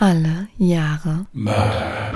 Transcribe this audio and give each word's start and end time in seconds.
Alle 0.00 0.46
Jahre 0.58 1.26
Mörder. 1.32 2.12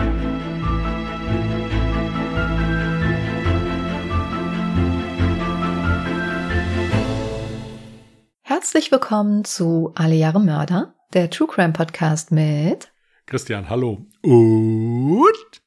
Herzlich 8.43 8.93
willkommen 8.93 9.45
zu 9.45 9.91
Alle 9.97 10.15
Jahre 10.15 10.39
Mörder, 10.39 10.95
der 11.13 11.29
True 11.29 11.49
Crime 11.49 11.73
Podcast 11.73 12.31
mit 12.31 12.93
Christian, 13.27 13.69
hallo. 13.69 14.07
Und? 14.23 15.63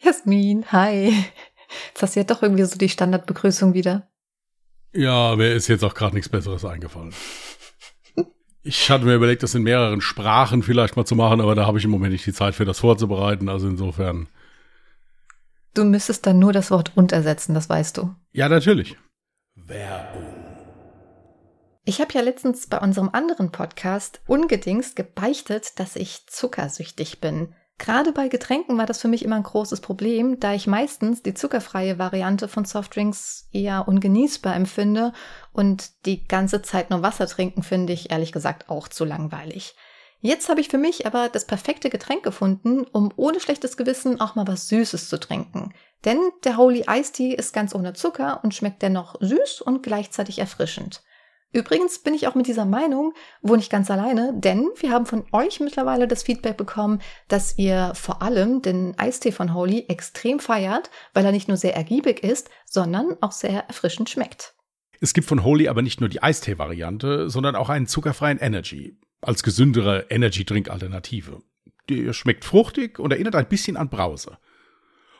Jasmin, 0.00 0.66
hi. 0.70 1.14
Jetzt 1.88 2.02
hast 2.02 2.16
du 2.16 2.20
ja 2.20 2.24
doch 2.24 2.42
irgendwie 2.42 2.64
so 2.64 2.76
die 2.76 2.90
Standardbegrüßung 2.90 3.72
wieder. 3.72 4.10
Ja, 4.92 5.34
mir 5.34 5.54
ist 5.54 5.68
jetzt 5.68 5.82
auch 5.82 5.94
gerade 5.94 6.14
nichts 6.14 6.28
Besseres 6.28 6.66
eingefallen. 6.66 7.14
Ich 8.62 8.90
hatte 8.90 9.06
mir 9.06 9.14
überlegt, 9.14 9.42
das 9.42 9.54
in 9.54 9.62
mehreren 9.62 10.00
Sprachen 10.00 10.62
vielleicht 10.62 10.96
mal 10.96 11.06
zu 11.06 11.16
machen, 11.16 11.40
aber 11.40 11.54
da 11.54 11.66
habe 11.66 11.78
ich 11.78 11.84
im 11.84 11.90
Moment 11.90 12.12
nicht 12.12 12.26
die 12.26 12.32
Zeit 12.32 12.54
für 12.54 12.64
das 12.66 12.80
vorzubereiten. 12.80 13.48
Also 13.48 13.68
insofern. 13.68 14.28
Du 15.72 15.84
müsstest 15.84 16.26
dann 16.26 16.38
nur 16.38 16.52
das 16.52 16.70
Wort 16.70 16.92
und 16.94 17.12
ersetzen, 17.12 17.54
das 17.54 17.68
weißt 17.68 17.96
du. 17.96 18.14
Ja, 18.32 18.48
natürlich. 18.48 18.96
Werbung. 19.54 20.26
Ich 21.84 22.00
habe 22.00 22.12
ja 22.12 22.20
letztens 22.20 22.66
bei 22.66 22.78
unserem 22.78 23.08
anderen 23.12 23.50
Podcast 23.50 24.20
ungedingst 24.26 24.94
gebeichtet, 24.96 25.78
dass 25.80 25.96
ich 25.96 26.26
zuckersüchtig 26.26 27.20
bin. 27.20 27.54
Gerade 27.80 28.12
bei 28.12 28.28
Getränken 28.28 28.76
war 28.76 28.84
das 28.84 29.00
für 29.00 29.08
mich 29.08 29.24
immer 29.24 29.36
ein 29.36 29.42
großes 29.42 29.80
Problem, 29.80 30.38
da 30.38 30.52
ich 30.52 30.66
meistens 30.66 31.22
die 31.22 31.32
zuckerfreie 31.32 31.98
Variante 31.98 32.46
von 32.46 32.66
Softdrinks 32.66 33.48
eher 33.52 33.88
ungenießbar 33.88 34.54
empfinde 34.54 35.14
und 35.54 36.04
die 36.04 36.28
ganze 36.28 36.60
Zeit 36.60 36.90
nur 36.90 37.00
Wasser 37.00 37.26
trinken 37.26 37.62
finde 37.62 37.94
ich 37.94 38.10
ehrlich 38.10 38.32
gesagt 38.32 38.68
auch 38.68 38.86
zu 38.88 39.06
langweilig. 39.06 39.76
Jetzt 40.20 40.50
habe 40.50 40.60
ich 40.60 40.68
für 40.68 40.76
mich 40.76 41.06
aber 41.06 41.30
das 41.30 41.46
perfekte 41.46 41.88
Getränk 41.88 42.22
gefunden, 42.22 42.82
um 42.92 43.14
ohne 43.16 43.40
schlechtes 43.40 43.78
Gewissen 43.78 44.20
auch 44.20 44.34
mal 44.34 44.46
was 44.46 44.68
Süßes 44.68 45.08
zu 45.08 45.18
trinken. 45.18 45.72
Denn 46.04 46.18
der 46.44 46.58
Holy 46.58 46.84
Iced 46.86 47.14
Tea 47.14 47.32
ist 47.32 47.54
ganz 47.54 47.74
ohne 47.74 47.94
Zucker 47.94 48.40
und 48.44 48.54
schmeckt 48.54 48.82
dennoch 48.82 49.16
süß 49.20 49.62
und 49.62 49.82
gleichzeitig 49.82 50.38
erfrischend. 50.38 51.02
Übrigens 51.52 51.98
bin 51.98 52.14
ich 52.14 52.28
auch 52.28 52.36
mit 52.36 52.46
dieser 52.46 52.64
Meinung 52.64 53.12
wohl 53.42 53.56
nicht 53.56 53.72
ganz 53.72 53.90
alleine, 53.90 54.32
denn 54.36 54.68
wir 54.76 54.90
haben 54.90 55.06
von 55.06 55.24
euch 55.32 55.58
mittlerweile 55.58 56.06
das 56.06 56.22
Feedback 56.22 56.56
bekommen, 56.56 57.00
dass 57.26 57.58
ihr 57.58 57.92
vor 57.94 58.22
allem 58.22 58.62
den 58.62 58.96
Eistee 58.98 59.32
von 59.32 59.52
Holy 59.52 59.86
extrem 59.88 60.38
feiert, 60.38 60.90
weil 61.12 61.24
er 61.24 61.32
nicht 61.32 61.48
nur 61.48 61.56
sehr 61.56 61.74
ergiebig 61.74 62.22
ist, 62.22 62.50
sondern 62.66 63.16
auch 63.20 63.32
sehr 63.32 63.64
erfrischend 63.66 64.08
schmeckt. 64.08 64.54
Es 65.00 65.12
gibt 65.12 65.26
von 65.26 65.42
Holy 65.42 65.66
aber 65.66 65.82
nicht 65.82 66.00
nur 66.00 66.08
die 66.08 66.22
Eistee-Variante, 66.22 67.28
sondern 67.28 67.56
auch 67.56 67.68
einen 67.68 67.88
zuckerfreien 67.88 68.38
Energy 68.38 68.96
als 69.20 69.42
gesündere 69.42 70.06
Energy-Drink-Alternative. 70.08 71.42
Die 71.88 72.14
schmeckt 72.14 72.44
fruchtig 72.44 73.00
und 73.00 73.10
erinnert 73.10 73.34
ein 73.34 73.48
bisschen 73.48 73.76
an 73.76 73.90
Brause. 73.90 74.38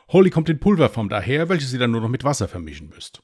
Holy 0.09 0.29
kommt 0.29 0.49
in 0.49 0.59
Pulverform 0.59 1.09
daher, 1.09 1.49
welches 1.49 1.73
ihr 1.73 1.79
dann 1.79 1.91
nur 1.91 2.01
noch 2.01 2.09
mit 2.09 2.23
Wasser 2.23 2.47
vermischen 2.47 2.89
müsst. 2.89 3.21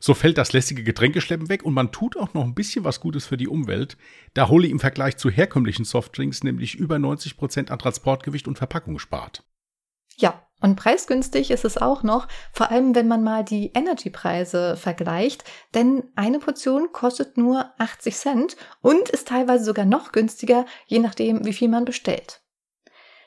So 0.00 0.14
fällt 0.14 0.38
das 0.38 0.52
lästige 0.52 0.82
Getränkeschleppen 0.82 1.48
weg 1.48 1.64
und 1.64 1.74
man 1.74 1.92
tut 1.92 2.16
auch 2.16 2.34
noch 2.34 2.44
ein 2.44 2.54
bisschen 2.54 2.84
was 2.84 3.00
Gutes 3.00 3.26
für 3.26 3.36
die 3.36 3.48
Umwelt, 3.48 3.96
da 4.34 4.48
Holy 4.48 4.70
im 4.70 4.80
Vergleich 4.80 5.16
zu 5.16 5.30
herkömmlichen 5.30 5.84
Softdrinks 5.84 6.44
nämlich 6.44 6.74
über 6.74 6.98
90 6.98 7.36
Prozent 7.36 7.70
an 7.70 7.78
Transportgewicht 7.78 8.48
und 8.48 8.58
Verpackung 8.58 8.98
spart. 8.98 9.44
Ja, 10.16 10.46
und 10.60 10.76
preisgünstig 10.76 11.50
ist 11.50 11.66
es 11.66 11.76
auch 11.76 12.02
noch, 12.02 12.28
vor 12.52 12.70
allem 12.70 12.94
wenn 12.94 13.08
man 13.08 13.22
mal 13.22 13.44
die 13.44 13.72
Energy-Preise 13.74 14.76
vergleicht, 14.76 15.44
denn 15.74 16.04
eine 16.16 16.38
Portion 16.38 16.92
kostet 16.92 17.36
nur 17.36 17.72
80 17.78 18.16
Cent 18.16 18.56
und 18.80 19.10
ist 19.10 19.28
teilweise 19.28 19.64
sogar 19.64 19.84
noch 19.84 20.12
günstiger, 20.12 20.64
je 20.86 20.98
nachdem, 20.98 21.44
wie 21.44 21.52
viel 21.52 21.68
man 21.68 21.84
bestellt. 21.84 22.40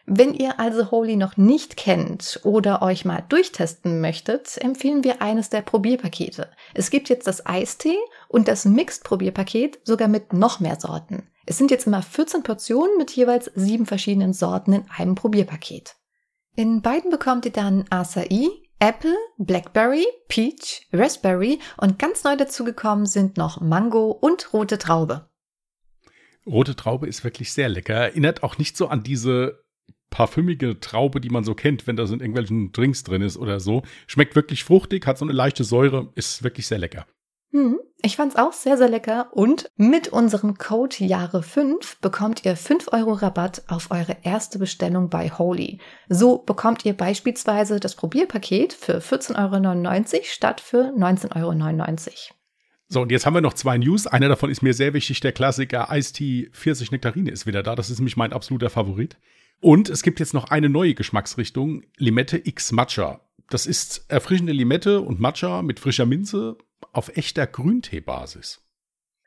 Wenn 0.05 0.33
ihr 0.33 0.59
also 0.59 0.91
Holy 0.91 1.15
noch 1.15 1.37
nicht 1.37 1.77
kennt 1.77 2.39
oder 2.43 2.81
euch 2.81 3.05
mal 3.05 3.23
durchtesten 3.29 4.01
möchtet, 4.01 4.57
empfehlen 4.57 5.03
wir 5.03 5.21
eines 5.21 5.49
der 5.49 5.61
Probierpakete. 5.61 6.49
Es 6.73 6.89
gibt 6.89 7.09
jetzt 7.09 7.27
das 7.27 7.45
Eistee 7.45 7.97
und 8.27 8.47
das 8.47 8.65
Mixed-Probierpaket 8.65 9.79
sogar 9.83 10.07
mit 10.07 10.33
noch 10.33 10.59
mehr 10.59 10.79
Sorten. 10.79 11.27
Es 11.45 11.57
sind 11.57 11.71
jetzt 11.71 11.87
immer 11.87 12.01
14 12.01 12.43
Portionen 12.43 12.97
mit 12.97 13.11
jeweils 13.11 13.51
sieben 13.55 13.85
verschiedenen 13.85 14.33
Sorten 14.33 14.73
in 14.73 14.85
einem 14.95 15.15
Probierpaket. 15.15 15.95
In 16.55 16.81
beiden 16.81 17.11
bekommt 17.11 17.45
ihr 17.45 17.51
dann 17.51 17.85
Acai, 17.89 18.49
Apple, 18.79 19.15
Blackberry, 19.37 20.05
Peach, 20.27 20.87
Raspberry 20.93 21.59
und 21.77 21.99
ganz 21.99 22.23
neu 22.23 22.35
dazugekommen 22.35 23.05
sind 23.05 23.37
noch 23.37 23.61
Mango 23.61 24.11
und 24.11 24.53
rote 24.53 24.77
Traube. 24.77 25.29
Rote 26.45 26.75
Traube 26.75 27.07
ist 27.07 27.23
wirklich 27.23 27.53
sehr 27.53 27.69
lecker. 27.69 27.95
Erinnert 27.95 28.43
auch 28.43 28.57
nicht 28.57 28.77
so 28.77 28.87
an 28.87 29.03
diese 29.03 29.63
parfümige 30.09 30.79
Traube, 30.79 31.21
die 31.21 31.29
man 31.29 31.43
so 31.43 31.55
kennt, 31.55 31.87
wenn 31.87 31.95
da 31.95 32.03
in 32.03 32.19
irgendwelchen 32.19 32.71
Drinks 32.71 33.03
drin 33.03 33.21
ist 33.21 33.37
oder 33.37 33.59
so. 33.59 33.83
Schmeckt 34.07 34.35
wirklich 34.35 34.63
fruchtig, 34.63 35.05
hat 35.07 35.17
so 35.17 35.25
eine 35.25 35.33
leichte 35.33 35.63
Säure, 35.63 36.11
ist 36.15 36.43
wirklich 36.43 36.67
sehr 36.67 36.79
lecker. 36.79 37.05
Hm, 37.51 37.79
ich 38.01 38.15
fand's 38.15 38.35
auch 38.35 38.53
sehr, 38.53 38.77
sehr 38.77 38.89
lecker 38.89 39.29
und 39.31 39.69
mit 39.75 40.09
unserem 40.09 40.57
Code 40.57 41.03
Jahre 41.03 41.41
5 41.41 41.99
bekommt 41.99 42.45
ihr 42.45 42.55
5 42.55 42.93
Euro 42.93 43.13
Rabatt 43.13 43.63
auf 43.67 43.89
eure 43.91 44.17
erste 44.23 44.59
Bestellung 44.59 45.09
bei 45.09 45.29
Holy. 45.29 45.79
So 46.07 46.37
bekommt 46.37 46.85
ihr 46.85 46.93
beispielsweise 46.93 47.79
das 47.79 47.95
Probierpaket 47.95 48.73
für 48.73 48.99
14,99 48.99 50.15
Euro 50.15 50.23
statt 50.25 50.61
für 50.61 50.93
19,99 50.95 51.35
Euro. 51.35 52.35
So, 52.87 53.01
und 53.01 53.11
jetzt 53.11 53.25
haben 53.25 53.35
wir 53.35 53.41
noch 53.41 53.53
zwei 53.53 53.77
News. 53.77 54.07
Einer 54.07 54.29
davon 54.29 54.49
ist 54.49 54.61
mir 54.61 54.73
sehr 54.73 54.93
wichtig. 54.93 55.19
Der 55.19 55.31
Klassiker 55.31 55.89
Ice 55.91 56.13
Tea 56.13 56.49
40 56.53 56.91
Nektarine 56.91 57.29
ist 57.29 57.45
wieder 57.45 57.63
da. 57.63 57.75
Das 57.75 57.89
ist 57.89 57.99
nämlich 57.99 58.17
mein 58.17 58.33
absoluter 58.33 58.69
Favorit. 58.69 59.17
Und 59.61 59.89
es 59.89 60.03
gibt 60.03 60.19
jetzt 60.19 60.33
noch 60.33 60.45
eine 60.45 60.69
neue 60.69 60.93
Geschmacksrichtung, 60.93 61.83
Limette 61.97 62.41
X 62.47 62.71
Matcha. 62.71 63.21
Das 63.49 63.65
ist 63.65 64.05
erfrischende 64.07 64.53
Limette 64.53 65.01
und 65.01 65.19
Matcha 65.19 65.61
mit 65.61 65.79
frischer 65.79 66.05
Minze 66.05 66.57
auf 66.93 67.15
echter 67.17 67.47
Grünteebasis. 67.47 68.61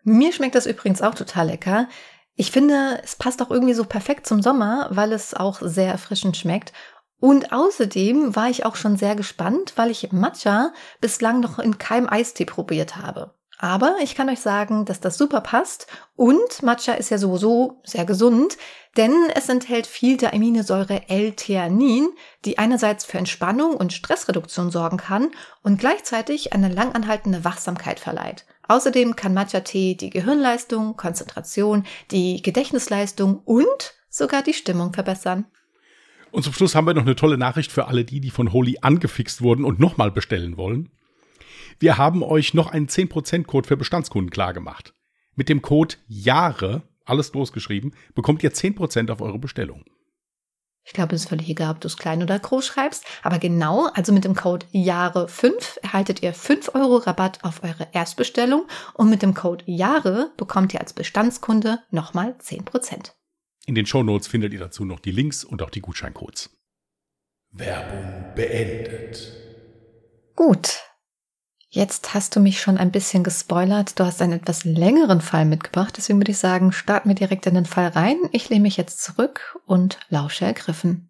Mir 0.04 0.32
schmeckt 0.32 0.54
das 0.54 0.66
übrigens 0.66 1.02
auch 1.02 1.14
total 1.14 1.48
lecker. 1.48 1.88
Ich 2.34 2.50
finde, 2.50 3.00
es 3.04 3.16
passt 3.16 3.42
auch 3.42 3.50
irgendwie 3.50 3.74
so 3.74 3.84
perfekt 3.84 4.26
zum 4.26 4.42
Sommer, 4.42 4.88
weil 4.90 5.12
es 5.12 5.34
auch 5.34 5.60
sehr 5.60 5.88
erfrischend 5.88 6.36
schmeckt. 6.36 6.72
Und 7.20 7.52
außerdem 7.52 8.34
war 8.34 8.48
ich 8.48 8.64
auch 8.64 8.74
schon 8.74 8.96
sehr 8.96 9.14
gespannt, 9.14 9.74
weil 9.76 9.90
ich 9.90 10.10
Matcha 10.12 10.72
bislang 11.00 11.40
noch 11.40 11.58
in 11.58 11.78
keinem 11.78 12.08
Eistee 12.08 12.46
probiert 12.46 12.96
habe. 12.96 13.34
Aber 13.62 13.98
ich 14.02 14.16
kann 14.16 14.28
euch 14.28 14.40
sagen, 14.40 14.86
dass 14.86 14.98
das 14.98 15.16
super 15.16 15.40
passt 15.40 15.86
und 16.16 16.64
Matcha 16.64 16.94
ist 16.94 17.10
ja 17.10 17.18
sowieso 17.18 17.80
sehr 17.84 18.04
gesund, 18.04 18.56
denn 18.96 19.12
es 19.36 19.48
enthält 19.48 19.86
viel 19.86 20.16
der 20.16 20.34
Aminosäure 20.34 21.08
L-Theanin, 21.08 22.08
die 22.44 22.58
einerseits 22.58 23.04
für 23.04 23.18
Entspannung 23.18 23.74
und 23.74 23.92
Stressreduktion 23.92 24.72
sorgen 24.72 24.96
kann 24.96 25.30
und 25.62 25.78
gleichzeitig 25.78 26.52
eine 26.52 26.70
langanhaltende 26.70 27.44
Wachsamkeit 27.44 28.00
verleiht. 28.00 28.46
Außerdem 28.66 29.14
kann 29.14 29.32
Matcha-Tee 29.32 29.94
die 29.94 30.10
Gehirnleistung, 30.10 30.96
Konzentration, 30.96 31.84
die 32.10 32.42
Gedächtnisleistung 32.42 33.42
und 33.44 33.94
sogar 34.10 34.42
die 34.42 34.54
Stimmung 34.54 34.92
verbessern. 34.92 35.46
Und 36.32 36.42
zum 36.42 36.52
Schluss 36.52 36.74
haben 36.74 36.88
wir 36.88 36.94
noch 36.94 37.02
eine 37.02 37.14
tolle 37.14 37.38
Nachricht 37.38 37.70
für 37.70 37.86
alle 37.86 38.04
die, 38.04 38.18
die 38.18 38.30
von 38.30 38.52
Holy 38.52 38.78
angefixt 38.82 39.40
wurden 39.40 39.64
und 39.64 39.78
nochmal 39.78 40.10
bestellen 40.10 40.56
wollen. 40.56 40.90
Wir 41.82 41.98
haben 41.98 42.22
euch 42.22 42.54
noch 42.54 42.70
einen 42.70 42.86
10%-Code 42.86 43.66
für 43.66 43.76
Bestandskunden 43.76 44.30
klargemacht. 44.30 44.94
Mit 45.34 45.48
dem 45.48 45.62
Code 45.62 45.96
Jahre, 46.06 46.82
alles 47.04 47.32
großgeschrieben, 47.32 47.92
bekommt 48.14 48.44
ihr 48.44 48.52
10% 48.52 49.10
auf 49.10 49.20
eure 49.20 49.40
Bestellung. 49.40 49.82
Ich 50.84 50.92
glaube, 50.92 51.16
es 51.16 51.22
ist 51.22 51.28
völlig 51.28 51.48
egal, 51.48 51.72
ob 51.72 51.80
du 51.80 51.88
es 51.88 51.96
klein 51.96 52.22
oder 52.22 52.38
groß 52.38 52.64
schreibst. 52.64 53.04
Aber 53.24 53.40
genau, 53.40 53.88
also 53.94 54.12
mit 54.12 54.22
dem 54.22 54.36
Code 54.36 54.64
Jahre5 54.72 55.80
erhaltet 55.82 56.22
ihr 56.22 56.34
5 56.34 56.72
Euro 56.76 56.98
Rabatt 56.98 57.42
auf 57.42 57.64
eure 57.64 57.88
Erstbestellung 57.90 58.68
und 58.94 59.10
mit 59.10 59.22
dem 59.22 59.34
Code 59.34 59.64
Jahre 59.66 60.30
bekommt 60.36 60.72
ihr 60.74 60.80
als 60.80 60.92
Bestandskunde 60.92 61.80
nochmal 61.90 62.36
10%. 62.40 63.10
In 63.66 63.74
den 63.74 63.86
Shownotes 63.86 64.28
findet 64.28 64.52
ihr 64.52 64.60
dazu 64.60 64.84
noch 64.84 65.00
die 65.00 65.10
Links 65.10 65.42
und 65.42 65.60
auch 65.62 65.70
die 65.70 65.80
Gutscheincodes. 65.80 66.56
Werbung 67.50 68.36
beendet. 68.36 69.32
Gut, 70.36 70.81
Jetzt 71.74 72.12
hast 72.12 72.36
du 72.36 72.40
mich 72.40 72.60
schon 72.60 72.76
ein 72.76 72.92
bisschen 72.92 73.24
gespoilert. 73.24 73.98
Du 73.98 74.04
hast 74.04 74.20
einen 74.20 74.34
etwas 74.34 74.64
längeren 74.64 75.22
Fall 75.22 75.46
mitgebracht. 75.46 75.94
Deswegen 75.96 76.18
würde 76.20 76.32
ich 76.32 76.36
sagen, 76.36 76.70
starten 76.70 77.08
wir 77.08 77.14
direkt 77.14 77.46
in 77.46 77.54
den 77.54 77.64
Fall 77.64 77.88
rein. 77.88 78.18
Ich 78.30 78.50
lehne 78.50 78.60
mich 78.60 78.76
jetzt 78.76 79.02
zurück 79.02 79.58
und 79.64 79.98
lausche 80.10 80.44
ergriffen. 80.44 81.08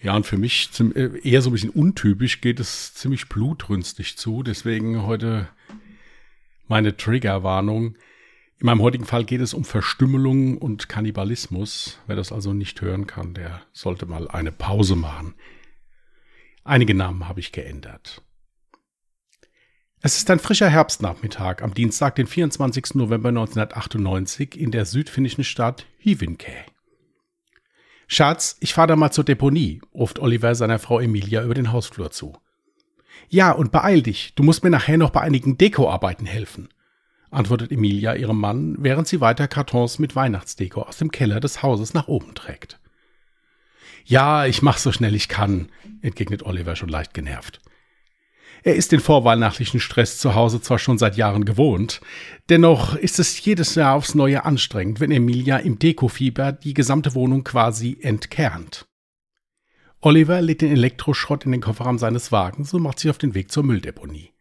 Ja, 0.00 0.16
und 0.16 0.24
für 0.24 0.38
mich 0.38 0.70
äh, 0.80 1.20
eher 1.28 1.42
so 1.42 1.50
ein 1.50 1.52
bisschen 1.52 1.68
untypisch 1.68 2.40
geht 2.40 2.58
es 2.58 2.94
ziemlich 2.94 3.28
blutrünstig 3.28 4.16
zu. 4.16 4.42
Deswegen 4.42 5.02
heute 5.02 5.46
meine 6.66 6.96
Triggerwarnung. 6.96 7.96
In 8.58 8.66
meinem 8.66 8.80
heutigen 8.80 9.04
Fall 9.04 9.26
geht 9.26 9.42
es 9.42 9.52
um 9.52 9.66
Verstümmelung 9.66 10.56
und 10.56 10.88
Kannibalismus. 10.88 11.98
Wer 12.06 12.16
das 12.16 12.32
also 12.32 12.54
nicht 12.54 12.80
hören 12.80 13.06
kann, 13.06 13.34
der 13.34 13.60
sollte 13.74 14.06
mal 14.06 14.26
eine 14.26 14.52
Pause 14.52 14.96
machen. 14.96 15.34
Einige 16.64 16.94
Namen 16.94 17.28
habe 17.28 17.40
ich 17.40 17.52
geändert. 17.52 18.22
Es 20.06 20.18
ist 20.18 20.28
ein 20.28 20.38
frischer 20.38 20.68
Herbstnachmittag 20.68 21.62
am 21.62 21.72
Dienstag, 21.72 22.16
den 22.16 22.26
24. 22.26 22.94
November 22.96 23.30
1998 23.30 24.60
in 24.60 24.70
der 24.70 24.84
südfinnischen 24.84 25.44
Stadt 25.44 25.86
Hyvinkää. 25.96 26.66
Schatz, 28.06 28.58
ich 28.60 28.74
fahr 28.74 28.86
da 28.86 28.96
mal 28.96 29.12
zur 29.12 29.24
Deponie, 29.24 29.80
ruft 29.94 30.18
Oliver 30.18 30.54
seiner 30.56 30.78
Frau 30.78 31.00
Emilia 31.00 31.42
über 31.42 31.54
den 31.54 31.72
Hausflur 31.72 32.10
zu. 32.10 32.36
Ja, 33.30 33.52
und 33.52 33.72
beeil 33.72 34.02
dich, 34.02 34.34
du 34.34 34.42
musst 34.42 34.62
mir 34.62 34.68
nachher 34.68 34.98
noch 34.98 35.08
bei 35.08 35.22
einigen 35.22 35.56
Dekoarbeiten 35.56 36.26
helfen, 36.26 36.68
antwortet 37.30 37.72
Emilia 37.72 38.14
ihrem 38.14 38.38
Mann, 38.38 38.76
während 38.80 39.08
sie 39.08 39.22
weiter 39.22 39.48
Kartons 39.48 39.98
mit 39.98 40.14
Weihnachtsdeko 40.14 40.82
aus 40.82 40.98
dem 40.98 41.12
Keller 41.12 41.40
des 41.40 41.62
Hauses 41.62 41.94
nach 41.94 42.08
oben 42.08 42.34
trägt. 42.34 42.78
Ja, 44.04 44.44
ich 44.44 44.60
mach 44.60 44.76
so 44.76 44.92
schnell 44.92 45.14
ich 45.14 45.28
kann, 45.28 45.70
entgegnet 46.02 46.42
Oliver 46.42 46.76
schon 46.76 46.90
leicht 46.90 47.14
genervt. 47.14 47.62
Er 48.66 48.76
ist 48.76 48.92
den 48.92 49.00
vorweihnachtlichen 49.00 49.78
Stress 49.78 50.16
zu 50.18 50.34
Hause 50.34 50.58
zwar 50.58 50.78
schon 50.78 50.96
seit 50.96 51.18
Jahren 51.18 51.44
gewohnt, 51.44 52.00
dennoch 52.48 52.96
ist 52.96 53.18
es 53.18 53.44
jedes 53.44 53.74
Jahr 53.74 53.94
aufs 53.94 54.14
Neue 54.14 54.46
anstrengend, 54.46 55.00
wenn 55.00 55.10
Emilia 55.10 55.58
im 55.58 55.78
Dekofieber 55.78 56.52
die 56.52 56.72
gesamte 56.72 57.14
Wohnung 57.14 57.44
quasi 57.44 57.98
entkernt. 58.00 58.86
Oliver 60.00 60.40
lädt 60.40 60.62
den 60.62 60.72
Elektroschrott 60.72 61.44
in 61.44 61.52
den 61.52 61.60
Kofferraum 61.60 61.98
seines 61.98 62.32
Wagens 62.32 62.72
und 62.72 62.82
macht 62.82 63.00
sich 63.00 63.10
auf 63.10 63.18
den 63.18 63.34
Weg 63.34 63.52
zur 63.52 63.64
Mülldeponie. 63.64 64.32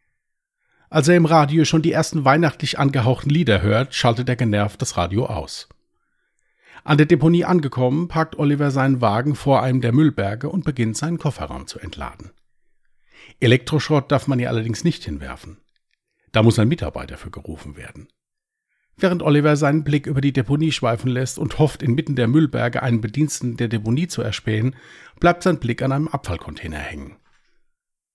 Als 0.90 1.10
er 1.10 1.18
im 1.18 1.26
Radio 1.26 1.66
schon 1.66 1.82
die 1.82 1.92
ersten 1.92 2.24
weihnachtlich 2.24 2.80
angehauchten 2.80 3.30
Lieder 3.30 3.62
hört, 3.62 3.94
schaltet 3.94 4.30
er 4.30 4.38
genervt 4.38 4.82
das 4.82 4.96
Radio 4.96 5.26
aus. 5.26 5.68
An 6.86 6.98
der 6.98 7.08
Deponie 7.08 7.44
angekommen, 7.44 8.08
parkt 8.08 8.40
Oliver 8.40 8.72
seinen 8.72 9.02
Wagen 9.02 9.36
vor 9.36 9.62
einem 9.62 9.82
der 9.82 9.92
Müllberge 9.92 10.48
und 10.48 10.64
beginnt 10.64 10.96
seinen 10.96 11.18
Kofferraum 11.18 11.68
zu 11.68 11.78
entladen. 11.80 12.32
Elektroschrott 13.40 14.12
darf 14.12 14.28
man 14.28 14.40
hier 14.40 14.50
allerdings 14.50 14.84
nicht 14.84 15.04
hinwerfen. 15.04 15.58
Da 16.32 16.44
muss 16.44 16.60
ein 16.60 16.68
Mitarbeiter 16.68 17.18
für 17.18 17.32
gerufen 17.32 17.76
werden. 17.76 18.08
Während 18.96 19.24
Oliver 19.24 19.56
seinen 19.56 19.84
Blick 19.84 20.06
über 20.06 20.22
die 20.22 20.34
Deponie 20.34 20.72
schweifen 20.72 21.10
lässt 21.10 21.40
und 21.40 21.58
hofft, 21.60 21.82
inmitten 21.82 22.16
der 22.16 22.28
Müllberge 22.28 22.84
einen 22.84 23.02
Bediensteten 23.02 23.58
der 23.58 23.68
Deponie 23.68 24.08
zu 24.08 24.22
erspähen, 24.22 24.76
bleibt 25.20 25.44
sein 25.44 25.60
Blick 25.60 25.82
an 25.82 25.92
einem 25.92 26.08
Abfallcontainer 26.08 26.78
hängen. 26.78 27.18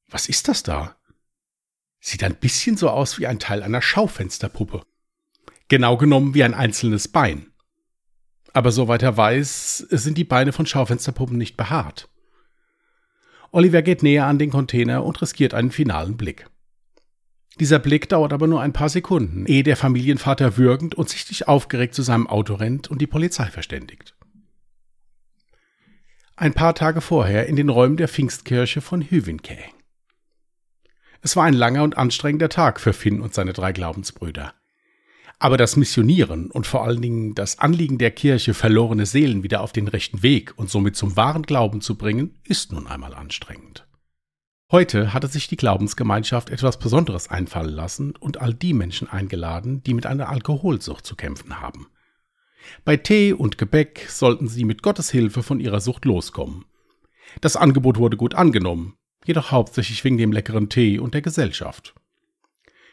Was 0.09 0.29
ist 0.29 0.49
das 0.49 0.63
da? 0.63 0.97
Sieht 2.01 2.23
ein 2.23 2.37
bisschen 2.37 2.77
so 2.77 2.91
aus 2.91 3.19
wie 3.19 3.27
ein 3.27 3.41
Teil 3.41 3.63
einer 3.63 3.83
Schaufensterpuppe. 3.83 4.83
Genau 5.67 5.97
genommen 5.97 6.35
wie 6.35 6.45
ein 6.45 6.55
einzelnes 6.55 7.09
Bein. 7.09 7.53
Aber 8.53 8.71
soweit 8.71 9.03
er 9.03 9.17
weiß, 9.17 9.79
sind 9.91 10.17
die 10.17 10.25
Beine 10.25 10.53
von 10.53 10.65
Schaufensterpuppen 10.65 11.37
nicht 11.37 11.57
behaart. 11.57 12.09
Oliver 13.51 13.83
geht 13.83 14.03
näher 14.03 14.27
an 14.27 14.39
den 14.39 14.51
Container 14.51 15.05
und 15.05 15.21
riskiert 15.23 15.55
einen 15.55 15.71
finalen 15.71 16.17
Blick. 16.17 16.47
Dieser 17.61 17.79
Blick 17.79 18.09
dauert 18.09 18.33
aber 18.33 18.47
nur 18.47 18.61
ein 18.61 18.73
paar 18.73 18.89
Sekunden, 18.89 19.47
ehe 19.47 19.63
der 19.65 19.77
Familienvater 19.77 20.57
würgend 20.57 20.95
und 20.95 21.09
sichtlich 21.09 21.49
aufgeregt 21.49 21.95
zu 21.95 22.03
seinem 22.03 22.29
Auto 22.29 22.55
rennt 22.55 22.89
und 22.89 23.01
die 23.01 23.07
Polizei 23.07 23.47
verständigt. 23.47 24.15
Ein 26.37 26.55
paar 26.55 26.75
Tage 26.75 27.01
vorher 27.01 27.47
in 27.47 27.57
den 27.57 27.69
Räumen 27.69 27.97
der 27.97 28.07
Pfingstkirche 28.07 28.81
von 28.81 29.03
Hyvinkää. 29.03 29.73
Es 31.21 31.35
war 31.35 31.45
ein 31.45 31.55
langer 31.55 31.83
und 31.83 31.97
anstrengender 31.97 32.49
Tag 32.49 32.79
für 32.79 32.93
Finn 32.93 33.21
und 33.21 33.35
seine 33.35 33.53
drei 33.53 33.73
Glaubensbrüder. 33.73 34.55
Aber 35.41 35.57
das 35.57 35.77
Missionieren 35.77 36.51
und 36.51 36.67
vor 36.67 36.85
allen 36.85 37.01
Dingen 37.01 37.35
das 37.35 37.61
Anliegen 37.61 37.99
der 37.99 38.11
Kirche, 38.11 38.55
verlorene 38.55 39.07
Seelen 39.07 39.45
wieder 39.45 39.61
auf 39.61 39.73
den 39.73 39.87
rechten 39.87 40.23
Weg 40.23 40.53
und 40.57 40.69
somit 40.69 40.97
zum 40.97 41.17
wahren 41.17 41.43
Glauben 41.43 41.81
zu 41.81 41.97
bringen, 41.97 42.41
ist 42.45 42.73
nun 42.73 42.89
einmal 42.89 43.15
anstrengend. 43.15 43.87
Heute 44.71 45.15
hatte 45.15 45.29
sich 45.29 45.49
die 45.49 45.57
Glaubensgemeinschaft 45.57 46.51
etwas 46.51 46.79
Besonderes 46.79 47.29
einfallen 47.29 47.73
lassen 47.73 48.15
und 48.17 48.39
all 48.39 48.53
die 48.53 48.75
Menschen 48.75 49.09
eingeladen, 49.09 49.83
die 49.83 49.95
mit 49.95 50.07
einer 50.07 50.29
Alkoholsucht 50.29 51.07
zu 51.07 51.17
kämpfen 51.17 51.61
haben. 51.61 51.87
Bei 52.85 52.97
Tee 52.97 53.33
und 53.33 53.57
Gebäck 53.57 54.07
sollten 54.11 54.49
sie 54.49 54.65
mit 54.65 54.83
Gottes 54.83 55.11
Hilfe 55.11 55.43
von 55.43 55.61
ihrer 55.61 55.81
Sucht 55.81 56.05
loskommen. 56.05 56.65
Das 57.41 57.57
Angebot 57.57 57.97
wurde 57.97 58.17
gut 58.17 58.35
angenommen, 58.35 58.97
jedoch 59.25 59.53
hauptsächlich 59.53 60.05
wegen 60.05 60.19
dem 60.19 60.33
leckeren 60.33 60.69
Tee 60.69 60.99
und 60.99 61.15
der 61.15 61.23
Gesellschaft. 61.23 61.95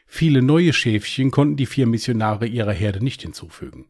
Viele 0.05 0.41
neue 0.41 0.73
Schäfchen 0.73 1.31
konnten 1.31 1.57
die 1.57 1.65
vier 1.65 1.87
Missionare 1.87 2.47
ihrer 2.47 2.73
Herde 2.73 3.03
nicht 3.03 3.21
hinzufügen. 3.21 3.89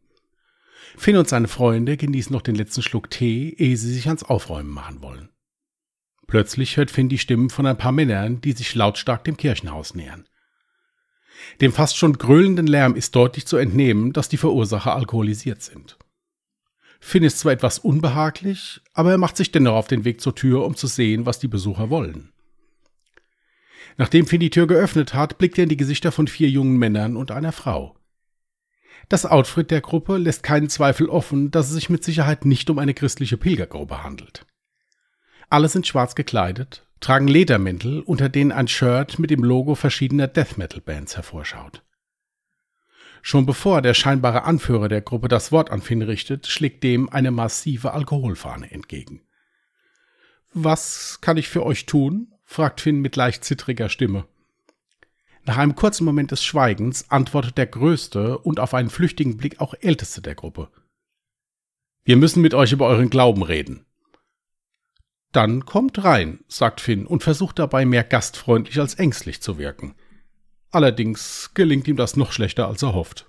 Finn 0.98 1.18
und 1.18 1.28
seine 1.28 1.48
Freunde 1.48 1.98
genießen 1.98 2.32
noch 2.32 2.42
den 2.42 2.56
letzten 2.56 2.82
Schluck 2.82 3.10
Tee, 3.10 3.54
ehe 3.58 3.78
sie 3.78 3.94
sich 3.94 4.08
ans 4.08 4.24
Aufräumen 4.24 4.72
machen 4.72 5.02
wollen. 5.02 5.30
Plötzlich 6.28 6.78
hört 6.78 6.90
Finn 6.90 7.10
die 7.10 7.18
Stimmen 7.18 7.50
von 7.50 7.66
ein 7.66 7.78
paar 7.78 7.92
Männern, 7.92 8.42
die 8.42 8.54
sich 8.54 8.74
lautstark 8.74 9.24
dem 9.24 9.38
Kirchenhaus 9.38 9.94
nähern. 9.94 10.28
Dem 11.62 11.74
fast 11.74 11.98
schon 11.98 12.18
gröhlenden 12.18 12.68
Lärm 12.68 12.96
ist 12.96 13.16
deutlich 13.16 13.46
zu 13.46 13.58
entnehmen, 13.58 14.14
dass 14.14 14.30
die 14.30 14.38
Verursacher 14.38 14.96
alkoholisiert 14.96 15.62
sind. 15.62 15.98
Finn 17.00 17.24
ist 17.24 17.40
zwar 17.40 17.52
etwas 17.52 17.78
unbehaglich, 17.78 18.82
aber 18.94 19.12
er 19.12 19.18
macht 19.18 19.38
sich 19.38 19.52
dennoch 19.52 19.76
auf 19.76 19.88
den 19.88 20.06
Weg 20.06 20.22
zur 20.22 20.34
Tür, 20.34 20.66
um 20.66 20.76
zu 20.76 20.88
sehen, 20.88 21.26
was 21.26 21.40
die 21.40 21.48
Besucher 21.48 21.90
wollen. 21.90 22.32
Nachdem 23.98 24.28
Finn 24.28 24.42
die 24.42 24.50
Tür 24.50 24.68
geöffnet 24.68 25.14
hat, 25.14 25.38
blickt 25.38 25.58
er 25.58 25.64
in 25.64 25.70
die 25.70 25.78
Gesichter 25.78 26.12
von 26.12 26.28
vier 26.28 26.50
jungen 26.50 26.78
Männern 26.78 27.16
und 27.16 27.32
einer 27.32 27.52
Frau. 27.52 27.96
Das 29.08 29.26
Outfit 29.26 29.72
der 29.72 29.82
Gruppe 29.82 30.18
lässt 30.18 30.44
keinen 30.44 30.70
Zweifel 30.70 31.10
offen, 31.10 31.52
dass 31.52 31.68
es 31.68 31.74
sich 31.76 31.90
mit 31.90 32.04
Sicherheit 32.04 32.46
nicht 32.46 32.70
um 32.70 32.80
eine 32.80 32.94
christliche 32.94 33.38
Pilgergruppe 33.38 34.04
handelt. 34.04 34.46
Alle 35.50 35.70
sind 35.70 35.86
schwarz 35.86 36.16
gekleidet, 36.16 36.86
tragen 37.00 37.28
Ledermäntel, 37.28 38.02
unter 38.02 38.30
denen 38.30 38.52
ein 38.52 38.68
Shirt 38.68 39.20
mit 39.20 39.30
dem 39.30 39.44
Logo 39.44 39.76
verschiedener 39.76 40.28
Death 40.28 40.58
Metal 40.58 40.82
Bands 40.82 41.16
hervorschaut. 41.16 41.84
Schon 43.22 43.46
bevor 43.46 43.82
der 43.82 43.94
scheinbare 43.94 44.44
Anführer 44.44 44.88
der 44.88 45.02
Gruppe 45.02 45.28
das 45.28 45.52
Wort 45.52 45.72
an 45.72 45.82
Finn 45.82 46.02
richtet, 46.02 46.48
schlägt 46.48 46.84
dem 46.84 47.10
eine 47.10 47.32
massive 47.32 47.94
Alkoholfahne 47.94 48.72
entgegen. 48.72 49.22
Was 50.54 51.20
kann 51.22 51.38
ich 51.38 51.48
für 51.48 51.66
euch 51.66 51.86
tun? 51.86 52.35
Fragt 52.46 52.82
Finn 52.82 53.02
mit 53.02 53.16
leicht 53.16 53.44
zittriger 53.44 53.90
Stimme. 53.90 54.26
Nach 55.44 55.58
einem 55.58 55.76
kurzen 55.76 56.06
Moment 56.06 56.32
des 56.32 56.44
Schweigens 56.44 57.10
antwortet 57.12 57.58
der 57.58 57.68
größte 57.68 58.38
und 58.40 58.60
auf 58.60 58.74
einen 58.74 58.90
flüchtigen 58.90 59.38
Blick 59.38 59.60
auch 59.60 59.76
älteste 59.80 60.22
der 60.22 60.36
Gruppe. 60.36 60.70
Wir 62.04 62.18
müssen 62.18 62.42
mit 62.42 62.54
euch 62.54 62.72
über 62.72 62.88
euren 62.88 63.10
Glauben 63.10 63.44
reden. 63.44 63.86
Dann 65.32 65.66
kommt 65.66 66.04
rein, 66.04 66.40
sagt 66.48 66.80
Finn 66.80 67.06
und 67.06 67.24
versucht 67.24 67.60
dabei 67.60 67.86
mehr 67.86 68.04
gastfreundlich 68.04 68.80
als 68.80 68.96
ängstlich 68.96 69.42
zu 69.42 69.58
wirken. 69.58 69.96
Allerdings 70.72 71.52
gelingt 71.54 71.88
ihm 71.88 71.98
das 71.98 72.16
noch 72.16 72.32
schlechter, 72.32 72.68
als 72.68 72.82
er 72.84 72.94
hofft. 72.94 73.28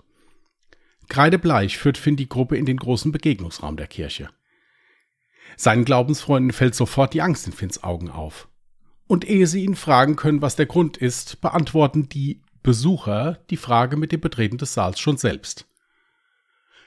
Kreidebleich 1.08 1.78
führt 1.78 1.98
Finn 1.98 2.16
die 2.16 2.28
Gruppe 2.28 2.56
in 2.56 2.66
den 2.66 2.76
großen 2.76 3.12
Begegnungsraum 3.12 3.76
der 3.76 3.86
Kirche. 3.86 4.30
Seinen 5.56 5.84
Glaubensfreunden 5.84 6.52
fällt 6.52 6.74
sofort 6.74 7.14
die 7.14 7.22
Angst 7.22 7.46
in 7.46 7.52
Finns 7.52 7.82
Augen 7.82 8.10
auf. 8.10 8.48
Und 9.06 9.24
ehe 9.24 9.46
sie 9.46 9.64
ihn 9.64 9.76
fragen 9.76 10.16
können, 10.16 10.42
was 10.42 10.56
der 10.56 10.66
Grund 10.66 10.96
ist, 10.96 11.40
beantworten 11.40 12.08
die 12.08 12.42
Besucher 12.62 13.38
die 13.50 13.56
Frage 13.56 13.96
mit 13.96 14.10
dem 14.10 14.20
Betreten 14.20 14.58
des 14.58 14.74
Saals 14.74 14.98
schon 14.98 15.16
selbst. 15.16 15.68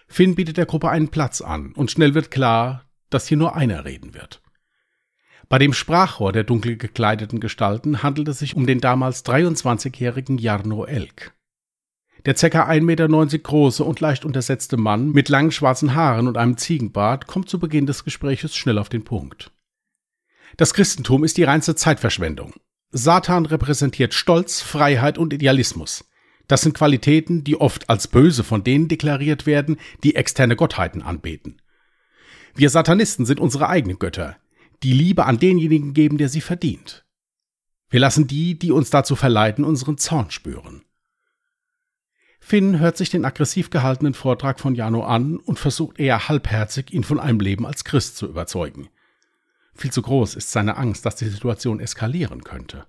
Finn 0.07 0.35
bietet 0.35 0.57
der 0.57 0.65
Gruppe 0.65 0.89
einen 0.89 1.09
Platz 1.09 1.39
an 1.39 1.71
und 1.73 1.91
schnell 1.91 2.15
wird 2.15 2.31
klar, 2.31 2.85
dass 3.09 3.27
hier 3.27 3.37
nur 3.37 3.55
einer 3.55 3.85
reden 3.85 4.13
wird. 4.13 4.41
Bei 5.47 5.57
dem 5.57 5.73
Sprachrohr 5.73 6.31
der 6.31 6.43
dunkel 6.43 6.77
gekleideten 6.77 7.39
Gestalten 7.39 8.03
handelt 8.03 8.27
es 8.27 8.39
sich 8.39 8.55
um 8.55 8.67
den 8.67 8.81
damals 8.81 9.25
23-jährigen 9.25 10.37
Jarno 10.37 10.85
Elk. 10.85 11.33
Der 12.25 12.33
ca. 12.33 12.69
1,90 12.69 12.81
Meter 12.81 13.07
große 13.39 13.83
und 13.83 13.99
leicht 13.99 14.25
untersetzte 14.25 14.77
Mann 14.77 15.11
mit 15.11 15.29
langen 15.29 15.51
schwarzen 15.51 15.95
Haaren 15.95 16.27
und 16.27 16.37
einem 16.37 16.57
Ziegenbart 16.57 17.27
kommt 17.27 17.49
zu 17.49 17.59
Beginn 17.59 17.85
des 17.85 18.03
Gespräches 18.03 18.55
schnell 18.55 18.77
auf 18.77 18.89
den 18.89 19.05
Punkt. 19.05 19.51
Das 20.57 20.73
Christentum 20.73 21.23
ist 21.23 21.37
die 21.37 21.43
reinste 21.43 21.75
Zeitverschwendung. 21.75 22.53
Satan 22.91 23.45
repräsentiert 23.45 24.13
Stolz, 24.13 24.61
Freiheit 24.61 25.17
und 25.17 25.33
Idealismus. 25.33 26.05
Das 26.47 26.61
sind 26.61 26.73
Qualitäten, 26.73 27.43
die 27.43 27.55
oft 27.55 27.89
als 27.89 28.07
böse 28.07 28.43
von 28.43 28.63
denen 28.63 28.87
deklariert 28.87 29.45
werden, 29.45 29.77
die 30.03 30.15
externe 30.15 30.55
Gottheiten 30.55 31.03
anbeten. 31.03 31.61
Wir 32.55 32.71
Satanisten 32.71 33.25
sind 33.25 33.39
unsere 33.39 33.69
eigenen 33.69 33.99
Götter, 33.99 34.37
die 34.81 34.93
Liebe 34.93 35.25
an 35.25 35.37
denjenigen 35.37 35.93
geben, 35.93 36.17
der 36.17 36.29
sie 36.29 36.41
verdient. 36.41 37.05
Wir 37.89 37.99
lassen 37.99 38.27
die, 38.27 38.57
die 38.57 38.71
uns 38.71 38.89
dazu 38.89 39.15
verleiten, 39.15 39.63
unseren 39.63 39.97
Zorn 39.97 40.31
spüren. 40.31 40.83
Finn 42.39 42.79
hört 42.79 42.97
sich 42.97 43.11
den 43.11 43.25
aggressiv 43.25 43.69
gehaltenen 43.69 44.15
Vortrag 44.15 44.59
von 44.59 44.73
Jano 44.73 45.03
an 45.03 45.37
und 45.37 45.59
versucht 45.59 45.99
eher 45.99 46.29
halbherzig, 46.29 46.91
ihn 46.91 47.03
von 47.03 47.19
einem 47.19 47.39
Leben 47.39 47.65
als 47.67 47.83
Christ 47.83 48.17
zu 48.17 48.27
überzeugen. 48.27 48.89
Viel 49.79 49.93
zu 49.93 50.01
groß 50.01 50.35
ist 50.35 50.51
seine 50.51 50.75
Angst, 50.75 51.05
dass 51.05 51.15
die 51.15 51.29
Situation 51.29 51.79
eskalieren 51.79 52.43
könnte. 52.43 52.85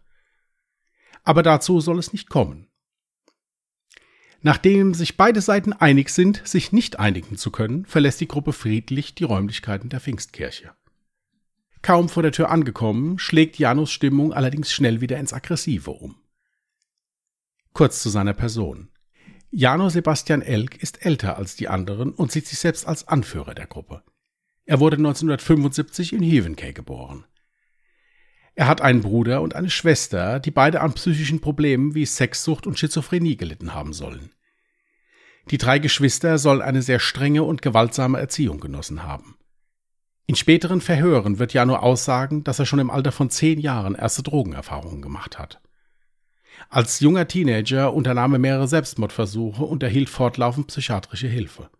Aber 1.22 1.44
dazu 1.44 1.80
soll 1.80 2.00
es 2.00 2.12
nicht 2.12 2.28
kommen. 2.28 2.66
Nachdem 4.42 4.92
sich 4.92 5.16
beide 5.16 5.40
Seiten 5.40 5.72
einig 5.72 6.08
sind, 6.08 6.42
sich 6.44 6.72
nicht 6.72 6.98
einigen 6.98 7.36
zu 7.36 7.52
können, 7.52 7.86
verlässt 7.86 8.20
die 8.20 8.26
Gruppe 8.26 8.52
friedlich 8.52 9.14
die 9.14 9.22
Räumlichkeiten 9.22 9.88
der 9.88 10.00
Pfingstkirche. 10.00 10.72
Kaum 11.80 12.08
vor 12.08 12.24
der 12.24 12.32
Tür 12.32 12.50
angekommen, 12.50 13.20
schlägt 13.20 13.60
Janus 13.60 13.92
Stimmung 13.92 14.32
allerdings 14.32 14.72
schnell 14.72 15.00
wieder 15.00 15.18
ins 15.18 15.32
Aggressive 15.32 15.92
um. 15.92 16.16
Kurz 17.72 18.02
zu 18.02 18.08
seiner 18.08 18.34
Person. 18.34 18.88
Jano 19.52 19.90
Sebastian 19.90 20.42
Elk 20.42 20.82
ist 20.82 21.06
älter 21.06 21.36
als 21.36 21.54
die 21.54 21.68
anderen 21.68 22.12
und 22.12 22.32
sieht 22.32 22.48
sich 22.48 22.58
selbst 22.58 22.84
als 22.84 23.06
Anführer 23.06 23.54
der 23.54 23.68
Gruppe. 23.68 24.02
Er 24.70 24.78
wurde 24.78 24.98
1975 24.98 26.12
in 26.12 26.22
Hevenkey 26.22 26.72
geboren. 26.72 27.24
Er 28.54 28.68
hat 28.68 28.80
einen 28.80 29.00
Bruder 29.00 29.42
und 29.42 29.56
eine 29.56 29.68
Schwester, 29.68 30.38
die 30.38 30.52
beide 30.52 30.80
an 30.80 30.92
psychischen 30.92 31.40
Problemen 31.40 31.96
wie 31.96 32.06
Sexsucht 32.06 32.68
und 32.68 32.78
Schizophrenie 32.78 33.36
gelitten 33.36 33.74
haben 33.74 33.92
sollen. 33.92 34.30
Die 35.50 35.58
drei 35.58 35.80
Geschwister 35.80 36.38
sollen 36.38 36.62
eine 36.62 36.82
sehr 36.82 37.00
strenge 37.00 37.42
und 37.42 37.62
gewaltsame 37.62 38.20
Erziehung 38.20 38.60
genossen 38.60 39.02
haben. 39.02 39.36
In 40.28 40.36
späteren 40.36 40.80
Verhören 40.80 41.40
wird 41.40 41.52
Jano 41.52 41.74
aussagen, 41.74 42.44
dass 42.44 42.60
er 42.60 42.66
schon 42.66 42.78
im 42.78 42.90
Alter 42.90 43.10
von 43.10 43.28
zehn 43.28 43.58
Jahren 43.58 43.96
erste 43.96 44.22
Drogenerfahrungen 44.22 45.02
gemacht 45.02 45.36
hat. 45.36 45.60
Als 46.68 47.00
junger 47.00 47.26
Teenager 47.26 47.92
unternahm 47.92 48.34
er 48.34 48.38
mehrere 48.38 48.68
Selbstmordversuche 48.68 49.64
und 49.64 49.82
erhielt 49.82 50.10
fortlaufend 50.10 50.68
psychiatrische 50.68 51.26
Hilfe. 51.26 51.70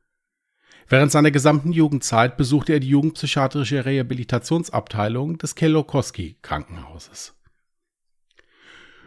Während 0.91 1.13
seiner 1.13 1.31
gesamten 1.31 1.71
Jugendzeit 1.71 2.37
besuchte 2.37 2.73
er 2.73 2.81
die 2.81 2.89
jugendpsychiatrische 2.89 3.85
Rehabilitationsabteilung 3.85 5.39
des 5.39 5.55
Kelokowski 5.55 6.37
Krankenhauses. 6.43 7.37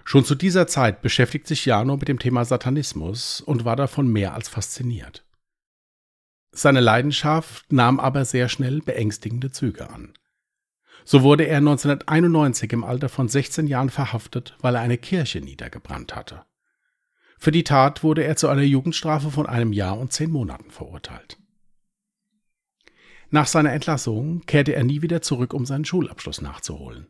Schon 0.06 0.24
zu 0.24 0.34
dieser 0.34 0.66
Zeit 0.66 1.02
beschäftigt 1.02 1.46
sich 1.46 1.66
Jano 1.66 1.98
mit 1.98 2.08
dem 2.08 2.20
Thema 2.20 2.46
Satanismus 2.46 3.42
und 3.42 3.66
war 3.66 3.76
davon 3.76 4.08
mehr 4.08 4.34
als 4.34 4.48
fasziniert. 4.48 5.26
Seine 6.54 6.80
Leidenschaft 6.80 7.74
nahm 7.74 8.00
aber 8.00 8.24
sehr 8.24 8.48
schnell 8.48 8.80
beängstigende 8.80 9.52
Züge 9.52 9.90
an. 9.90 10.14
So 11.04 11.22
wurde 11.22 11.44
er 11.44 11.58
1991 11.58 12.72
im 12.72 12.86
Alter 12.86 13.10
von 13.10 13.28
16 13.28 13.68
Jahren 13.68 13.90
verhaftet, 13.90 14.56
weil 14.62 14.76
er 14.76 14.82
eine 14.82 14.98
Kirche 14.98 15.42
niedergebrannt 15.42 16.16
hatte. 16.16 16.46
Für 17.38 17.52
die 17.52 17.66
Tat 17.66 18.04
wurde 18.04 18.24
er 18.24 18.38
zu 18.38 18.48
einer 18.48 18.62
Jugendstrafe 18.62 19.32
von 19.32 19.48
einem 19.48 19.74
Jahr 19.74 20.00
und 20.00 20.14
zehn 20.14 20.32
Monaten 20.32 20.72
verurteilt. 20.72 21.43
Nach 23.34 23.48
seiner 23.48 23.74
Entlassung 23.74 24.44
kehrte 24.46 24.76
er 24.76 24.84
nie 24.84 25.02
wieder 25.02 25.24
zurück, 25.24 25.56
um 25.56 25.66
seinen 25.66 25.86
Schulabschluss 25.86 26.40
nachzuholen. 26.42 27.08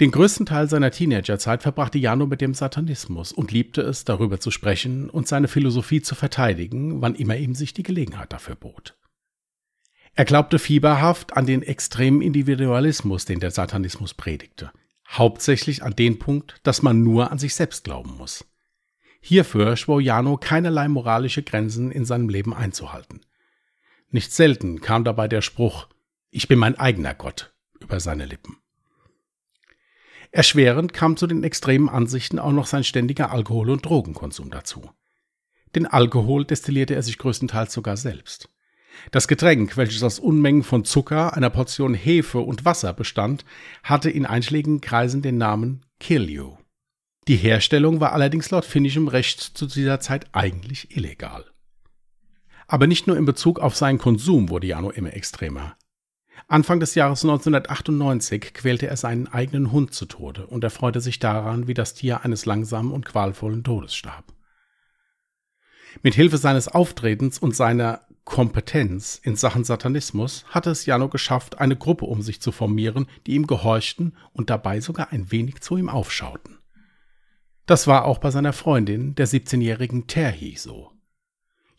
Den 0.00 0.10
größten 0.10 0.46
Teil 0.46 0.66
seiner 0.66 0.90
Teenagerzeit 0.90 1.62
verbrachte 1.62 1.98
Jano 1.98 2.24
mit 2.24 2.40
dem 2.40 2.54
Satanismus 2.54 3.32
und 3.32 3.52
liebte 3.52 3.82
es, 3.82 4.06
darüber 4.06 4.40
zu 4.40 4.50
sprechen 4.50 5.10
und 5.10 5.28
seine 5.28 5.48
Philosophie 5.48 6.00
zu 6.00 6.14
verteidigen, 6.14 7.02
wann 7.02 7.14
immer 7.14 7.36
ihm 7.36 7.54
sich 7.54 7.74
die 7.74 7.82
Gelegenheit 7.82 8.32
dafür 8.32 8.54
bot. 8.54 8.96
Er 10.14 10.24
glaubte 10.24 10.58
fieberhaft 10.58 11.36
an 11.36 11.44
den 11.44 11.62
extremen 11.62 12.22
Individualismus, 12.22 13.26
den 13.26 13.40
der 13.40 13.50
Satanismus 13.50 14.14
predigte. 14.14 14.70
Hauptsächlich 15.06 15.82
an 15.82 15.94
den 15.94 16.18
Punkt, 16.18 16.60
dass 16.62 16.80
man 16.80 17.02
nur 17.02 17.30
an 17.30 17.36
sich 17.36 17.54
selbst 17.54 17.84
glauben 17.84 18.16
muss. 18.16 18.46
Hierfür 19.20 19.76
schwor 19.76 20.00
Jano 20.00 20.38
keinerlei 20.38 20.88
moralische 20.88 21.42
Grenzen 21.42 21.90
in 21.90 22.06
seinem 22.06 22.30
Leben 22.30 22.54
einzuhalten. 22.54 23.20
Nicht 24.14 24.30
selten 24.30 24.82
kam 24.82 25.04
dabei 25.04 25.26
der 25.26 25.40
Spruch 25.40 25.88
Ich 26.30 26.46
bin 26.46 26.58
mein 26.58 26.78
eigener 26.78 27.14
Gott 27.14 27.54
über 27.80 27.98
seine 27.98 28.26
Lippen. 28.26 28.58
Erschwerend 30.30 30.92
kam 30.92 31.16
zu 31.16 31.26
den 31.26 31.42
extremen 31.44 31.88
Ansichten 31.88 32.38
auch 32.38 32.52
noch 32.52 32.66
sein 32.66 32.84
ständiger 32.84 33.32
Alkohol- 33.32 33.70
und 33.70 33.86
Drogenkonsum 33.86 34.50
dazu. 34.50 34.90
Den 35.74 35.86
Alkohol 35.86 36.44
destillierte 36.44 36.94
er 36.94 37.02
sich 37.02 37.16
größtenteils 37.16 37.72
sogar 37.72 37.96
selbst. 37.96 38.50
Das 39.12 39.28
Getränk, 39.28 39.78
welches 39.78 40.02
aus 40.02 40.18
Unmengen 40.18 40.62
von 40.62 40.84
Zucker, 40.84 41.34
einer 41.34 41.48
Portion 41.48 41.94
Hefe 41.94 42.40
und 42.40 42.66
Wasser 42.66 42.92
bestand, 42.92 43.46
hatte 43.82 44.10
in 44.10 44.26
einschlägigen 44.26 44.82
Kreisen 44.82 45.22
den 45.22 45.38
Namen 45.38 45.86
Kill 45.98 46.28
You. 46.28 46.58
Die 47.28 47.36
Herstellung 47.36 48.00
war 48.00 48.12
allerdings 48.12 48.50
laut 48.50 48.66
finnischem 48.66 49.08
Recht 49.08 49.40
zu 49.40 49.66
dieser 49.66 50.00
Zeit 50.00 50.26
eigentlich 50.32 50.94
illegal. 50.94 51.51
Aber 52.66 52.86
nicht 52.86 53.06
nur 53.06 53.16
in 53.16 53.24
Bezug 53.24 53.60
auf 53.60 53.76
seinen 53.76 53.98
Konsum 53.98 54.48
wurde 54.48 54.66
Jano 54.66 54.90
immer 54.90 55.14
extremer. 55.14 55.76
Anfang 56.48 56.80
des 56.80 56.94
Jahres 56.94 57.22
1998 57.24 58.54
quälte 58.54 58.86
er 58.86 58.96
seinen 58.96 59.28
eigenen 59.28 59.72
Hund 59.72 59.94
zu 59.94 60.06
Tode 60.06 60.46
und 60.46 60.64
erfreute 60.64 61.00
sich 61.00 61.18
daran, 61.18 61.66
wie 61.66 61.74
das 61.74 61.94
Tier 61.94 62.24
eines 62.24 62.46
langsamen 62.46 62.92
und 62.92 63.06
qualvollen 63.06 63.64
Todes 63.64 63.94
starb. 63.94 64.32
Mit 66.02 66.14
Hilfe 66.14 66.38
seines 66.38 66.68
Auftretens 66.68 67.38
und 67.38 67.54
seiner 67.54 68.00
Kompetenz 68.24 69.20
in 69.22 69.36
Sachen 69.36 69.64
Satanismus 69.64 70.44
hatte 70.48 70.70
es 70.70 70.86
Jano 70.86 71.08
geschafft, 71.08 71.58
eine 71.58 71.76
Gruppe 71.76 72.04
um 72.04 72.22
sich 72.22 72.40
zu 72.40 72.52
formieren, 72.52 73.06
die 73.26 73.34
ihm 73.34 73.46
gehorchten 73.46 74.16
und 74.32 74.48
dabei 74.48 74.80
sogar 74.80 75.12
ein 75.12 75.30
wenig 75.32 75.60
zu 75.60 75.76
ihm 75.76 75.88
aufschauten. 75.88 76.58
Das 77.66 77.86
war 77.86 78.04
auch 78.04 78.18
bei 78.18 78.30
seiner 78.30 78.52
Freundin, 78.52 79.14
der 79.14 79.28
17-jährigen 79.28 80.06
Terhi, 80.06 80.56
so. 80.56 80.91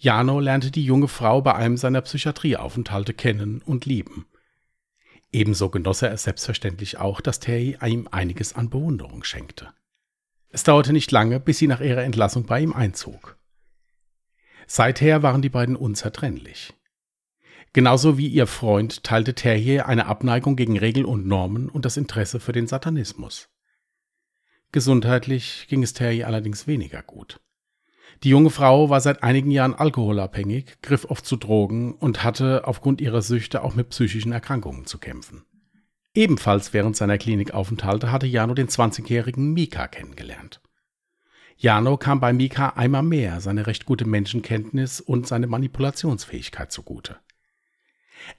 Jano 0.03 0.41
lernte 0.41 0.69
die 0.69 0.83
junge 0.83 1.07
Frau 1.07 1.41
bei 1.41 1.55
einem 1.55 1.77
seiner 1.77 2.01
Psychiatrieaufenthalte 2.01 3.13
kennen 3.13 3.61
und 3.61 3.85
lieben. 3.85 4.25
Ebenso 5.31 5.69
genoss 5.69 6.01
er 6.01 6.11
es 6.11 6.23
selbstverständlich 6.23 6.97
auch, 6.97 7.21
dass 7.21 7.39
Terhi 7.39 7.77
ihm 7.81 8.09
einiges 8.11 8.53
an 8.53 8.69
Bewunderung 8.69 9.23
schenkte. 9.23 9.71
Es 10.49 10.63
dauerte 10.63 10.91
nicht 10.91 11.09
lange, 11.11 11.39
bis 11.39 11.57
sie 11.57 11.67
nach 11.67 11.79
ihrer 11.79 12.03
Entlassung 12.03 12.45
bei 12.45 12.59
ihm 12.59 12.73
einzog. 12.73 13.37
Seither 14.67 15.23
waren 15.23 15.41
die 15.41 15.49
beiden 15.49 15.77
unzertrennlich. 15.77 16.73
Genauso 17.71 18.17
wie 18.17 18.27
ihr 18.27 18.45
Freund 18.45 19.05
teilte 19.05 19.33
Terje 19.33 19.85
eine 19.85 20.07
Abneigung 20.07 20.57
gegen 20.57 20.77
Regeln 20.77 21.05
und 21.05 21.25
Normen 21.25 21.69
und 21.69 21.85
das 21.85 21.95
Interesse 21.95 22.41
für 22.41 22.51
den 22.51 22.67
Satanismus. 22.67 23.47
Gesundheitlich 24.73 25.67
ging 25.69 25.81
es 25.81 25.93
Terje 25.93 26.27
allerdings 26.27 26.67
weniger 26.67 27.01
gut. 27.01 27.39
Die 28.23 28.29
junge 28.29 28.51
Frau 28.51 28.89
war 28.89 29.01
seit 29.01 29.21
einigen 29.21 29.51
Jahren 29.51 29.73
alkoholabhängig, 29.73 30.81
griff 30.81 31.03
oft 31.05 31.25
zu 31.25 31.35
Drogen 31.35 31.93
und 31.93 32.23
hatte 32.23 32.65
aufgrund 32.65 33.01
ihrer 33.01 33.21
Süchte 33.21 33.63
auch 33.63 33.75
mit 33.75 33.89
psychischen 33.89 34.31
Erkrankungen 34.31 34.85
zu 34.85 34.97
kämpfen. 34.97 35.43
Ebenfalls 36.13 36.73
während 36.73 36.95
seiner 36.95 37.17
Klinikaufenthalte 37.17 38.13
hatte 38.13 38.27
Jano 38.27 38.53
den 38.53 38.69
20-jährigen 38.69 39.51
Mika 39.51 39.87
kennengelernt. 39.87 40.61
Jano 41.57 41.97
kam 41.97 42.21
bei 42.21 42.31
Mika 42.31 42.69
einmal 42.69 43.03
mehr 43.03 43.41
seine 43.41 43.67
recht 43.67 43.85
gute 43.85 44.05
Menschenkenntnis 44.05 45.01
und 45.01 45.27
seine 45.27 45.47
Manipulationsfähigkeit 45.47 46.71
zugute. 46.71 47.17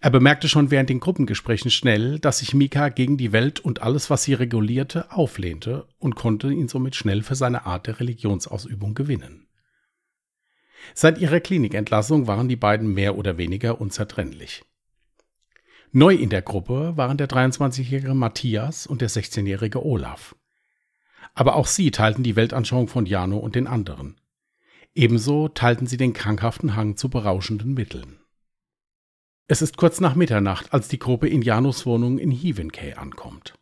Er 0.00 0.10
bemerkte 0.10 0.48
schon 0.48 0.70
während 0.70 0.88
den 0.88 1.00
Gruppengesprächen 1.00 1.70
schnell, 1.70 2.18
dass 2.18 2.38
sich 2.38 2.54
Mika 2.54 2.88
gegen 2.88 3.18
die 3.18 3.32
Welt 3.32 3.60
und 3.60 3.82
alles, 3.82 4.08
was 4.08 4.22
sie 4.22 4.32
regulierte, 4.32 5.12
auflehnte 5.12 5.86
und 5.98 6.14
konnte 6.14 6.50
ihn 6.50 6.68
somit 6.68 6.96
schnell 6.96 7.22
für 7.22 7.34
seine 7.34 7.66
Art 7.66 7.86
der 7.86 8.00
Religionsausübung 8.00 8.94
gewinnen. 8.94 9.43
Seit 10.92 11.18
ihrer 11.18 11.40
Klinikentlassung 11.40 12.26
waren 12.26 12.48
die 12.48 12.56
beiden 12.56 12.92
mehr 12.92 13.16
oder 13.16 13.38
weniger 13.38 13.80
unzertrennlich. 13.80 14.62
Neu 15.92 16.14
in 16.14 16.28
der 16.28 16.42
Gruppe 16.42 16.96
waren 16.96 17.16
der 17.16 17.28
23-jährige 17.28 18.14
Matthias 18.14 18.86
und 18.86 19.00
der 19.00 19.08
16-jährige 19.08 19.84
Olaf. 19.84 20.34
Aber 21.34 21.56
auch 21.56 21.66
sie 21.66 21.90
teilten 21.90 22.24
die 22.24 22.36
Weltanschauung 22.36 22.88
von 22.88 23.06
Jano 23.06 23.38
und 23.38 23.54
den 23.54 23.66
anderen. 23.66 24.16
Ebenso 24.94 25.48
teilten 25.48 25.86
sie 25.86 25.96
den 25.96 26.12
krankhaften 26.12 26.76
Hang 26.76 26.96
zu 26.96 27.08
berauschenden 27.08 27.74
Mitteln. 27.74 28.18
Es 29.46 29.62
ist 29.62 29.76
kurz 29.76 30.00
nach 30.00 30.14
Mitternacht, 30.14 30.72
als 30.72 30.88
die 30.88 30.98
Gruppe 30.98 31.28
in 31.28 31.42
Janos 31.42 31.84
Wohnung 31.86 32.18
in 32.18 32.30
Hevenkay 32.30 32.94
ankommt. 32.94 33.54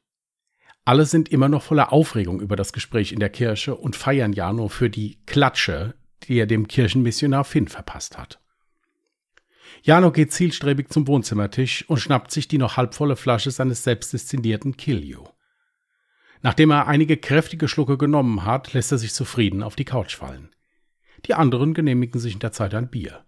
Alle 0.85 1.07
sind 1.07 1.29
immer 1.29 1.49
noch 1.49 1.63
voller 1.63 1.93
Aufregung 1.93 2.41
über 2.41 2.57
das 2.57 2.73
Gespräch 2.73 3.13
in 3.13 3.21
der 3.21 3.31
Kirche 3.31 3.75
und 3.75 3.95
feiern 3.95 4.33
Jano 4.33 4.69
für 4.69 4.91
die 4.91 5.19
Klatsche, 5.27 5.95
die 6.29 6.39
er 6.39 6.47
dem 6.47 6.69
Kirchenmissionar 6.69 7.45
Finn 7.45 7.69
verpasst 7.69 8.19
hat. 8.19 8.41
Jano 9.83 10.13
geht 10.13 10.33
zielstrebig 10.33 10.91
zum 10.91 11.07
Wohnzimmertisch 11.09 11.89
und 11.89 11.99
schnappt 11.99 12.31
sich 12.31 12.47
die 12.47 12.59
noch 12.59 12.77
halbvolle 12.77 13.17
Flasche 13.17 13.51
seines 13.51 13.85
selbstdestinierten 13.85 14.77
Kill 14.77 15.03
You. 15.03 15.25
Nachdem 16.43 16.71
er 16.71 16.89
einige 16.89 17.17
kräftige 17.17 17.69
Schlucke 17.69 17.97
genommen 17.97 18.45
hat, 18.45 18.73
lässt 18.73 18.93
er 18.93 18.99
sich 18.99 19.13
zufrieden 19.13 19.63
auf 19.63 19.77
die 19.77 19.85
Couch 19.85 20.17
fallen. 20.17 20.51
Die 21.27 21.35
anderen 21.35 21.73
genehmigen 21.73 22.21
sich 22.21 22.35
in 22.35 22.41
der 22.41 22.53
Zeit 22.53 22.75
ein 22.75 22.91
Bier. 22.91 23.25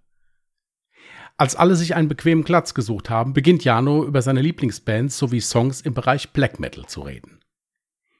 Als 1.36 1.56
alle 1.56 1.74
sich 1.74 1.94
einen 1.94 2.08
bequemen 2.08 2.44
Platz 2.44 2.74
gesucht 2.74 3.10
haben, 3.10 3.32
beginnt 3.32 3.64
Jano 3.64 4.04
über 4.04 4.22
seine 4.22 4.42
Lieblingsbands 4.42 5.18
sowie 5.18 5.40
Songs 5.40 5.80
im 5.80 5.94
Bereich 5.94 6.30
Black 6.30 6.60
Metal 6.60 6.86
zu 6.86 7.02
reden. 7.02 7.40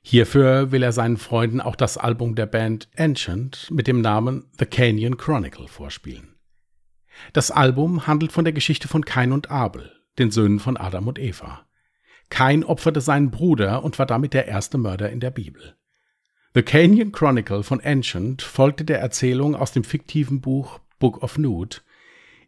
Hierfür 0.07 0.71
will 0.71 0.83
er 0.83 0.93
seinen 0.93 1.17
Freunden 1.17 1.63
auch 1.63 1.77
das 1.77 1.97
Album 1.97 2.35
der 2.35 2.45
Band 2.45 2.91
Ancient 2.95 3.71
mit 3.71 3.87
dem 3.87 4.03
Namen 4.03 4.45
The 4.59 4.67
Canyon 4.67 5.17
Chronicle 5.17 5.67
vorspielen. 5.67 6.37
Das 7.33 7.51
Album 7.51 8.07
handelt 8.07 8.31
von 8.31 8.45
der 8.45 8.53
Geschichte 8.53 8.87
von 8.87 9.07
Kain 9.07 9.33
und 9.33 9.51
Abel, 9.51 9.93
den 10.19 10.31
Söhnen 10.31 10.61
von 10.61 10.77
Adam 10.77 11.09
und 11.09 11.19
Eva. 11.19 11.65
Kain 12.29 12.65
opferte 12.65 13.01
seinen 13.01 13.31
Bruder 13.31 13.83
und 13.83 13.99
war 13.99 14.05
damit 14.05 14.35
der 14.35 14.47
erste 14.47 14.77
Mörder 14.77 15.09
in 15.09 15.21
der 15.21 15.31
Bibel. 15.31 15.75
The 16.53 16.63
Canyon 16.63 17.11
Chronicle 17.11 17.63
von 17.63 17.81
Ancient 17.83 18.43
folgte 18.43 18.85
der 18.85 19.01
Erzählung 19.01 19.57
aus 19.57 19.73
dem 19.73 19.85
fiktiven 19.85 20.43
Buch 20.43 20.81
Book 20.99 21.23
of 21.23 21.39
Nude 21.39 21.79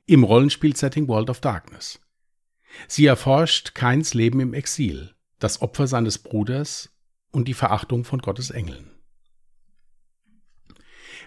im 0.05 0.25
Rollenspielsetting 0.25 1.09
World 1.09 1.31
of 1.31 1.41
Darkness. 1.41 2.01
Sie 2.87 3.07
erforscht 3.07 3.75
Kains 3.75 4.13
Leben 4.13 4.41
im 4.41 4.53
Exil, 4.53 5.15
das 5.39 5.63
Opfer 5.63 5.87
seines 5.87 6.19
Bruders 6.19 6.91
und 7.37 7.49
die 7.49 7.55
Verachtung 7.55 8.05
von 8.05 8.21
Gottes 8.21 8.49
Engeln. 8.51 8.91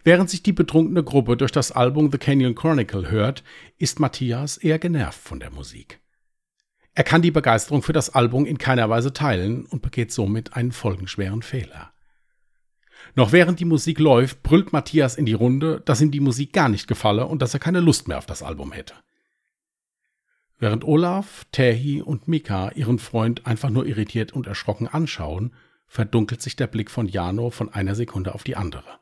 Während 0.04 0.28
sich 0.28 0.42
die 0.42 0.54
betrunkene 0.54 1.04
Gruppe 1.04 1.38
durch 1.38 1.52
das 1.52 1.72
Album 1.72 2.12
The 2.12 2.18
Canyon 2.18 2.56
Chronicle 2.56 3.12
hört, 3.12 3.44
ist 3.78 4.00
Matthias 4.00 4.58
eher 4.58 4.80
genervt 4.80 5.20
von 5.20 5.40
der 5.40 5.52
Musik. 5.52 6.00
Er 6.96 7.04
kann 7.04 7.22
die 7.22 7.30
Begeisterung 7.30 7.84
für 7.84 7.94
das 7.94 8.10
Album 8.10 8.48
in 8.48 8.58
keiner 8.58 8.90
Weise 8.90 9.14
teilen 9.14 9.68
und 9.68 9.84
begeht 9.84 10.12
somit 10.12 10.56
einen 10.56 10.72
folgenschweren 10.72 11.44
Fehler. 11.44 11.94
Noch 13.14 13.32
während 13.32 13.60
die 13.60 13.66
Musik 13.66 14.00
läuft, 14.00 14.42
brüllt 14.42 14.74
Matthias 14.74 15.16
in 15.16 15.28
die 15.28 15.34
Runde, 15.34 15.80
dass 15.86 16.02
ihm 16.02 16.10
die 16.10 16.22
Musik 16.22 16.54
gar 16.54 16.70
nicht 16.70 16.88
gefalle 16.88 17.28
und 17.28 17.44
dass 17.44 17.54
er 17.54 17.60
keine 17.60 17.82
Lust 17.82 18.08
mehr 18.08 18.18
auf 18.18 18.26
das 18.26 18.42
Album 18.42 18.72
hätte. 18.72 18.96
Während 20.58 20.84
Olaf, 20.84 21.46
Terhi 21.52 22.02
und 22.02 22.28
Mika 22.28 22.72
ihren 22.72 22.98
Freund 22.98 23.46
einfach 23.46 23.70
nur 23.70 23.86
irritiert 23.86 24.34
und 24.34 24.48
erschrocken 24.48 24.88
anschauen, 24.88 25.54
verdunkelt 25.90 26.42
sich 26.42 26.56
der 26.56 26.68
Blick 26.68 26.90
von 26.90 27.08
Jano 27.08 27.50
von 27.50 27.74
einer 27.74 27.96
Sekunde 27.96 28.34
auf 28.34 28.44
die 28.44 28.56
andere. 28.56 29.00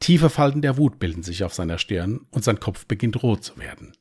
Tiefe 0.00 0.28
Falten 0.28 0.60
der 0.60 0.76
Wut 0.76 0.98
bilden 0.98 1.22
sich 1.22 1.44
auf 1.44 1.54
seiner 1.54 1.78
Stirn 1.78 2.26
und 2.30 2.44
sein 2.44 2.60
Kopf 2.60 2.84
beginnt 2.86 3.22
rot 3.22 3.44
zu 3.44 3.56
werden. 3.56 3.96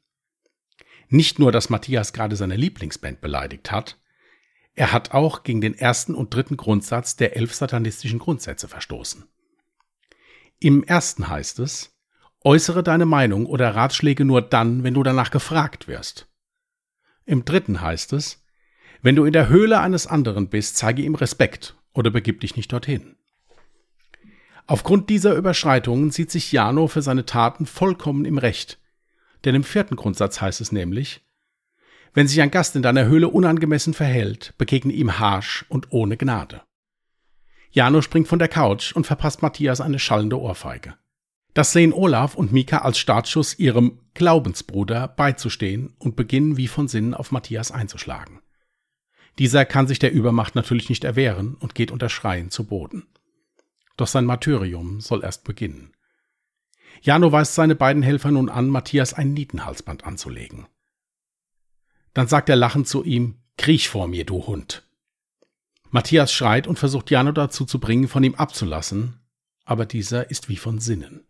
Nicht 1.07 1.39
nur, 1.39 1.51
dass 1.51 1.69
Matthias 1.69 2.11
gerade 2.11 2.35
seine 2.35 2.55
Lieblingsband 2.57 3.21
beleidigt 3.21 3.71
hat, 3.71 3.97
er 4.73 4.91
hat 4.91 5.11
auch 5.11 5.43
gegen 5.43 5.61
den 5.61 5.73
ersten 5.73 6.15
und 6.15 6.33
dritten 6.33 6.57
Grundsatz 6.57 7.15
der 7.15 7.37
elf 7.37 7.53
satanistischen 7.53 8.19
Grundsätze 8.19 8.67
verstoßen. 8.67 9.23
Im 10.59 10.83
ersten 10.83 11.29
heißt 11.29 11.59
es, 11.59 11.97
äußere 12.43 12.83
deine 12.83 13.05
Meinung 13.05 13.45
oder 13.45 13.73
Ratschläge 13.75 14.25
nur 14.25 14.41
dann, 14.41 14.83
wenn 14.83 14.93
du 14.93 15.03
danach 15.03 15.31
gefragt 15.31 15.87
wirst. 15.87 16.27
Im 17.25 17.45
dritten 17.45 17.81
heißt 17.81 18.13
es, 18.13 18.44
wenn 19.05 19.15
du 19.15 19.25
in 19.25 19.33
der 19.33 19.49
Höhle 19.49 19.79
eines 19.81 20.07
anderen 20.07 20.49
bist, 20.49 20.77
zeige 20.77 21.03
ihm 21.03 21.13
Respekt 21.13 21.75
oder 21.93 22.09
begib 22.09 22.41
dich 22.41 22.55
nicht 22.55 22.73
dorthin. 22.73 23.17
Aufgrund 24.65 25.11
dieser 25.11 25.35
Überschreitungen 25.35 26.09
sieht 26.09 26.31
sich 26.31 26.51
Jano 26.51 26.87
für 26.87 27.03
seine 27.03 27.23
Taten 27.23 27.67
vollkommen 27.67 28.25
im 28.25 28.39
Recht. 28.39 28.79
Denn 29.43 29.53
im 29.53 29.63
vierten 29.63 29.95
Grundsatz 29.95 30.41
heißt 30.41 30.59
es 30.59 30.71
nämlich, 30.71 31.21
wenn 32.15 32.27
sich 32.27 32.41
ein 32.41 32.49
Gast 32.49 32.75
in 32.75 32.81
deiner 32.81 33.05
Höhle 33.05 33.29
unangemessen 33.29 33.93
verhält, 33.93 34.55
begegne 34.57 34.91
ihm 34.91 35.19
harsch 35.19 35.65
und 35.69 35.91
ohne 35.91 36.17
Gnade. 36.17 36.63
Jano 37.69 38.01
springt 38.01 38.27
von 38.27 38.39
der 38.39 38.47
Couch 38.47 38.93
und 38.93 39.05
verpasst 39.05 39.43
Matthias 39.43 39.81
eine 39.81 39.99
schallende 39.99 40.39
Ohrfeige. 40.39 40.95
Das 41.53 41.73
sehen 41.73 41.93
Olaf 41.93 42.33
und 42.33 42.51
Mika 42.51 42.79
als 42.79 42.97
Startschuss 42.97 43.59
ihrem 43.59 43.99
Glaubensbruder 44.15 45.07
beizustehen 45.09 45.93
und 45.99 46.15
beginnen 46.15 46.57
wie 46.57 46.67
von 46.67 46.87
Sinnen 46.87 47.13
auf 47.13 47.31
Matthias 47.31 47.71
einzuschlagen. 47.71 48.39
Dieser 49.37 49.65
kann 49.65 49.87
sich 49.87 49.99
der 49.99 50.13
Übermacht 50.13 50.55
natürlich 50.55 50.89
nicht 50.89 51.03
erwehren 51.03 51.55
und 51.55 51.75
geht 51.75 51.91
unter 51.91 52.09
Schreien 52.09 52.51
zu 52.51 52.65
Boden. 52.65 53.07
Doch 53.97 54.07
sein 54.07 54.25
Martyrium 54.25 55.01
soll 55.01 55.23
erst 55.23 55.43
beginnen. 55.43 55.93
Jano 57.01 57.31
weist 57.31 57.55
seine 57.55 57.75
beiden 57.75 58.03
Helfer 58.03 58.31
nun 58.31 58.49
an, 58.49 58.67
Matthias 58.69 59.13
ein 59.13 59.33
Nietenhalsband 59.33 60.05
anzulegen. 60.05 60.67
Dann 62.13 62.27
sagt 62.27 62.49
er 62.49 62.55
lachend 62.55 62.87
zu 62.87 63.03
ihm, 63.03 63.35
Kriech 63.57 63.89
vor 63.89 64.07
mir, 64.07 64.25
du 64.25 64.47
Hund. 64.47 64.83
Matthias 65.91 66.33
schreit 66.33 66.67
und 66.67 66.79
versucht 66.79 67.11
Jano 67.11 67.31
dazu 67.31 67.65
zu 67.65 67.79
bringen, 67.79 68.07
von 68.07 68.23
ihm 68.23 68.35
abzulassen, 68.35 69.19
aber 69.65 69.85
dieser 69.85 70.29
ist 70.29 70.49
wie 70.49 70.57
von 70.57 70.79
Sinnen. 70.79 71.27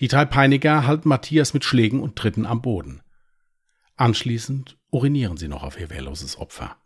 Die 0.00 0.08
drei 0.08 0.24
Peiniger 0.24 0.86
halten 0.86 1.08
Matthias 1.08 1.54
mit 1.54 1.64
Schlägen 1.64 2.00
und 2.00 2.16
Tritten 2.16 2.46
am 2.46 2.62
Boden. 2.62 3.02
Anschließend 3.96 4.78
urinieren 4.90 5.36
sie 5.36 5.48
noch 5.48 5.62
auf 5.62 5.78
ihr 5.78 5.90
wehrloses 5.90 6.38
Opfer. 6.38 6.79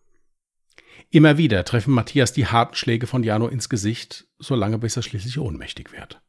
Immer 1.14 1.38
wieder 1.38 1.64
treffen 1.64 1.94
Matthias 1.94 2.32
die 2.32 2.48
harten 2.48 2.74
Schläge 2.74 3.06
von 3.06 3.22
Jano 3.22 3.46
ins 3.46 3.68
Gesicht, 3.68 4.26
solange 4.40 4.78
bis 4.78 4.96
er 4.96 5.04
schließlich 5.04 5.38
ohnmächtig 5.38 5.92
wird. 5.92 6.20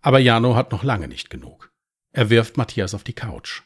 Aber 0.00 0.20
Jano 0.20 0.54
hat 0.54 0.70
noch 0.70 0.84
lange 0.84 1.08
nicht 1.08 1.30
genug. 1.30 1.72
Er 2.12 2.30
wirft 2.30 2.56
Matthias 2.56 2.94
auf 2.94 3.02
die 3.02 3.12
Couch. 3.12 3.62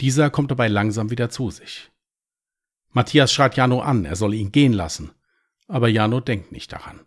Dieser 0.00 0.30
kommt 0.30 0.50
dabei 0.50 0.66
langsam 0.66 1.12
wieder 1.12 1.30
zu 1.30 1.52
sich. 1.52 1.92
Matthias 2.90 3.32
schreit 3.32 3.56
Jano 3.56 3.82
an, 3.82 4.04
er 4.04 4.16
solle 4.16 4.34
ihn 4.34 4.50
gehen 4.50 4.72
lassen, 4.72 5.12
aber 5.68 5.86
Jano 5.86 6.18
denkt 6.18 6.50
nicht 6.50 6.72
daran. 6.72 6.98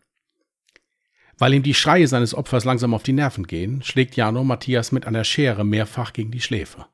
Weil 1.38 1.56
ihm 1.56 1.64
die 1.64 1.74
Schreie 1.74 2.08
seines 2.08 2.34
Opfers 2.34 2.64
langsam 2.64 2.94
auf 2.94 3.04
die 3.04 3.12
Nerven 3.12 3.48
gehen, 3.48 3.84
schlägt 3.84 4.16
Jano 4.16 4.46
Matthias 4.46 4.94
mit 4.94 5.06
einer 5.06 5.26
Schere 5.26 5.66
mehrfach 5.66 6.14
gegen 6.14 6.32
die 6.32 6.40
Schläfe. 6.40 6.86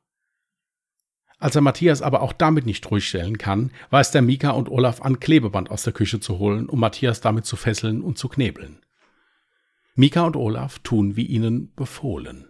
Als 1.44 1.58
er 1.58 1.62
Matthias 1.62 2.02
aber 2.02 2.22
auch 2.22 2.32
damit 2.32 2.66
nicht 2.66 2.90
ruhig 2.90 3.06
stellen 3.06 3.38
kann, 3.38 3.72
weist 3.90 4.16
er 4.16 4.22
Mika 4.22 4.52
und 4.52 4.72
Olaf 4.72 5.02
an, 5.02 5.20
Klebeband 5.20 5.70
aus 5.72 5.84
der 5.84 5.92
Küche 5.92 6.22
zu 6.22 6.40
holen, 6.40 6.70
um 6.70 6.80
Matthias 6.80 7.20
damit 7.20 7.46
zu 7.46 7.58
fesseln 7.58 8.02
und 8.02 8.18
zu 8.18 8.30
knebeln. 8.30 8.80
Mika 9.94 10.22
und 10.22 10.38
Olaf 10.38 10.80
tun 10.80 11.18
wie 11.18 11.26
ihnen 11.26 11.74
befohlen. 11.76 12.48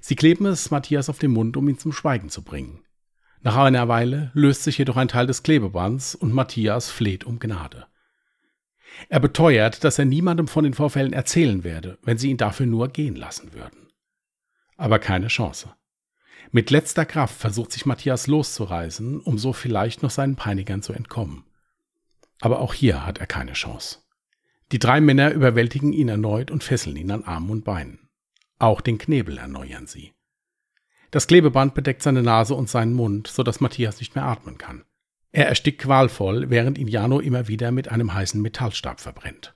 Sie 0.00 0.16
kleben 0.16 0.46
es 0.46 0.72
Matthias 0.72 1.08
auf 1.08 1.20
den 1.20 1.30
Mund, 1.30 1.56
um 1.56 1.68
ihn 1.68 1.78
zum 1.78 1.92
Schweigen 1.92 2.28
zu 2.28 2.42
bringen. 2.42 2.82
Nach 3.42 3.54
einer 3.54 3.86
Weile 3.86 4.32
löst 4.34 4.64
sich 4.64 4.78
jedoch 4.78 4.96
ein 4.96 5.06
Teil 5.06 5.28
des 5.28 5.44
Klebebands 5.44 6.16
und 6.16 6.32
Matthias 6.34 6.90
fleht 6.90 7.22
um 7.22 7.38
Gnade. 7.38 7.86
Er 9.08 9.20
beteuert, 9.20 9.84
dass 9.84 10.00
er 10.00 10.06
niemandem 10.06 10.48
von 10.48 10.64
den 10.64 10.74
Vorfällen 10.74 11.12
erzählen 11.12 11.62
werde, 11.62 11.98
wenn 12.02 12.18
sie 12.18 12.30
ihn 12.30 12.36
dafür 12.36 12.66
nur 12.66 12.88
gehen 12.88 13.14
lassen 13.14 13.52
würden. 13.52 13.92
Aber 14.76 14.98
keine 14.98 15.28
Chance. 15.28 15.72
Mit 16.52 16.70
letzter 16.70 17.04
Kraft 17.04 17.36
versucht 17.38 17.72
sich 17.72 17.86
Matthias 17.86 18.26
loszureißen, 18.26 19.20
um 19.20 19.38
so 19.38 19.52
vielleicht 19.52 20.02
noch 20.02 20.10
seinen 20.10 20.36
Peinigern 20.36 20.82
zu 20.82 20.92
entkommen. 20.92 21.44
Aber 22.40 22.60
auch 22.60 22.74
hier 22.74 23.06
hat 23.06 23.18
er 23.18 23.26
keine 23.26 23.54
Chance. 23.54 23.98
Die 24.72 24.78
drei 24.78 25.00
Männer 25.00 25.32
überwältigen 25.32 25.92
ihn 25.92 26.08
erneut 26.08 26.50
und 26.50 26.64
fesseln 26.64 26.96
ihn 26.96 27.10
an 27.10 27.24
Armen 27.24 27.50
und 27.50 27.64
Beinen. 27.64 28.08
Auch 28.58 28.80
den 28.80 28.98
Knebel 28.98 29.38
erneuern 29.38 29.86
sie. 29.86 30.12
Das 31.10 31.26
Klebeband 31.26 31.74
bedeckt 31.74 32.02
seine 32.02 32.22
Nase 32.22 32.54
und 32.54 32.68
seinen 32.68 32.94
Mund, 32.94 33.28
so 33.28 33.42
dass 33.42 33.60
Matthias 33.60 34.00
nicht 34.00 34.14
mehr 34.14 34.24
atmen 34.24 34.58
kann. 34.58 34.84
Er 35.32 35.48
erstickt 35.48 35.82
qualvoll, 35.82 36.50
während 36.50 36.78
ihn 36.78 36.88
Jano 36.88 37.20
immer 37.20 37.48
wieder 37.48 37.70
mit 37.70 37.88
einem 37.88 38.12
heißen 38.12 38.40
Metallstab 38.40 39.00
verbrennt. 39.00 39.54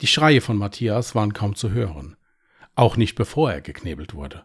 Die 0.00 0.06
Schreie 0.06 0.40
von 0.40 0.56
Matthias 0.56 1.14
waren 1.14 1.32
kaum 1.32 1.54
zu 1.54 1.70
hören, 1.70 2.16
auch 2.74 2.96
nicht 2.96 3.14
bevor 3.14 3.52
er 3.52 3.60
geknebelt 3.60 4.14
wurde. 4.14 4.44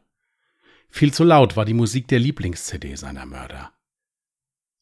Viel 0.90 1.14
zu 1.14 1.24
laut 1.24 1.56
war 1.56 1.66
die 1.66 1.74
Musik 1.74 2.08
der 2.08 2.20
Lieblings-CD 2.20 2.96
seiner 2.96 3.26
Mörder. 3.26 3.74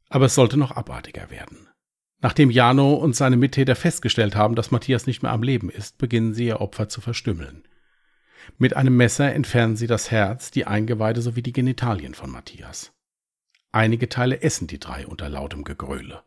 Aber 0.10 0.26
es 0.26 0.36
sollte 0.36 0.58
noch 0.58 0.72
abartiger 0.72 1.30
werden. 1.30 1.68
Nachdem 2.22 2.50
Jano 2.50 2.94
und 2.94 3.15
seine 3.15 3.38
Mittäter 3.38 3.76
festgestellt 3.76 4.36
haben, 4.36 4.56
dass 4.56 4.72
Matthias 4.72 5.08
nicht 5.08 5.22
mehr 5.22 5.32
am 5.32 5.44
Leben 5.44 5.70
ist, 5.70 5.98
beginnen 5.98 6.34
sie 6.34 6.48
ihr 6.48 6.62
Opfer 6.62 6.89
zu 6.89 7.02
verstümmeln. 7.02 7.68
Mit 8.58 8.76
einem 8.76 8.96
Messer 8.96 9.34
entfernen 9.34 9.76
sie 9.76 9.88
das 9.88 10.12
Herz, 10.12 10.52
die 10.52 10.65
Eingeweide 10.65 11.22
sowie 11.22 11.41
die 11.41 11.54
Genitalien 11.54 12.13
von 12.13 12.30
Matthias. 12.30 12.94
Einige 13.72 14.08
Teile 14.08 14.41
essen 14.41 14.68
die 14.68 14.80
drei 14.80 15.06
unter 15.06 15.28
lautem 15.28 15.63
Gegröle. 15.63 16.24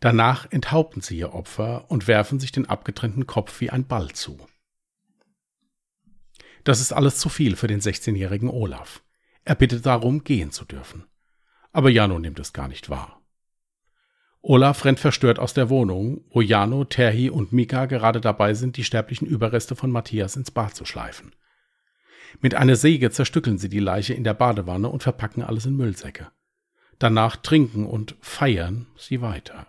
Danach 0.00 0.46
enthaupten 0.50 1.00
sie 1.00 1.18
ihr 1.18 1.34
Opfer 1.34 1.90
und 1.90 2.06
werfen 2.06 2.40
sich 2.40 2.52
den 2.52 2.66
abgetrennten 2.66 3.26
Kopf 3.26 3.60
wie 3.60 3.70
ein 3.70 3.86
Ball 3.86 4.10
zu. 4.10 4.38
Das 6.64 6.80
ist 6.80 6.92
alles 6.92 7.16
zu 7.16 7.28
viel 7.28 7.56
für 7.56 7.66
den 7.66 7.80
16-jährigen 7.80 8.48
Olaf. 8.48 9.02
Er 9.44 9.54
bittet 9.54 9.86
darum, 9.86 10.24
gehen 10.24 10.50
zu 10.50 10.64
dürfen. 10.64 11.04
Aber 11.72 11.90
Jano 11.90 12.18
nimmt 12.18 12.38
es 12.38 12.52
gar 12.52 12.68
nicht 12.68 12.90
wahr. 12.90 13.20
Olaf 14.42 14.84
rennt 14.84 15.00
verstört 15.00 15.38
aus 15.38 15.52
der 15.52 15.68
Wohnung, 15.68 16.24
wo 16.30 16.40
Jano, 16.40 16.84
Terhi 16.84 17.28
und 17.28 17.52
Mika 17.52 17.86
gerade 17.86 18.20
dabei 18.20 18.54
sind, 18.54 18.76
die 18.76 18.84
sterblichen 18.84 19.28
Überreste 19.28 19.76
von 19.76 19.90
Matthias 19.90 20.36
ins 20.36 20.50
Bad 20.50 20.74
zu 20.74 20.84
schleifen. 20.84 21.34
Mit 22.40 22.54
einer 22.54 22.76
Säge 22.76 23.10
zerstückeln 23.10 23.58
sie 23.58 23.68
die 23.68 23.80
Leiche 23.80 24.14
in 24.14 24.24
der 24.24 24.34
Badewanne 24.34 24.88
und 24.88 25.02
verpacken 25.02 25.42
alles 25.42 25.66
in 25.66 25.76
Müllsäcke. 25.76 26.30
Danach 26.98 27.36
trinken 27.36 27.86
und 27.86 28.16
feiern 28.20 28.86
sie 28.96 29.20
weiter. 29.20 29.66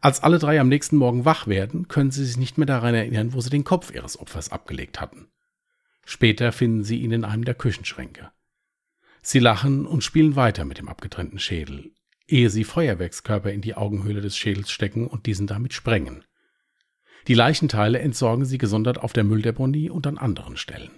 Als 0.00 0.22
alle 0.22 0.38
drei 0.38 0.60
am 0.60 0.68
nächsten 0.68 0.96
Morgen 0.96 1.24
wach 1.24 1.46
werden, 1.46 1.88
können 1.88 2.10
sie 2.10 2.24
sich 2.24 2.36
nicht 2.36 2.58
mehr 2.58 2.66
daran 2.66 2.94
erinnern, 2.94 3.32
wo 3.32 3.40
sie 3.40 3.50
den 3.50 3.64
Kopf 3.64 3.94
ihres 3.94 4.18
Opfers 4.18 4.50
abgelegt 4.50 5.00
hatten. 5.00 5.28
Später 6.04 6.52
finden 6.52 6.84
sie 6.84 7.00
ihn 7.00 7.12
in 7.12 7.24
einem 7.24 7.44
der 7.44 7.54
Küchenschränke. 7.54 8.30
Sie 9.22 9.40
lachen 9.40 9.86
und 9.86 10.04
spielen 10.04 10.36
weiter 10.36 10.64
mit 10.64 10.78
dem 10.78 10.88
abgetrennten 10.88 11.38
Schädel, 11.38 11.90
ehe 12.28 12.50
sie 12.50 12.64
Feuerwerkskörper 12.64 13.52
in 13.52 13.60
die 13.60 13.74
Augenhöhle 13.74 14.20
des 14.20 14.36
Schädels 14.36 14.70
stecken 14.70 15.08
und 15.08 15.26
diesen 15.26 15.46
damit 15.46 15.72
sprengen. 15.72 16.24
Die 17.26 17.34
Leichenteile 17.34 17.98
entsorgen 17.98 18.44
sie 18.44 18.58
gesondert 18.58 18.98
auf 18.98 19.12
der 19.12 19.24
Mülldeponie 19.24 19.90
und 19.90 20.06
an 20.06 20.18
anderen 20.18 20.56
Stellen. 20.56 20.92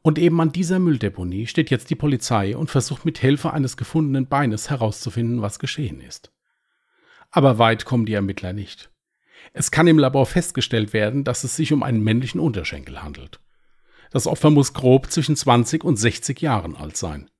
Und 0.00 0.16
eben 0.20 0.40
an 0.40 0.52
dieser 0.52 0.78
Mülldeponie 0.78 1.48
steht 1.48 1.70
jetzt 1.70 1.90
die 1.90 1.96
Polizei 1.96 2.56
und 2.56 2.70
versucht 2.70 3.04
mit 3.04 3.18
Hilfe 3.18 3.52
eines 3.52 3.76
gefundenen 3.76 4.28
Beines 4.28 4.70
herauszufinden, 4.70 5.42
was 5.42 5.58
geschehen 5.58 6.00
ist 6.00 6.32
aber 7.30 7.58
weit 7.58 7.84
kommen 7.84 8.06
die 8.06 8.14
Ermittler 8.14 8.52
nicht. 8.52 8.90
Es 9.52 9.70
kann 9.70 9.86
im 9.86 9.98
Labor 9.98 10.26
festgestellt 10.26 10.92
werden, 10.92 11.24
dass 11.24 11.44
es 11.44 11.56
sich 11.56 11.72
um 11.72 11.82
einen 11.82 12.02
männlichen 12.02 12.40
Unterschenkel 12.40 13.02
handelt. 13.02 13.40
Das 14.10 14.26
Opfer 14.26 14.50
muss 14.50 14.72
grob 14.72 15.10
zwischen 15.10 15.36
20 15.36 15.84
und 15.84 15.96
60 15.96 16.40
Jahren 16.40 16.76
alt 16.76 16.96
sein. 16.96 17.30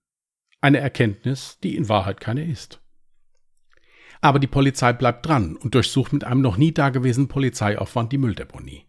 Eine 0.61 0.79
Erkenntnis, 0.79 1.59
die 1.63 1.77
in 1.77 1.89
Wahrheit 1.89 2.21
keine 2.21 2.45
ist. 2.45 2.81
Aber 4.21 4.39
die 4.39 4.49
Polizei 4.49 4.93
bleibt 4.93 5.25
dran 5.27 5.57
und 5.57 5.75
durchsucht 5.75 6.13
mit 6.13 6.25
einem 6.25 6.41
noch 6.41 6.57
nie 6.57 6.73
dagewesenen 6.73 7.29
Polizeiaufwand 7.29 8.13
die 8.13 8.19
Mülldeponie. 8.19 8.85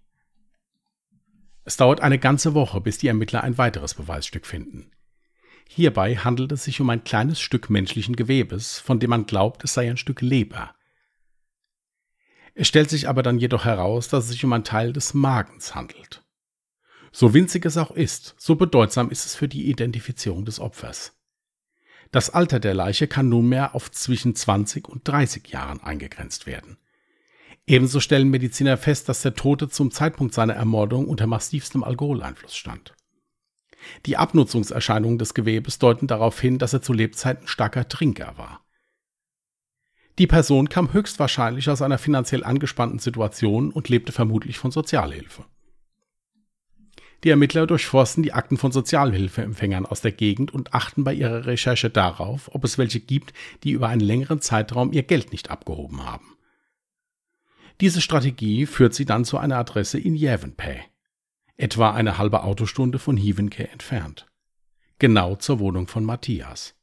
Es 1.63 1.77
dauert 1.77 2.01
eine 2.01 2.17
ganze 2.17 2.55
Woche, 2.55 2.81
bis 2.81 2.97
die 2.97 3.07
Ermittler 3.07 3.43
ein 3.43 3.59
weiteres 3.59 3.93
Beweisstück 3.93 4.47
finden. 4.47 4.91
Hierbei 5.67 6.15
handelt 6.15 6.51
es 6.51 6.63
sich 6.63 6.81
um 6.81 6.89
ein 6.89 7.03
kleines 7.03 7.39
Stück 7.39 7.69
menschlichen 7.69 8.15
Gewebes, 8.15 8.79
von 8.79 8.99
dem 8.99 9.11
man 9.11 9.27
glaubt, 9.27 9.63
es 9.63 9.75
sei 9.75 9.87
ein 9.87 9.97
Stück 9.97 10.21
Leber. 10.21 10.73
Es 12.55 12.67
stellt 12.67 12.89
sich 12.89 13.07
aber 13.07 13.23
dann 13.23 13.39
jedoch 13.39 13.65
heraus, 13.65 14.09
dass 14.09 14.25
es 14.25 14.31
sich 14.31 14.45
um 14.45 14.53
ein 14.53 14.63
Teil 14.63 14.93
des 14.93 15.13
Magens 15.13 15.75
handelt. 15.75 16.23
So 17.11 17.33
winzig 17.33 17.65
es 17.65 17.77
auch 17.77 17.91
ist, 17.91 18.35
so 18.37 18.55
bedeutsam 18.55 19.09
ist 19.09 19.25
es 19.25 19.35
für 19.35 19.47
die 19.47 19.69
Identifizierung 19.69 20.45
des 20.45 20.59
Opfers. 20.59 21.15
Das 22.11 22.29
Alter 22.29 22.59
der 22.59 22.73
Leiche 22.73 23.07
kann 23.07 23.29
nunmehr 23.29 23.75
auf 23.75 23.91
zwischen 23.91 24.35
20 24.35 24.87
und 24.87 25.07
30 25.07 25.47
Jahren 25.49 25.81
eingegrenzt 25.81 26.47
werden. 26.47 26.77
Ebenso 27.67 27.99
stellen 27.99 28.29
Mediziner 28.29 28.77
fest, 28.77 29.09
dass 29.09 29.21
der 29.21 29.35
Tote 29.35 29.69
zum 29.69 29.91
Zeitpunkt 29.91 30.33
seiner 30.33 30.55
Ermordung 30.55 31.07
unter 31.07 31.27
massivstem 31.27 31.83
Alkoholeinfluss 31.83 32.55
stand. 32.55 32.95
Die 34.07 34.17
Abnutzungserscheinungen 34.17 35.19
des 35.19 35.33
Gewebes 35.35 35.77
deuten 35.77 36.07
darauf 36.07 36.39
hin, 36.39 36.57
dass 36.57 36.73
er 36.73 36.81
zu 36.81 36.93
Lebzeiten 36.93 37.47
starker 37.47 37.87
Trinker 37.87 38.37
war. 38.37 38.65
Die 40.19 40.27
Person 40.27 40.67
kam 40.67 40.91
höchstwahrscheinlich 40.91 41.69
aus 41.69 41.81
einer 41.81 41.97
finanziell 41.97 42.43
angespannten 42.43 42.99
Situation 42.99 43.71
und 43.71 43.87
lebte 43.87 44.11
vermutlich 44.11 44.59
von 44.59 44.69
Sozialhilfe. 44.69 45.45
Die 47.23 47.29
Ermittler 47.29 47.65
durchforsten 47.67 48.21
die 48.21 48.33
Akten 48.33 48.57
von 48.57 48.73
Sozialhilfeempfängern 48.73 49.85
aus 49.85 50.01
der 50.01 50.11
Gegend 50.11 50.53
und 50.53 50.73
achten 50.73 51.05
bei 51.05 51.13
ihrer 51.13 51.45
Recherche 51.45 51.89
darauf, 51.89 52.53
ob 52.53 52.65
es 52.65 52.77
welche 52.77 52.99
gibt, 52.99 53.33
die 53.63 53.71
über 53.71 53.87
einen 53.87 54.01
längeren 54.01 54.41
Zeitraum 54.41 54.91
ihr 54.91 55.03
Geld 55.03 55.31
nicht 55.31 55.49
abgehoben 55.49 56.05
haben. 56.05 56.37
Diese 57.79 58.01
Strategie 58.01 58.65
führt 58.65 58.93
sie 58.93 59.05
dann 59.05 59.23
zu 59.23 59.37
einer 59.37 59.57
Adresse 59.57 59.99
in 59.99 60.15
Jävenpää, 60.15 60.83
etwa 61.55 61.91
eine 61.91 62.17
halbe 62.17 62.43
Autostunde 62.43 62.99
von 62.99 63.15
Hivenke 63.15 63.69
entfernt. 63.69 64.27
Genau 64.97 65.37
zur 65.37 65.59
Wohnung 65.59 65.87
von 65.87 66.03
Matthias. 66.03 66.78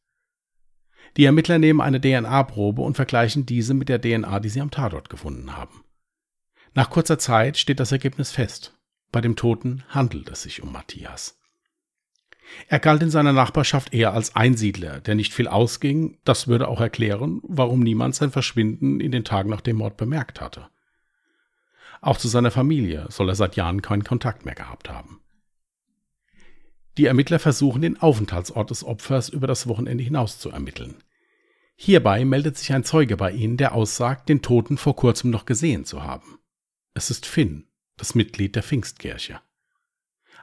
Die 1.17 1.25
Ermittler 1.25 1.59
nehmen 1.59 1.81
eine 1.81 2.01
DNA-Probe 2.01 2.83
und 2.83 2.95
vergleichen 2.95 3.47
diese 3.47 3.75
mit 3.75 3.89
der 3.89 4.01
DNA, 4.01 4.41
die 4.41 4.49
sie 4.49 4.61
am 4.61 4.71
Tatort 4.71 5.09
gefunden 5.09 5.57
haben. 5.57 5.85
Nach 6.75 6.91
kurzer 6.91 7.19
Zeit 7.19 7.57
steht 7.57 7.81
das 7.81 7.93
Ergebnis 7.93 8.33
fest. 8.33 8.75
Bei 9.11 9.21
dem 9.21 9.37
Toten 9.37 9.83
handelt 9.89 10.29
es 10.31 10.43
sich 10.43 10.63
um 10.63 10.73
Matthias. 10.73 11.39
Er 12.69 12.79
galt 12.79 13.03
in 13.03 13.11
seiner 13.11 13.33
Nachbarschaft 13.33 13.95
eher 13.95 14.13
als 14.13 14.37
Einsiedler, 14.37 15.01
der 15.01 15.15
nicht 15.15 15.33
viel 15.33 15.49
ausging. 15.49 16.19
Das 16.25 16.49
würde 16.49 16.69
auch 16.69 16.81
erklären, 16.81 17.41
warum 17.43 17.81
niemand 17.81 18.15
sein 18.15 18.31
Verschwinden 18.31 19.01
in 19.01 19.11
den 19.11 19.25
Tagen 19.25 19.51
nach 19.51 19.63
dem 19.63 19.77
Mord 19.77 19.97
bemerkt 19.97 20.41
hatte. 20.41 20.69
Auch 22.01 22.19
zu 22.19 22.29
seiner 22.29 22.51
Familie 22.51 23.07
soll 23.09 23.31
er 23.31 23.35
seit 23.35 23.57
Jahren 23.57 23.83
keinen 23.83 24.05
Kontakt 24.05 24.45
mehr 24.45 24.55
gehabt 24.55 24.91
haben. 24.91 25.21
Die 26.99 27.07
Ermittler 27.07 27.39
versuchen, 27.39 27.83
den 27.83 28.01
Aufenthaltsort 28.01 28.71
des 28.71 28.85
Opfers 28.85 29.29
über 29.29 29.47
das 29.47 29.67
Wochenende 29.67 30.03
hinaus 30.03 30.39
zu 30.39 30.51
ermitteln. 30.51 30.97
Hierbei 31.77 32.25
meldet 32.25 32.57
sich 32.57 32.73
ein 32.73 32.85
Zeuge 32.85 33.19
bei 33.19 33.33
ihnen, 33.33 33.59
der 33.59 33.75
aussagt, 33.75 34.31
den 34.31 34.41
Toten 34.41 34.79
vor 34.79 34.97
kurzem 34.97 35.31
noch 35.31 35.45
gesehen 35.45 35.85
zu 35.85 36.03
haben. 36.03 36.39
Es 36.95 37.11
ist 37.11 37.27
Finn, 37.27 37.67
das 37.99 38.15
Mitglied 38.15 38.57
der 38.57 38.63
Pfingstkirche. 38.63 39.41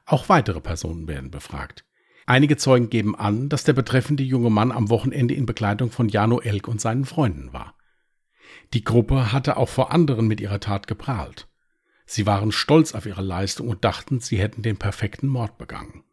Auch 0.06 0.30
weitere 0.30 0.62
Personen 0.62 1.08
werden 1.08 1.32
befragt. 1.32 1.86
Einige 2.28 2.56
Zeugen 2.56 2.90
geben 2.90 3.16
an, 3.16 3.50
dass 3.50 3.64
der 3.64 3.74
betreffende 3.74 4.24
junge 4.24 4.52
Mann 4.52 4.72
am 4.72 4.90
Wochenende 4.90 5.34
in 5.34 5.48
Begleitung 5.48 5.90
von 5.90 6.08
Jano 6.08 6.40
Elk 6.40 6.68
und 6.68 6.80
seinen 6.80 7.06
Freunden 7.06 7.52
war. 7.52 7.76
Die 8.74 8.84
Gruppe 8.84 9.32
hatte 9.32 9.58
auch 9.58 9.70
vor 9.70 9.92
anderen 9.92 10.28
mit 10.28 10.40
ihrer 10.40 10.60
Tat 10.60 10.88
geprahlt. 10.88 11.48
Sie 12.06 12.26
waren 12.26 12.52
stolz 12.52 12.94
auf 12.94 13.08
ihre 13.08 13.24
Leistung 13.24 13.68
und 13.70 13.84
dachten, 13.84 14.20
sie 14.20 14.38
hätten 14.38 14.62
den 14.62 14.78
perfekten 14.78 15.28
Mord 15.28 15.58
begangen. 15.58 16.04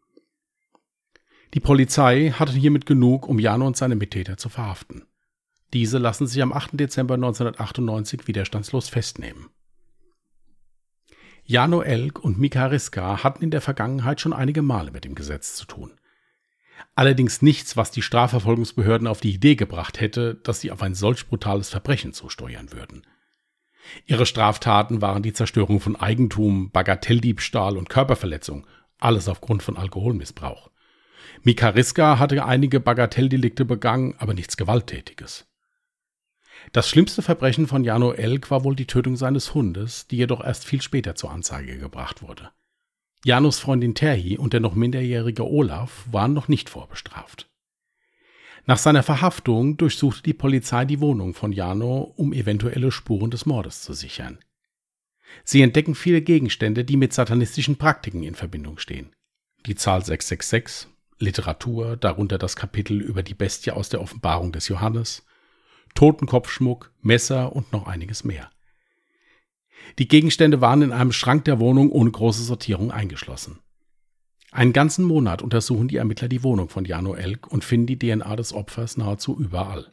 Die 1.53 1.59
Polizei 1.59 2.31
hatte 2.31 2.53
hiermit 2.53 2.85
genug, 2.85 3.27
um 3.27 3.37
Jano 3.37 3.67
und 3.67 3.75
seine 3.75 3.95
Mittäter 3.95 4.37
zu 4.37 4.47
verhaften. 4.47 5.03
Diese 5.73 5.97
lassen 5.97 6.27
sich 6.27 6.41
am 6.41 6.53
8. 6.53 6.71
Dezember 6.73 7.15
1998 7.15 8.27
widerstandslos 8.27 8.89
festnehmen. 8.89 9.49
Jano 11.43 11.81
Elk 11.81 12.23
und 12.23 12.39
Mika 12.39 12.67
Riska 12.67 13.23
hatten 13.23 13.43
in 13.43 13.51
der 13.51 13.61
Vergangenheit 13.61 14.21
schon 14.21 14.33
einige 14.33 14.61
Male 14.61 14.91
mit 14.91 15.03
dem 15.03 15.15
Gesetz 15.15 15.55
zu 15.55 15.65
tun. 15.65 15.91
Allerdings 16.95 17.41
nichts, 17.41 17.75
was 17.77 17.91
die 17.91 18.01
Strafverfolgungsbehörden 18.01 19.07
auf 19.07 19.19
die 19.19 19.33
Idee 19.33 19.55
gebracht 19.55 19.99
hätte, 19.99 20.35
dass 20.35 20.61
sie 20.61 20.71
auf 20.71 20.81
ein 20.81 20.95
solch 20.95 21.27
brutales 21.27 21.69
Verbrechen 21.69 22.13
zusteuern 22.13 22.71
würden. 22.71 23.05
Ihre 24.05 24.25
Straftaten 24.25 25.01
waren 25.01 25.23
die 25.23 25.33
Zerstörung 25.33 25.79
von 25.79 25.95
Eigentum, 25.95 26.71
Bagatelldiebstahl 26.71 27.77
und 27.77 27.89
Körperverletzung, 27.89 28.67
alles 28.99 29.27
aufgrund 29.27 29.63
von 29.63 29.77
Alkoholmissbrauch. 29.77 30.70
Mika 31.43 31.69
Riska 31.69 32.19
hatte 32.19 32.45
einige 32.45 32.79
Bagatelldelikte 32.79 33.65
begangen, 33.65 34.15
aber 34.17 34.33
nichts 34.33 34.57
Gewalttätiges. 34.57 35.47
Das 36.71 36.87
schlimmste 36.87 37.21
Verbrechen 37.21 37.67
von 37.67 37.83
Jano 37.83 38.11
Elk 38.11 38.51
war 38.51 38.63
wohl 38.63 38.75
die 38.75 38.85
Tötung 38.85 39.15
seines 39.15 39.53
Hundes, 39.53 40.07
die 40.07 40.17
jedoch 40.17 40.43
erst 40.43 40.65
viel 40.65 40.81
später 40.81 41.15
zur 41.15 41.31
Anzeige 41.31 41.77
gebracht 41.77 42.21
wurde. 42.21 42.51
Janus 43.23 43.59
Freundin 43.59 43.95
Terhi 43.95 44.37
und 44.37 44.53
der 44.53 44.59
noch 44.59 44.75
minderjährige 44.75 45.47
Olaf 45.47 46.05
waren 46.11 46.33
noch 46.33 46.47
nicht 46.47 46.69
vorbestraft. 46.69 47.49
Nach 48.65 48.77
seiner 48.77 49.03
Verhaftung 49.03 49.77
durchsuchte 49.77 50.23
die 50.23 50.33
Polizei 50.33 50.85
die 50.85 50.99
Wohnung 50.99 51.33
von 51.33 51.51
Jano, 51.51 52.13
um 52.15 52.31
eventuelle 52.31 52.91
Spuren 52.91 53.31
des 53.31 53.45
Mordes 53.45 53.81
zu 53.81 53.93
sichern. 53.93 54.39
Sie 55.43 55.61
entdecken 55.61 55.95
viele 55.95 56.21
Gegenstände, 56.21 56.83
die 56.83 56.97
mit 56.97 57.13
satanistischen 57.13 57.77
Praktiken 57.77 58.23
in 58.23 58.35
Verbindung 58.35 58.77
stehen. 58.77 59.11
Die 59.65 59.75
Zahl 59.75 60.03
666, 60.03 60.87
Literatur, 61.21 61.97
darunter 61.97 62.37
das 62.37 62.55
Kapitel 62.55 63.01
über 63.01 63.23
die 63.23 63.33
Bestie 63.33 63.71
aus 63.71 63.89
der 63.89 64.01
Offenbarung 64.01 64.51
des 64.51 64.67
Johannes, 64.67 65.25
Totenkopfschmuck, 65.95 66.91
Messer 67.01 67.55
und 67.55 67.71
noch 67.71 67.87
einiges 67.87 68.23
mehr. 68.23 68.49
Die 69.99 70.07
Gegenstände 70.07 70.61
waren 70.61 70.81
in 70.81 70.91
einem 70.91 71.11
Schrank 71.11 71.45
der 71.45 71.59
Wohnung 71.59 71.91
ohne 71.91 72.11
große 72.11 72.43
Sortierung 72.43 72.91
eingeschlossen. 72.91 73.59
Einen 74.51 74.73
ganzen 74.73 75.05
Monat 75.05 75.41
untersuchen 75.41 75.87
die 75.87 75.95
Ermittler 75.95 76.27
die 76.27 76.43
Wohnung 76.43 76.69
von 76.69 76.85
Jano 76.85 77.15
Elk 77.15 77.47
und 77.47 77.63
finden 77.63 77.87
die 77.87 77.99
DNA 77.99 78.35
des 78.35 78.53
Opfers 78.53 78.97
nahezu 78.97 79.39
überall. 79.39 79.89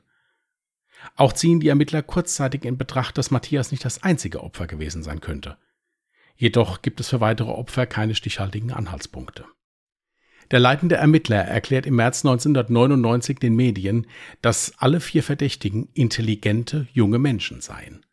Auch 1.15 1.33
ziehen 1.33 1.61
die 1.61 1.69
Ermittler 1.69 2.03
kurzzeitig 2.03 2.65
in 2.65 2.77
Betracht, 2.77 3.19
dass 3.19 3.31
Matthias 3.31 3.71
nicht 3.71 3.85
das 3.85 4.03
einzige 4.03 4.43
Opfer 4.43 4.67
gewesen 4.67 5.05
sein 5.05 5.21
könnte. 5.21 5.57
Jedoch 6.37 6.83
gibt 6.83 7.01
es 7.01 7.09
für 7.09 7.21
weitere 7.21 7.51
Opfer 7.51 7.87
keine 7.87 8.15
stichhaltigen 8.15 8.73
Anhaltspunkte. 8.73 9.45
Der 10.51 10.61
leitende 10.61 10.97
Ermittler 10.97 11.45
erklärt 11.45 11.87
im 11.87 11.97
März 11.97 12.25
1999 12.25 13.39
den 13.39 13.55
Medien, 13.55 14.07
dass 14.41 14.73
alle 14.79 15.01
vier 15.01 15.23
Verdächtigen 15.23 15.89
intelligente 15.93 16.87
junge 16.93 17.19
Menschen 17.19 17.61
seien. 17.61 18.05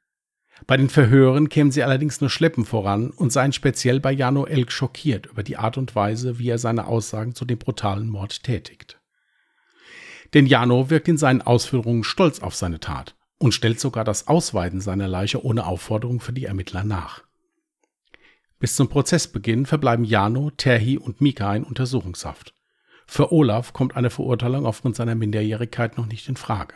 Bei 0.67 0.77
den 0.77 0.89
Verhören 0.89 1.49
kämen 1.49 1.71
sie 1.71 1.83
allerdings 1.83 2.21
nur 2.21 2.29
schleppen 2.29 2.65
voran 2.65 3.11
und 3.11 3.31
seien 3.31 3.53
speziell 3.53 3.99
bei 3.99 4.11
Jano 4.11 4.45
Elk 4.45 4.71
schockiert 4.71 5.27
über 5.27 5.43
die 5.43 5.57
Art 5.57 5.77
und 5.77 5.95
Weise, 5.95 6.39
wie 6.39 6.49
er 6.49 6.57
seine 6.57 6.87
Aussagen 6.87 7.35
zu 7.35 7.45
dem 7.45 7.57
brutalen 7.57 8.09
Mord 8.09 8.43
tätigt. 8.43 8.99
Denn 10.33 10.45
Jano 10.45 10.89
wirkt 10.89 11.07
in 11.07 11.17
seinen 11.17 11.41
Ausführungen 11.41 12.03
stolz 12.03 12.39
auf 12.39 12.55
seine 12.55 12.79
Tat 12.79 13.15
und 13.37 13.53
stellt 13.53 13.79
sogar 13.79 14.03
das 14.03 14.27
Ausweiden 14.27 14.81
seiner 14.81 15.07
Leiche 15.07 15.43
ohne 15.43 15.65
Aufforderung 15.65 16.19
für 16.19 16.33
die 16.33 16.45
Ermittler 16.45 16.83
nach. 16.83 17.24
Bis 18.59 18.75
zum 18.75 18.87
Prozessbeginn 18.87 19.65
verbleiben 19.65 20.05
Jano, 20.05 20.49
Terhi 20.51 20.97
und 20.97 21.21
Mika 21.21 21.55
in 21.55 21.63
Untersuchungshaft. 21.63 22.53
Für 23.05 23.31
Olaf 23.31 23.73
kommt 23.73 23.95
eine 23.95 24.09
Verurteilung 24.09 24.65
aufgrund 24.65 24.95
seiner 24.95 25.15
Minderjährigkeit 25.15 25.97
noch 25.97 26.05
nicht 26.05 26.27
in 26.29 26.37
Frage. 26.37 26.75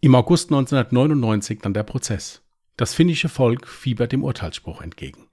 Im 0.00 0.14
August 0.14 0.50
1999 0.50 1.60
dann 1.60 1.74
der 1.74 1.84
Prozess. 1.84 2.42
Das 2.76 2.94
finnische 2.94 3.28
Volk 3.28 3.68
fiebert 3.68 4.12
dem 4.12 4.24
Urteilsspruch 4.24 4.82
entgegen. 4.82 5.28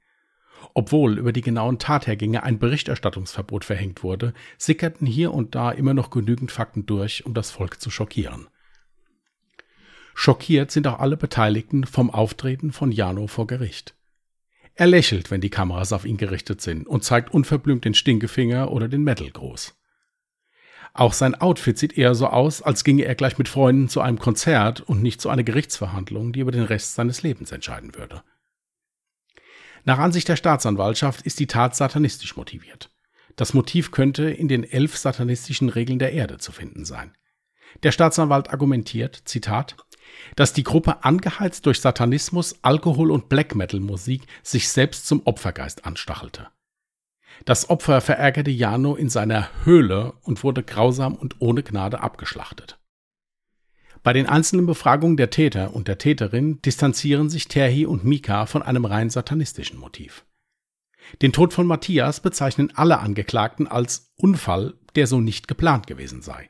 Obwohl 0.73 1.17
über 1.17 1.31
die 1.33 1.41
genauen 1.41 1.79
Tathergänge 1.79 2.43
ein 2.43 2.59
Berichterstattungsverbot 2.59 3.65
verhängt 3.65 4.03
wurde, 4.03 4.33
sickerten 4.57 5.07
hier 5.07 5.33
und 5.33 5.55
da 5.55 5.71
immer 5.71 5.93
noch 5.93 6.09
genügend 6.09 6.51
Fakten 6.51 6.85
durch, 6.85 7.25
um 7.25 7.33
das 7.33 7.51
Volk 7.51 7.81
zu 7.81 7.89
schockieren. 7.89 8.47
Schockiert 10.13 10.69
sind 10.69 10.85
auch 10.85 10.99
alle 10.99 11.17
Beteiligten 11.17 11.85
vom 11.85 12.11
Auftreten 12.11 12.71
von 12.71 12.91
Jano 12.91 13.27
vor 13.27 13.47
Gericht. 13.47 13.95
Er 14.79 14.87
lächelt, 14.87 15.29
wenn 15.29 15.41
die 15.41 15.49
Kameras 15.49 15.91
auf 15.91 16.05
ihn 16.05 16.15
gerichtet 16.15 16.61
sind 16.61 16.87
und 16.87 17.03
zeigt 17.03 17.33
unverblümt 17.33 17.83
den 17.83 17.93
Stinkefinger 17.93 18.71
oder 18.71 18.87
den 18.87 19.03
Metal 19.03 19.29
groß. 19.29 19.75
Auch 20.93 21.11
sein 21.11 21.35
Outfit 21.35 21.77
sieht 21.77 21.97
eher 21.97 22.15
so 22.15 22.27
aus, 22.27 22.61
als 22.61 22.85
ginge 22.85 23.03
er 23.03 23.15
gleich 23.15 23.37
mit 23.37 23.49
Freunden 23.49 23.89
zu 23.89 23.99
einem 23.99 24.19
Konzert 24.19 24.79
und 24.79 25.03
nicht 25.03 25.19
zu 25.19 25.27
einer 25.27 25.43
Gerichtsverhandlung, 25.43 26.31
die 26.31 26.39
über 26.39 26.53
den 26.53 26.63
Rest 26.63 26.95
seines 26.95 27.23
Lebens 27.23 27.51
entscheiden 27.51 27.93
würde. 27.93 28.23
Nach 29.83 29.99
Ansicht 29.99 30.29
der 30.29 30.37
Staatsanwaltschaft 30.37 31.23
ist 31.23 31.41
die 31.41 31.47
Tat 31.47 31.75
satanistisch 31.75 32.37
motiviert. 32.37 32.89
Das 33.35 33.53
Motiv 33.53 33.91
könnte 33.91 34.29
in 34.29 34.47
den 34.47 34.63
elf 34.63 34.95
satanistischen 34.95 35.67
Regeln 35.67 35.99
der 35.99 36.13
Erde 36.13 36.37
zu 36.37 36.53
finden 36.53 36.85
sein. 36.85 37.11
Der 37.83 37.91
Staatsanwalt 37.91 38.49
argumentiert, 38.49 39.21
Zitat, 39.25 39.77
dass 40.35 40.53
die 40.53 40.63
Gruppe 40.63 41.03
angeheizt 41.03 41.65
durch 41.65 41.81
Satanismus, 41.81 42.55
Alkohol 42.61 43.11
und 43.11 43.29
Black 43.29 43.55
Metal 43.55 43.79
Musik 43.79 44.23
sich 44.43 44.69
selbst 44.69 45.07
zum 45.07 45.21
Opfergeist 45.25 45.85
anstachelte. 45.85 46.47
Das 47.45 47.69
Opfer 47.69 48.01
verärgerte 48.01 48.51
Jano 48.51 48.95
in 48.95 49.09
seiner 49.09 49.49
Höhle 49.63 50.13
und 50.23 50.43
wurde 50.43 50.63
grausam 50.63 51.15
und 51.15 51.35
ohne 51.39 51.63
Gnade 51.63 52.01
abgeschlachtet. 52.01 52.79
Bei 54.03 54.13
den 54.13 54.27
einzelnen 54.27 54.65
Befragungen 54.65 55.17
der 55.17 55.29
Täter 55.29 55.73
und 55.73 55.87
der 55.87 55.97
Täterin 55.97 56.61
distanzieren 56.61 57.29
sich 57.29 57.47
Terhi 57.47 57.85
und 57.85 58.05
Mika 58.05 58.45
von 58.45 58.61
einem 58.61 58.85
rein 58.85 59.09
satanistischen 59.09 59.77
Motiv. 59.77 60.25
Den 61.21 61.33
Tod 61.33 61.53
von 61.53 61.67
Matthias 61.67 62.19
bezeichnen 62.19 62.71
alle 62.75 62.99
Angeklagten 62.99 63.67
als 63.67 64.11
Unfall, 64.15 64.75
der 64.95 65.07
so 65.07 65.19
nicht 65.19 65.47
geplant 65.47 65.87
gewesen 65.87 66.21
sei. 66.21 66.49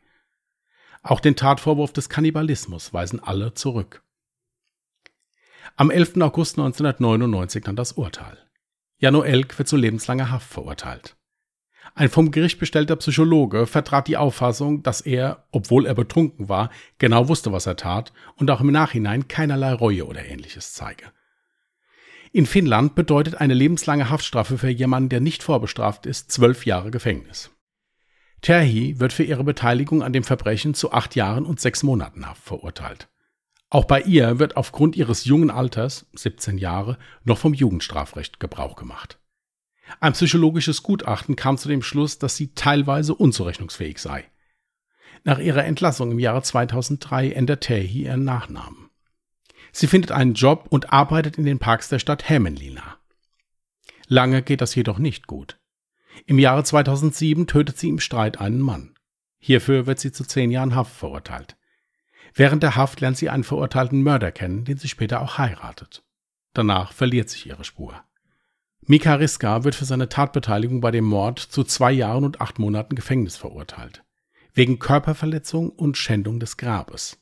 Auch 1.09 1.21
den 1.21 1.35
Tatvorwurf 1.35 1.91
des 1.91 2.07
Kannibalismus 2.07 2.93
weisen 2.93 3.19
alle 3.19 3.55
zurück. 3.55 4.03
Am 5.75 5.89
11. 5.89 6.17
August 6.21 6.59
1999 6.59 7.63
dann 7.63 7.75
das 7.75 7.93
Urteil. 7.93 8.37
Jano 8.99 9.23
Elk 9.23 9.57
wird 9.57 9.67
zu 9.67 9.75
lebenslanger 9.75 10.29
Haft 10.29 10.47
verurteilt. 10.47 11.17
Ein 11.95 12.09
vom 12.09 12.29
Gericht 12.29 12.59
bestellter 12.59 12.95
Psychologe 12.97 13.65
vertrat 13.65 14.07
die 14.07 14.17
Auffassung, 14.17 14.83
dass 14.83 15.01
er, 15.01 15.47
obwohl 15.51 15.87
er 15.87 15.95
betrunken 15.95 16.47
war, 16.47 16.69
genau 16.99 17.27
wusste, 17.27 17.51
was 17.51 17.65
er 17.65 17.75
tat 17.75 18.13
und 18.35 18.51
auch 18.51 18.61
im 18.61 18.71
Nachhinein 18.71 19.27
keinerlei 19.27 19.73
Reue 19.73 20.05
oder 20.05 20.23
ähnliches 20.23 20.73
zeige. 20.73 21.05
In 22.31 22.45
Finnland 22.45 22.93
bedeutet 22.93 23.33
eine 23.33 23.55
lebenslange 23.55 24.11
Haftstrafe 24.11 24.59
für 24.59 24.69
jemanden, 24.69 25.09
der 25.09 25.21
nicht 25.21 25.41
vorbestraft 25.41 26.05
ist, 26.05 26.31
zwölf 26.31 26.67
Jahre 26.67 26.91
Gefängnis. 26.91 27.49
Terhi 28.41 28.99
wird 28.99 29.13
für 29.13 29.23
ihre 29.23 29.43
Beteiligung 29.43 30.02
an 30.02 30.13
dem 30.13 30.23
Verbrechen 30.23 30.73
zu 30.73 30.91
acht 30.91 31.15
Jahren 31.15 31.45
und 31.45 31.60
sechs 31.60 31.84
Monaten 31.84 32.25
Haft 32.25 32.43
verurteilt. 32.43 33.10
Auch 33.69 33.86
bei 33.86 34.02
ihr 34.02 34.39
wird 34.39 34.58
aufgrund 34.58 34.95
ihres 34.95 35.25
jungen 35.25 35.52
Alters, 35.52 36.08
17 36.13 36.58
Jahre, 36.58 36.97
noch 37.23 37.38
vom 37.38 37.54
Jugendstrafrecht 37.54 38.39
Gebrauch 38.39 38.75
gemacht. 38.75 39.19
Ein 39.99 40.13
psychologisches 40.13 40.84
Gutachten 40.84 41.36
kam 41.36 41.58
zu 41.58 41.67
dem 41.67 41.82
Schluss, 41.82 42.17
dass 42.17 42.36
sie 42.36 42.54
teilweise 42.54 43.13
unzurechnungsfähig 43.13 43.99
sei. 43.99 44.25
Nach 45.23 45.39
ihrer 45.39 45.65
Entlassung 45.65 46.12
im 46.12 46.19
Jahre 46.19 46.41
2003 46.41 47.32
ändert 47.32 47.62
Terhi 47.62 48.04
ihren 48.04 48.23
Nachnamen. 48.23 48.89
Sie 49.71 49.88
findet 49.88 50.12
einen 50.12 50.34
Job 50.34 50.67
und 50.69 50.91
arbeitet 50.91 51.38
in 51.38 51.45
den 51.45 51.60
Parks 51.60 51.89
der 51.89 51.99
Stadt 51.99 52.28
Hämmenlinna. 52.28 52.97
Lange 54.08 54.41
geht 54.41 54.62
das 54.62 54.73
jedoch 54.73 54.97
nicht 54.97 55.28
gut. 55.28 55.58
Im 56.25 56.39
Jahre 56.39 56.63
2007 56.63 57.47
tötet 57.47 57.77
sie 57.77 57.89
im 57.89 57.99
Streit 57.99 58.39
einen 58.39 58.62
Mann. 58.62 58.95
Hierfür 59.39 59.88
wird 59.88 59.99
sie 59.99 60.12
zu 60.12 60.23
zehn 60.23 60.51
Jahren 60.51 60.75
Haft 60.75 60.95
verurteilt. 60.95 61.55
Während 62.34 62.63
der 62.63 62.75
Haft 62.75 63.01
lernt 63.01 63.17
sie 63.17 63.29
einen 63.29 63.43
verurteilten 63.43 64.03
Mörder 64.03 64.32
kennen, 64.32 64.65
den 64.65 64.77
sie 64.77 64.88
später 64.88 65.21
auch 65.21 65.38
heiratet. 65.38 66.03
Danach 66.53 66.93
verliert 66.93 67.29
sich 67.29 67.47
ihre 67.47 67.63
Spur. 67.63 68.03
Mika 68.82 69.15
Riska 69.15 69.63
wird 69.63 69.75
für 69.75 69.86
seine 69.86 70.10
Tatbeteiligung 70.10 70.82
bei 70.82 70.91
dem 70.91 71.05
Mord 71.05 71.39
zu 71.39 71.63
zwei 71.63 71.91
Jahren 71.91 72.23
und 72.23 72.41
acht 72.41 72.60
Monaten 72.60 72.95
Gefängnis 72.95 73.38
verurteilt. 73.38 74.03
Wegen 74.53 74.79
Körperverletzung 74.79 75.69
und 75.69 75.97
Schändung 75.97 76.39
des 76.39 76.58
Grabes. 76.58 77.21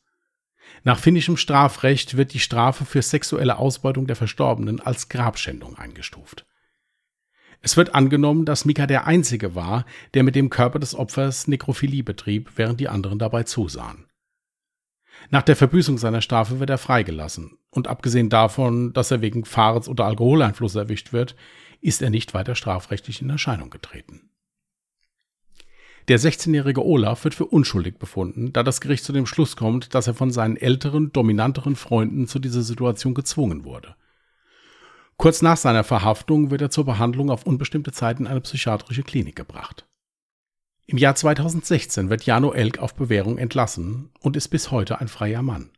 Nach 0.83 0.99
finnischem 0.99 1.37
Strafrecht 1.37 2.17
wird 2.17 2.33
die 2.33 2.39
Strafe 2.39 2.85
für 2.85 3.01
sexuelle 3.01 3.57
Ausbeutung 3.57 4.07
der 4.07 4.15
Verstorbenen 4.15 4.79
als 4.79 5.09
Grabschändung 5.09 5.77
eingestuft. 5.77 6.46
Es 7.61 7.75
wird 7.77 7.95
angenommen, 7.95 8.45
dass 8.45 8.65
Mika 8.65 8.87
der 8.87 9.07
Einzige 9.07 9.55
war, 9.55 9.85
der 10.13 10.23
mit 10.23 10.35
dem 10.35 10.49
Körper 10.49 10.79
des 10.79 10.95
Opfers 10.95 11.47
Nekrophilie 11.47 12.03
betrieb, 12.03 12.51
während 12.55 12.79
die 12.79 12.89
anderen 12.89 13.19
dabei 13.19 13.43
zusahen. 13.43 14.05
Nach 15.29 15.41
der 15.41 15.55
Verbüßung 15.55 15.97
seiner 15.97 16.21
Strafe 16.21 16.59
wird 16.59 16.69
er 16.69 16.77
freigelassen. 16.77 17.57
Und 17.71 17.87
abgesehen 17.87 18.29
davon, 18.29 18.93
dass 18.93 19.11
er 19.11 19.21
wegen 19.21 19.45
Fahrens 19.45 19.89
oder 19.89 20.05
Alkoholeinfluss 20.05 20.75
erwischt 20.75 21.11
wird, 21.11 21.35
ist 21.81 22.01
er 22.01 22.09
nicht 22.09 22.33
weiter 22.33 22.55
strafrechtlich 22.55 23.21
in 23.21 23.29
Erscheinung 23.29 23.69
getreten. 23.69 24.29
Der 26.07 26.19
16-jährige 26.19 26.85
Olaf 26.85 27.25
wird 27.25 27.35
für 27.35 27.45
unschuldig 27.45 27.97
befunden, 27.99 28.53
da 28.53 28.63
das 28.63 28.79
Gericht 28.79 29.03
zu 29.03 29.11
dem 29.11 29.25
Schluss 29.25 29.57
kommt, 29.57 29.93
dass 29.93 30.07
er 30.07 30.13
von 30.13 30.31
seinen 30.31 30.55
älteren, 30.55 31.11
dominanteren 31.11 31.75
Freunden 31.75 32.27
zu 32.27 32.39
dieser 32.39 32.61
Situation 32.61 33.13
gezwungen 33.13 33.65
wurde. 33.65 33.95
Kurz 35.17 35.41
nach 35.41 35.57
seiner 35.57 35.83
Verhaftung 35.83 36.51
wird 36.51 36.61
er 36.61 36.69
zur 36.69 36.85
Behandlung 36.85 37.31
auf 37.31 37.45
unbestimmte 37.45 37.91
Zeit 37.91 38.19
in 38.19 38.27
eine 38.27 38.41
psychiatrische 38.41 39.03
Klinik 39.03 39.35
gebracht. 39.35 39.87
Im 40.85 40.97
Jahr 40.97 41.15
2016 41.15 42.09
wird 42.09 42.23
Jano 42.23 42.53
Elk 42.53 42.77
auf 42.77 42.95
Bewährung 42.95 43.37
entlassen 43.37 44.11
und 44.19 44.37
ist 44.37 44.47
bis 44.49 44.71
heute 44.71 45.01
ein 45.01 45.07
freier 45.07 45.41
Mann. 45.41 45.71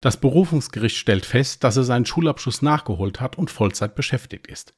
Das 0.00 0.20
Berufungsgericht 0.20 0.96
stellt 0.96 1.26
fest, 1.26 1.64
dass 1.64 1.76
er 1.76 1.84
seinen 1.84 2.06
Schulabschluss 2.06 2.62
nachgeholt 2.62 3.20
hat 3.20 3.36
und 3.36 3.50
Vollzeit 3.50 3.96
beschäftigt 3.96 4.46
ist. 4.46 4.74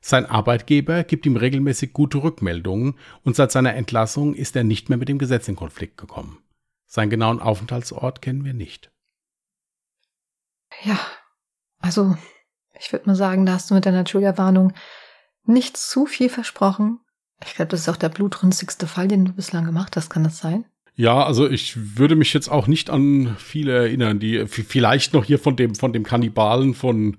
Sein 0.00 0.26
Arbeitgeber 0.26 1.02
gibt 1.02 1.26
ihm 1.26 1.36
regelmäßig 1.36 1.92
gute 1.92 2.22
Rückmeldungen 2.22 2.98
und 3.22 3.36
seit 3.36 3.52
seiner 3.52 3.74
Entlassung 3.74 4.34
ist 4.34 4.54
er 4.54 4.64
nicht 4.64 4.88
mehr 4.88 4.98
mit 4.98 5.08
dem 5.08 5.18
Gesetz 5.18 5.48
in 5.48 5.56
Konflikt 5.56 5.96
gekommen. 5.96 6.38
Seinen 6.86 7.10
genauen 7.10 7.40
Aufenthaltsort 7.40 8.22
kennen 8.22 8.44
wir 8.44 8.54
nicht. 8.54 8.92
Ja, 10.84 10.98
also 11.78 12.16
ich 12.80 12.92
würde 12.92 13.06
mal 13.06 13.14
sagen, 13.14 13.46
da 13.46 13.52
hast 13.52 13.70
du 13.70 13.74
mit 13.74 13.86
deiner 13.86 14.04
Triggerwarnung 14.04 14.72
nicht 15.44 15.76
zu 15.76 16.06
viel 16.06 16.28
versprochen. 16.28 17.00
Ich 17.44 17.54
glaube, 17.54 17.70
das 17.70 17.80
ist 17.80 17.88
auch 17.88 17.96
der 17.96 18.08
blutrünstigste 18.08 18.86
Fall, 18.86 19.08
den 19.08 19.24
du 19.24 19.32
bislang 19.32 19.64
gemacht 19.64 19.96
hast. 19.96 20.10
Kann 20.10 20.24
das 20.24 20.38
sein? 20.38 20.64
Ja, 20.94 21.24
also 21.24 21.48
ich 21.48 21.98
würde 21.98 22.16
mich 22.16 22.34
jetzt 22.34 22.50
auch 22.50 22.66
nicht 22.66 22.90
an 22.90 23.36
viele 23.38 23.72
erinnern, 23.72 24.18
die 24.18 24.46
vielleicht 24.46 25.14
noch 25.14 25.24
hier 25.24 25.38
von 25.38 25.56
dem 25.56 25.74
von 25.74 25.92
dem 25.92 26.02
Kannibalen 26.02 26.74
von 26.74 27.18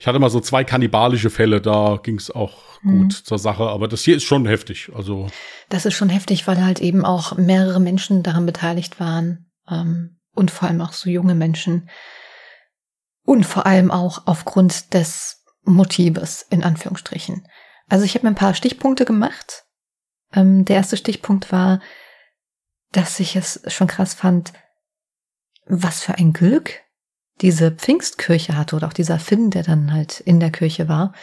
ich 0.00 0.08
hatte 0.08 0.18
mal 0.18 0.30
so 0.30 0.40
zwei 0.40 0.64
kannibalische 0.64 1.30
Fälle, 1.30 1.60
da 1.60 2.00
ging 2.02 2.16
es 2.16 2.30
auch 2.30 2.80
gut 2.82 2.92
mhm. 2.92 3.10
zur 3.10 3.38
Sache, 3.38 3.64
aber 3.64 3.86
das 3.86 4.02
hier 4.02 4.16
ist 4.16 4.24
schon 4.24 4.44
heftig. 4.44 4.90
Also 4.94 5.28
das 5.68 5.86
ist 5.86 5.94
schon 5.94 6.08
heftig, 6.08 6.46
weil 6.48 6.64
halt 6.64 6.80
eben 6.80 7.04
auch 7.04 7.36
mehrere 7.36 7.80
Menschen 7.80 8.22
daran 8.22 8.44
beteiligt 8.44 8.98
waren 8.98 9.46
ähm, 9.70 10.18
und 10.34 10.50
vor 10.50 10.68
allem 10.68 10.80
auch 10.80 10.92
so 10.92 11.08
junge 11.08 11.36
Menschen 11.36 11.88
und 13.24 13.44
vor 13.44 13.66
allem 13.66 13.90
auch 13.90 14.22
aufgrund 14.26 14.94
des 14.94 15.44
Motives 15.64 16.46
in 16.50 16.62
Anführungsstrichen. 16.62 17.46
Also 17.88 18.04
ich 18.04 18.14
habe 18.14 18.26
mir 18.26 18.32
ein 18.32 18.36
paar 18.36 18.54
Stichpunkte 18.54 19.04
gemacht. 19.04 19.64
Ähm, 20.32 20.64
der 20.64 20.76
erste 20.76 20.96
Stichpunkt 20.96 21.52
war, 21.52 21.80
dass 22.92 23.18
ich 23.20 23.36
es 23.36 23.60
schon 23.68 23.86
krass 23.86 24.14
fand, 24.14 24.52
was 25.66 26.02
für 26.02 26.16
ein 26.16 26.32
Glück 26.32 26.80
diese 27.40 27.72
Pfingstkirche 27.72 28.56
hatte 28.56 28.76
oder 28.76 28.86
auch 28.86 28.92
dieser 28.92 29.18
Finn, 29.18 29.50
der 29.50 29.64
dann 29.64 29.92
halt 29.92 30.20
in 30.20 30.38
der 30.38 30.50
Kirche 30.50 30.88
war. 30.88 31.14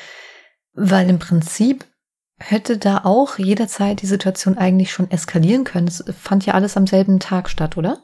Weil 0.74 1.10
im 1.10 1.20
Prinzip 1.20 1.86
hätte 2.38 2.78
da 2.78 3.02
auch 3.04 3.38
jederzeit 3.38 4.02
die 4.02 4.08
Situation 4.08 4.58
eigentlich 4.58 4.92
schon 4.92 5.10
eskalieren 5.12 5.64
können. 5.64 5.88
Es 5.88 6.04
fand 6.20 6.46
ja 6.46 6.54
alles 6.56 6.76
am 6.76 6.88
selben 6.88 7.20
Tag 7.20 7.50
statt, 7.50 7.78
oder? 7.78 8.00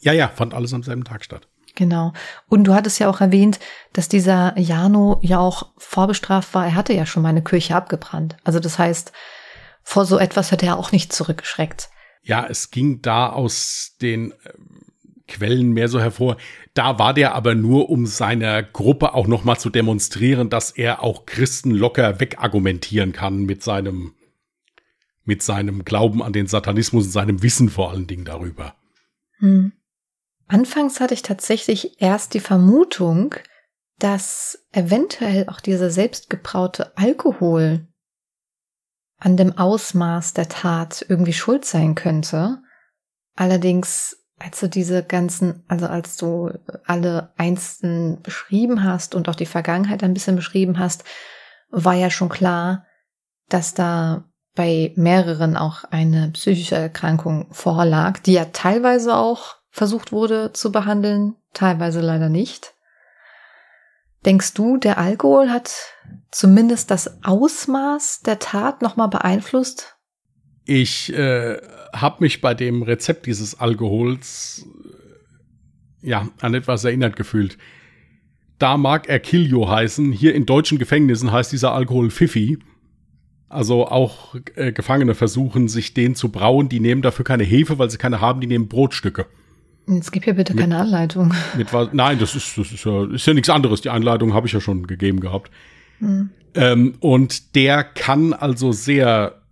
Ja, 0.00 0.12
ja, 0.12 0.28
fand 0.28 0.54
alles 0.54 0.72
am 0.72 0.82
selben 0.82 1.04
Tag 1.04 1.24
statt. 1.24 1.48
Genau. 1.74 2.12
Und 2.48 2.64
du 2.64 2.74
hattest 2.74 2.98
ja 2.98 3.08
auch 3.08 3.20
erwähnt, 3.20 3.58
dass 3.92 4.08
dieser 4.08 4.58
Jano 4.58 5.18
ja 5.22 5.38
auch 5.38 5.70
vorbestraft 5.78 6.54
war. 6.54 6.66
Er 6.66 6.74
hatte 6.74 6.92
ja 6.92 7.06
schon 7.06 7.22
mal 7.22 7.30
eine 7.30 7.42
Kirche 7.42 7.74
abgebrannt. 7.74 8.36
Also 8.44 8.60
das 8.60 8.78
heißt, 8.78 9.12
vor 9.82 10.04
so 10.04 10.18
etwas 10.18 10.52
hat 10.52 10.62
er 10.62 10.78
auch 10.78 10.92
nicht 10.92 11.12
zurückgeschreckt. 11.12 11.88
Ja, 12.22 12.46
es 12.48 12.70
ging 12.70 13.02
da 13.02 13.30
aus 13.30 13.96
den 14.00 14.32
äh, 14.32 14.34
Quellen 15.26 15.72
mehr 15.72 15.88
so 15.88 15.98
hervor. 15.98 16.36
Da 16.74 16.98
war 16.98 17.14
der 17.14 17.34
aber 17.34 17.54
nur, 17.54 17.90
um 17.90 18.06
seiner 18.06 18.62
Gruppe 18.62 19.14
auch 19.14 19.26
noch 19.26 19.44
mal 19.44 19.56
zu 19.56 19.70
demonstrieren, 19.70 20.50
dass 20.50 20.70
er 20.70 21.02
auch 21.02 21.26
Christen 21.26 21.70
locker 21.70 22.20
wegargumentieren 22.20 23.12
kann 23.12 23.44
mit 23.44 23.62
seinem 23.62 24.14
mit 25.24 25.40
seinem 25.42 25.84
Glauben 25.84 26.20
an 26.20 26.32
den 26.32 26.48
Satanismus 26.48 27.04
und 27.04 27.12
seinem 27.12 27.42
Wissen 27.44 27.68
vor 27.68 27.92
allen 27.92 28.08
Dingen 28.08 28.24
darüber. 28.24 28.74
Hm. 29.38 29.72
Anfangs 30.52 31.00
hatte 31.00 31.14
ich 31.14 31.22
tatsächlich 31.22 32.02
erst 32.02 32.34
die 32.34 32.40
Vermutung, 32.40 33.34
dass 33.98 34.66
eventuell 34.70 35.48
auch 35.48 35.60
dieser 35.60 35.90
selbstgebraute 35.90 36.94
Alkohol 36.94 37.88
an 39.18 39.38
dem 39.38 39.56
Ausmaß 39.56 40.34
der 40.34 40.50
Tat 40.50 41.06
irgendwie 41.08 41.32
schuld 41.32 41.64
sein 41.64 41.94
könnte. 41.94 42.58
Allerdings, 43.34 44.26
als 44.38 44.60
du 44.60 44.68
diese 44.68 45.02
ganzen, 45.02 45.64
also 45.68 45.86
als 45.86 46.18
du 46.18 46.50
alle 46.84 47.32
Einsten 47.38 48.20
beschrieben 48.20 48.84
hast 48.84 49.14
und 49.14 49.30
auch 49.30 49.36
die 49.36 49.46
Vergangenheit 49.46 50.04
ein 50.04 50.12
bisschen 50.12 50.36
beschrieben 50.36 50.78
hast, 50.78 51.04
war 51.70 51.94
ja 51.94 52.10
schon 52.10 52.28
klar, 52.28 52.84
dass 53.48 53.72
da 53.72 54.30
bei 54.54 54.92
mehreren 54.96 55.56
auch 55.56 55.84
eine 55.84 56.28
psychische 56.32 56.76
Erkrankung 56.76 57.48
vorlag, 57.54 58.18
die 58.18 58.34
ja 58.34 58.44
teilweise 58.44 59.16
auch 59.16 59.61
versucht 59.72 60.12
wurde 60.12 60.52
zu 60.52 60.70
behandeln, 60.70 61.34
teilweise 61.54 62.00
leider 62.00 62.28
nicht. 62.28 62.74
Denkst 64.24 64.54
du, 64.54 64.76
der 64.76 64.98
Alkohol 64.98 65.50
hat 65.50 65.74
zumindest 66.30 66.92
das 66.92 67.24
Ausmaß 67.24 68.20
der 68.20 68.38
Tat 68.38 68.82
nochmal 68.82 69.08
beeinflusst? 69.08 69.96
Ich 70.64 71.12
äh, 71.12 71.56
habe 71.92 72.16
mich 72.20 72.40
bei 72.40 72.54
dem 72.54 72.82
Rezept 72.82 73.26
dieses 73.26 73.58
Alkohols 73.58 74.64
äh, 76.02 76.08
ja 76.08 76.28
an 76.40 76.54
etwas 76.54 76.84
erinnert 76.84 77.16
gefühlt. 77.16 77.58
da 78.58 78.76
mag 78.76 79.08
er 79.08 79.18
Kiljo 79.18 79.68
heißen. 79.68 80.12
Hier 80.12 80.36
in 80.36 80.46
deutschen 80.46 80.78
Gefängnissen 80.78 81.32
heißt 81.32 81.50
dieser 81.50 81.72
Alkohol 81.72 82.10
Pfiffi. 82.10 82.58
Also 83.48 83.88
auch 83.88 84.36
äh, 84.54 84.70
Gefangene 84.70 85.16
versuchen, 85.16 85.66
sich 85.66 85.94
den 85.94 86.14
zu 86.14 86.30
brauen. 86.30 86.68
Die 86.68 86.78
nehmen 86.78 87.02
dafür 87.02 87.24
keine 87.24 87.42
Hefe, 87.42 87.80
weil 87.80 87.90
sie 87.90 87.98
keine 87.98 88.20
haben. 88.20 88.40
Die 88.40 88.46
nehmen 88.46 88.68
Brotstücke. 88.68 89.26
Jetzt 89.88 90.12
gib 90.12 90.24
hier 90.24 90.34
bitte 90.34 90.54
keine 90.54 90.76
Anleitung. 90.76 91.34
Mit 91.56 91.72
was, 91.72 91.88
nein, 91.92 92.18
das 92.18 92.34
ist, 92.34 92.56
das 92.56 92.70
ist 92.72 92.84
ja, 92.84 93.04
ist 93.12 93.26
ja 93.26 93.34
nichts 93.34 93.50
anderes. 93.50 93.80
Die 93.80 93.90
Einleitung 93.90 94.32
habe 94.32 94.46
ich 94.46 94.52
ja 94.52 94.60
schon 94.60 94.86
gegeben 94.86 95.20
gehabt. 95.20 95.50
Hm. 95.98 96.30
Ähm, 96.54 96.94
und 97.00 97.54
der 97.56 97.82
kann 97.82 98.32
also 98.32 98.72
sehr 98.72 99.42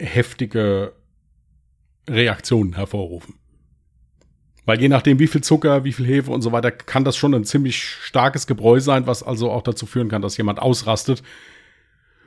heftige 0.00 0.92
Reaktionen 2.08 2.74
hervorrufen. 2.74 3.34
Weil 4.64 4.80
je 4.80 4.88
nachdem, 4.88 5.18
wie 5.18 5.26
viel 5.26 5.42
Zucker, 5.42 5.84
wie 5.84 5.92
viel 5.92 6.06
Hefe 6.06 6.30
und 6.30 6.42
so 6.42 6.52
weiter, 6.52 6.70
kann 6.70 7.04
das 7.04 7.16
schon 7.16 7.34
ein 7.34 7.44
ziemlich 7.44 7.82
starkes 7.82 8.46
Gebräu 8.46 8.80
sein, 8.80 9.06
was 9.06 9.22
also 9.22 9.50
auch 9.50 9.62
dazu 9.62 9.86
führen 9.86 10.08
kann, 10.08 10.22
dass 10.22 10.36
jemand 10.36 10.58
ausrastet. 10.58 11.22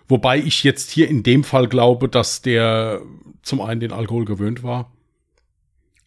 Wobei 0.08 0.38
ich 0.38 0.64
jetzt 0.64 0.92
hier 0.92 1.10
in 1.10 1.24
dem 1.24 1.44
Fall 1.44 1.68
glaube, 1.68 2.10
dass 2.10 2.42
der 2.42 3.02
zum 3.42 3.62
einen 3.62 3.80
den 3.80 3.92
Alkohol 3.92 4.26
gewöhnt 4.26 4.64
war 4.64 4.93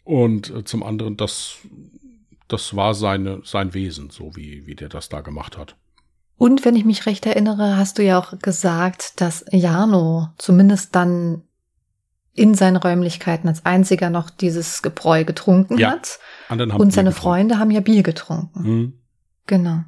und 0.06 0.50
äh, 0.50 0.64
zum 0.64 0.84
anderen, 0.84 1.16
das, 1.16 1.56
das 2.46 2.76
war 2.76 2.94
seine, 2.94 3.40
sein 3.44 3.74
Wesen, 3.74 4.10
so 4.10 4.36
wie, 4.36 4.64
wie 4.64 4.76
der 4.76 4.88
das 4.88 5.08
da 5.08 5.20
gemacht 5.20 5.58
hat. 5.58 5.76
Und 6.36 6.64
wenn 6.64 6.76
ich 6.76 6.84
mich 6.84 7.06
recht 7.06 7.26
erinnere, 7.26 7.76
hast 7.76 7.98
du 7.98 8.04
ja 8.04 8.16
auch 8.18 8.38
gesagt, 8.38 9.20
dass 9.20 9.44
Jano 9.50 10.28
zumindest 10.38 10.94
dann 10.94 11.42
in 12.34 12.54
seinen 12.54 12.76
Räumlichkeiten 12.76 13.48
als 13.48 13.66
einziger 13.66 14.08
noch 14.10 14.30
dieses 14.30 14.82
Gebräu 14.82 15.24
getrunken 15.24 15.76
ja, 15.76 15.90
hat. 15.90 16.20
Und 16.48 16.92
seine 16.92 17.10
Freunde 17.10 17.58
haben 17.58 17.72
ja 17.72 17.80
Bier 17.80 18.04
getrunken. 18.04 18.62
Mhm. 18.62 18.92
Genau. 19.46 19.80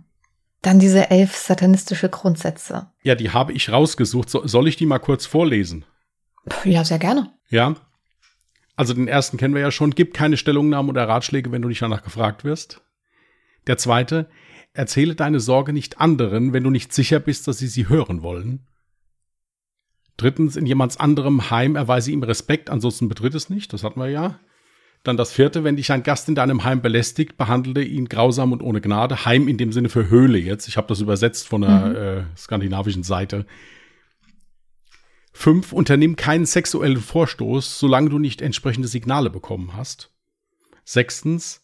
Dann 0.63 0.81
diese 0.81 1.11
elf 1.11 1.37
satanistische 1.37 2.09
Grundsätze. 2.09 2.89
Ja, 3.03 3.15
die 3.15 3.31
habe 3.31 3.53
ich 3.53 3.71
rausgesucht. 3.71 4.31
So, 4.31 4.45
soll 4.47 4.67
ich 4.67 4.75
die 4.75 4.87
mal 4.87 4.99
kurz 4.99 5.27
vorlesen? 5.27 5.85
Ja, 6.65 6.85
sehr 6.85 6.99
gerne. 6.99 7.31
Ja. 7.51 7.77
Also 8.79 8.95
den 8.95 9.09
ersten 9.09 9.39
kennen 9.39 9.55
wir 9.55 9.61
ja 9.61 9.73
schon. 9.73 9.91
Gib 9.91 10.15
keine 10.15 10.37
Stellungnahmen 10.37 10.89
oder 10.89 11.09
Ratschläge, 11.09 11.51
wenn 11.51 11.63
du 11.63 11.69
nicht 11.69 11.83
danach 11.83 12.05
gefragt 12.05 12.45
wirst. 12.45 12.81
Der 13.67 13.77
zweite, 13.77 14.31
erzähle 14.73 15.17
deine 15.17 15.41
Sorge 15.41 15.73
nicht 15.73 16.01
anderen, 16.01 16.53
wenn 16.53 16.63
du 16.63 16.71
nicht 16.71 16.93
sicher 16.93 17.19
bist, 17.19 17.49
dass 17.49 17.59
sie 17.59 17.67
sie 17.67 17.89
hören 17.89 18.23
wollen. 18.23 18.69
Drittens, 20.17 20.55
in 20.55 20.65
jemands 20.65 20.97
anderem 20.97 21.51
Heim 21.51 21.75
erweise 21.75 22.13
ihm 22.13 22.23
Respekt, 22.23 22.71
ansonsten 22.71 23.09
betritt 23.09 23.35
es 23.35 23.51
nicht. 23.51 23.73
Das 23.73 23.83
hatten 23.83 23.99
wir 23.99 24.11
ja. 24.11 24.39
Dann 25.03 25.17
das 25.17 25.33
vierte, 25.33 25.65
wenn 25.65 25.75
dich 25.75 25.91
ein 25.91 26.05
Gast 26.05 26.29
in 26.29 26.37
deinem 26.37 26.63
Heim 26.63 26.81
belästigt, 26.81 27.37
behandle 27.37 27.83
ihn 27.83 28.09
grausam 28.09 28.53
und 28.53 28.63
ohne 28.63 28.81
Gnade. 28.81 29.25
Heim 29.25 29.49
in 29.49 29.57
dem 29.57 29.73
Sinne 29.73 29.89
für 29.89 30.09
Höhle 30.09 30.39
jetzt. 30.39 30.69
Ich 30.69 30.77
habe 30.77 30.87
das 30.87 31.01
übersetzt 31.01 31.49
von 31.49 31.63
der 31.63 31.81
mhm. 31.81 31.97
äh, 31.97 32.37
skandinavischen 32.37 33.03
Seite. 33.03 33.45
Fünf, 35.41 35.73
unternimm 35.73 36.17
keinen 36.17 36.47
sexuellen 36.47 37.01
Vorstoß, 37.01 37.79
solange 37.79 38.11
du 38.11 38.19
nicht 38.19 38.43
entsprechende 38.43 38.89
Signale 38.89 39.31
bekommen 39.31 39.77
hast. 39.77 40.11
Sechstens, 40.85 41.63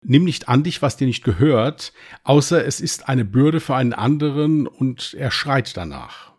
nimm 0.00 0.22
nicht 0.22 0.48
an 0.48 0.62
dich, 0.62 0.80
was 0.80 0.96
dir 0.96 1.08
nicht 1.08 1.24
gehört, 1.24 1.92
außer 2.22 2.64
es 2.64 2.80
ist 2.80 3.08
eine 3.08 3.24
Bürde 3.24 3.58
für 3.58 3.74
einen 3.74 3.94
anderen 3.94 4.68
und 4.68 5.14
er 5.18 5.32
schreit 5.32 5.76
danach. 5.76 6.34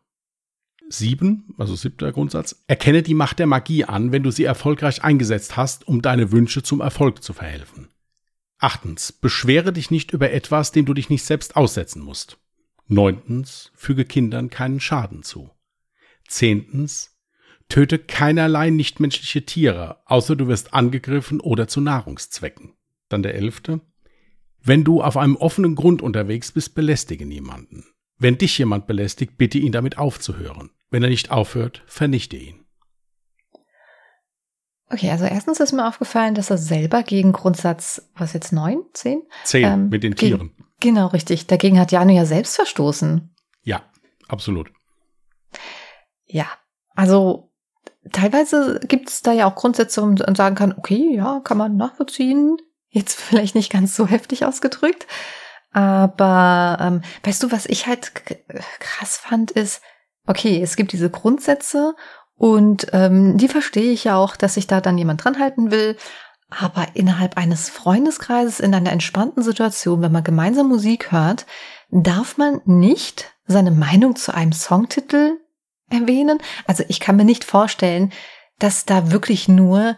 Sieben, 0.88 1.54
also 1.58 1.76
siebter 1.76 2.14
Grundsatz, 2.14 2.64
erkenne 2.68 3.04
die 3.04 3.16
Macht 3.16 3.40
der 3.40 3.48
Magie 3.48 3.84
an, 3.84 4.14
wenn 4.14 4.24
du 4.24 4.32
sie 4.32 4.46
erfolgreich 4.46 5.04
eingesetzt 5.04 5.58
hast, 5.58 5.90
um 5.90 6.02
deine 6.02 6.32
Wünsche 6.32 6.64
zum 6.64 6.80
Erfolg 6.80 7.22
zu 7.22 7.34
verhelfen. 7.34 7.90
Achtens, 8.60 9.12
beschwere 9.12 9.74
dich 9.74 9.92
nicht 9.92 10.14
über 10.14 10.32
etwas, 10.32 10.72
dem 10.72 10.86
du 10.86 10.94
dich 10.94 11.10
nicht 11.10 11.26
selbst 11.26 11.58
aussetzen 11.58 12.02
musst. 12.02 12.38
Neuntens, 12.88 13.74
füge 13.76 14.06
Kindern 14.06 14.50
keinen 14.50 14.80
Schaden 14.80 15.24
zu. 15.24 15.52
Zehntens, 16.28 17.18
töte 17.70 18.00
keinerlei 18.00 18.70
nichtmenschliche 18.70 19.46
Tiere, 19.46 20.02
außer 20.06 20.36
du 20.36 20.48
wirst 20.48 20.74
angegriffen 20.74 21.40
oder 21.40 21.68
zu 21.68 21.82
Nahrungszwecken. 21.82 22.74
Dann 23.10 23.24
der 23.24 23.36
elfte, 23.36 23.82
wenn 24.62 24.84
du 24.84 25.02
auf 25.02 25.18
einem 25.18 25.36
offenen 25.36 25.76
Grund 25.76 26.02
unterwegs 26.02 26.52
bist, 26.52 26.76
belästige 26.76 27.26
niemanden. 27.26 27.86
Wenn 28.18 28.38
dich 28.38 28.58
jemand 28.58 28.88
belästigt, 28.88 29.38
bitte 29.38 29.58
ihn 29.58 29.72
damit 29.72 29.98
aufzuhören. 29.98 30.72
Wenn 30.90 31.04
er 31.04 31.10
nicht 31.10 31.32
aufhört, 31.32 31.84
vernichte 31.86 32.38
ihn. 32.38 32.66
Okay, 34.90 35.12
also 35.12 35.26
erstens 35.26 35.60
ist 35.60 35.74
mir 35.74 35.88
aufgefallen, 35.88 36.34
dass 36.34 36.50
er 36.50 36.58
selber 36.58 37.04
gegen 37.04 37.34
Grundsatz, 37.34 38.10
was 38.16 38.34
jetzt 38.34 38.54
neun, 38.54 38.84
zehn? 38.94 39.22
Zehn 39.44 39.66
ähm, 39.66 39.90
mit 39.90 40.04
den 40.04 40.16
Tieren. 40.16 40.52
Genau, 40.80 41.08
richtig. 41.08 41.48
Dagegen 41.48 41.80
hat 41.80 41.92
Janu 41.92 42.14
ja 42.14 42.26
selbst 42.26 42.56
verstoßen. 42.56 43.34
Ja, 43.64 43.84
absolut. 44.28 44.72
Ja, 46.28 46.48
also 46.96 47.52
teilweise 48.12 48.80
gibt 48.88 49.10
es 49.10 49.22
da 49.22 49.32
ja 49.32 49.50
auch 49.50 49.56
Grundsätze, 49.56 50.02
wo 50.02 50.06
man 50.06 50.36
sagen 50.36 50.56
kann, 50.56 50.74
okay, 50.78 51.16
ja, 51.16 51.42
kann 51.44 51.58
man 51.58 51.78
nachvollziehen. 51.78 52.58
Jetzt 52.90 53.16
vielleicht 53.20 53.56
nicht 53.56 53.72
ganz 53.72 53.96
so 53.96 54.08
heftig 54.08 54.46
ausgedrückt. 54.46 55.08
Aber 55.72 56.78
ähm, 56.82 57.02
weißt 57.24 57.44
du, 57.44 57.52
was 57.52 57.66
ich 57.66 57.88
halt 57.88 58.14
krass 58.80 59.18
fand, 59.18 59.52
ist, 59.52 59.82
okay, 60.26 60.62
es 60.62 60.76
gibt 60.76 60.92
diese 60.92 61.10
Grundsätze 61.10 61.96
und 62.36 62.88
ähm, 62.94 63.38
die 63.38 63.48
verstehe 63.48 63.92
ich 63.92 64.06
ja 64.06 64.18
auch, 64.18 64.36
dass 64.36 64.56
sich 64.56 64.68
da 64.68 64.82
dann 64.82 64.98
jemand 64.98 65.24
dran 65.24 65.40
halten 65.40 65.72
will. 65.72 65.98
Aber 66.50 66.88
innerhalb 66.94 67.36
eines 67.36 67.70
Freundeskreises, 67.70 68.60
in 68.60 68.74
einer 68.74 68.92
entspannten 68.92 69.44
Situation, 69.44 70.02
wenn 70.02 70.12
man 70.12 70.24
gemeinsam 70.24 70.70
Musik 70.70 71.12
hört, 71.12 71.46
darf 71.90 72.38
man 72.38 72.62
nicht 72.66 73.34
seine 73.48 73.72
Meinung 73.72 74.16
zu 74.16 74.34
einem 74.34 74.54
Songtitel 74.54 75.38
erwähnen. 75.90 76.40
Also 76.66 76.84
ich 76.88 77.00
kann 77.00 77.16
mir 77.16 77.26
nicht 77.26 77.44
vorstellen, 77.44 78.12
dass 78.60 78.86
da 78.86 79.12
wirklich 79.12 79.48
nur 79.48 79.98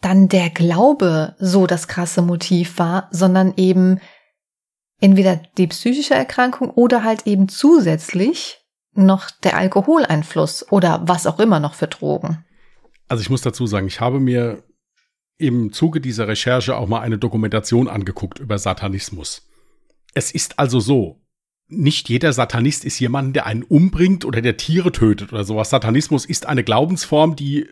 dann 0.00 0.28
der 0.28 0.50
Glaube 0.50 1.34
so 1.38 1.66
das 1.66 1.88
krasse 1.88 2.20
Motiv 2.20 2.78
war, 2.78 3.08
sondern 3.10 3.54
eben 3.56 4.00
entweder 5.00 5.36
die 5.56 5.66
psychische 5.66 6.14
Erkrankung 6.14 6.70
oder 6.70 7.04
halt 7.04 7.26
eben 7.26 7.48
zusätzlich 7.48 8.60
noch 8.92 9.30
der 9.30 9.56
Alkoholeinfluss 9.56 10.70
oder 10.70 11.02
was 11.06 11.26
auch 11.26 11.40
immer 11.40 11.60
noch 11.60 11.74
für 11.74 11.88
Drogen. 11.88 12.44
Also 13.08 13.22
ich 13.22 13.30
muss 13.30 13.42
dazu 13.42 13.66
sagen, 13.66 13.86
ich 13.86 14.00
habe 14.00 14.20
mir 14.20 14.62
im 15.36 15.72
Zuge 15.72 16.00
dieser 16.00 16.28
Recherche 16.28 16.76
auch 16.76 16.86
mal 16.86 17.00
eine 17.00 17.18
Dokumentation 17.18 17.88
angeguckt 17.88 18.38
über 18.38 18.58
Satanismus. 18.58 19.42
Es 20.14 20.30
ist 20.30 20.58
also 20.58 20.80
so, 20.80 21.23
nicht 21.68 22.08
jeder 22.08 22.32
Satanist 22.32 22.84
ist 22.84 22.98
jemand, 22.98 23.34
der 23.34 23.46
einen 23.46 23.62
umbringt 23.62 24.24
oder 24.24 24.42
der 24.42 24.56
Tiere 24.56 24.92
tötet 24.92 25.32
oder 25.32 25.44
sowas. 25.44 25.70
Satanismus 25.70 26.24
ist 26.26 26.46
eine 26.46 26.62
Glaubensform, 26.62 27.36
die 27.36 27.66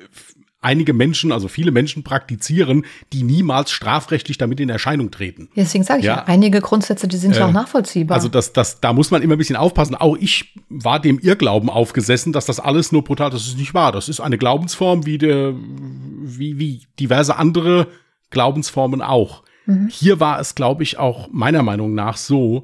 einige 0.62 0.92
Menschen, 0.92 1.32
also 1.32 1.48
viele 1.48 1.72
Menschen 1.72 2.04
praktizieren, 2.04 2.86
die 3.12 3.24
niemals 3.24 3.72
strafrechtlich 3.72 4.38
damit 4.38 4.60
in 4.60 4.68
Erscheinung 4.68 5.10
treten. 5.10 5.48
Deswegen 5.56 5.84
sage 5.84 6.00
ich 6.00 6.06
ja, 6.06 6.18
ja 6.18 6.24
einige 6.24 6.60
Grundsätze, 6.60 7.08
die 7.08 7.16
sind 7.16 7.36
ja 7.36 7.44
auch 7.46 7.50
äh, 7.50 7.52
nachvollziehbar. 7.52 8.14
Also 8.14 8.28
das, 8.28 8.52
das, 8.52 8.80
da 8.80 8.92
muss 8.92 9.10
man 9.10 9.22
immer 9.22 9.34
ein 9.34 9.38
bisschen 9.38 9.56
aufpassen. 9.56 9.96
Auch 9.96 10.16
ich 10.16 10.54
war 10.68 11.00
dem 11.00 11.18
Irrglauben 11.18 11.68
aufgesessen, 11.68 12.32
dass 12.32 12.46
das 12.46 12.60
alles 12.60 12.92
nur 12.92 13.02
brutal, 13.02 13.30
das 13.30 13.46
ist 13.46 13.58
nicht 13.58 13.74
wahr. 13.74 13.92
Das 13.92 14.08
ist 14.08 14.20
eine 14.20 14.38
Glaubensform 14.38 15.04
wie 15.04 15.18
der, 15.18 15.52
wie, 15.54 16.58
wie 16.58 16.82
diverse 16.98 17.36
andere 17.36 17.88
Glaubensformen 18.30 19.02
auch. 19.02 19.42
Mhm. 19.66 19.88
Hier 19.90 20.20
war 20.20 20.40
es, 20.40 20.54
glaube 20.54 20.84
ich, 20.84 20.96
auch 20.96 21.28
meiner 21.32 21.64
Meinung 21.64 21.94
nach 21.94 22.16
so, 22.16 22.62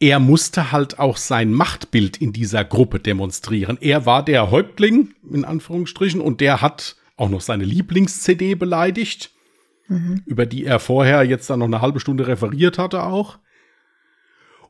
er 0.00 0.18
musste 0.18 0.72
halt 0.72 0.98
auch 0.98 1.16
sein 1.16 1.52
Machtbild 1.52 2.16
in 2.16 2.32
dieser 2.32 2.64
Gruppe 2.64 3.00
demonstrieren. 3.00 3.78
Er 3.80 4.06
war 4.06 4.24
der 4.24 4.50
Häuptling, 4.50 5.14
in 5.30 5.44
Anführungsstrichen, 5.44 6.20
und 6.20 6.40
der 6.40 6.62
hat 6.62 6.96
auch 7.16 7.28
noch 7.28 7.42
seine 7.42 7.64
Lieblings-CD 7.64 8.54
beleidigt, 8.54 9.30
mhm. 9.88 10.22
über 10.24 10.46
die 10.46 10.64
er 10.64 10.80
vorher 10.80 11.22
jetzt 11.24 11.50
dann 11.50 11.58
noch 11.58 11.66
eine 11.66 11.82
halbe 11.82 12.00
Stunde 12.00 12.26
referiert 12.26 12.78
hatte 12.78 13.02
auch. 13.02 13.38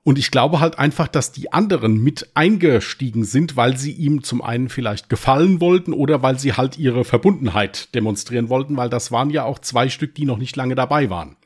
Und 0.02 0.18
ich 0.18 0.30
glaube 0.30 0.60
halt 0.60 0.78
einfach, 0.78 1.08
dass 1.08 1.30
die 1.30 1.52
anderen 1.52 2.02
mit 2.02 2.30
eingestiegen 2.34 3.24
sind, 3.24 3.56
weil 3.56 3.76
sie 3.76 3.92
ihm 3.92 4.22
zum 4.22 4.40
einen 4.42 4.70
vielleicht 4.70 5.10
gefallen 5.10 5.60
wollten 5.60 5.92
oder 5.92 6.22
weil 6.22 6.38
sie 6.38 6.54
halt 6.54 6.78
ihre 6.78 7.04
Verbundenheit 7.04 7.94
demonstrieren 7.94 8.48
wollten, 8.48 8.76
weil 8.76 8.88
das 8.88 9.12
waren 9.12 9.30
ja 9.30 9.44
auch 9.44 9.58
zwei 9.58 9.90
Stück, 9.90 10.14
die 10.14 10.24
noch 10.24 10.38
nicht 10.38 10.56
lange 10.56 10.74
dabei 10.74 11.10
waren. 11.10 11.36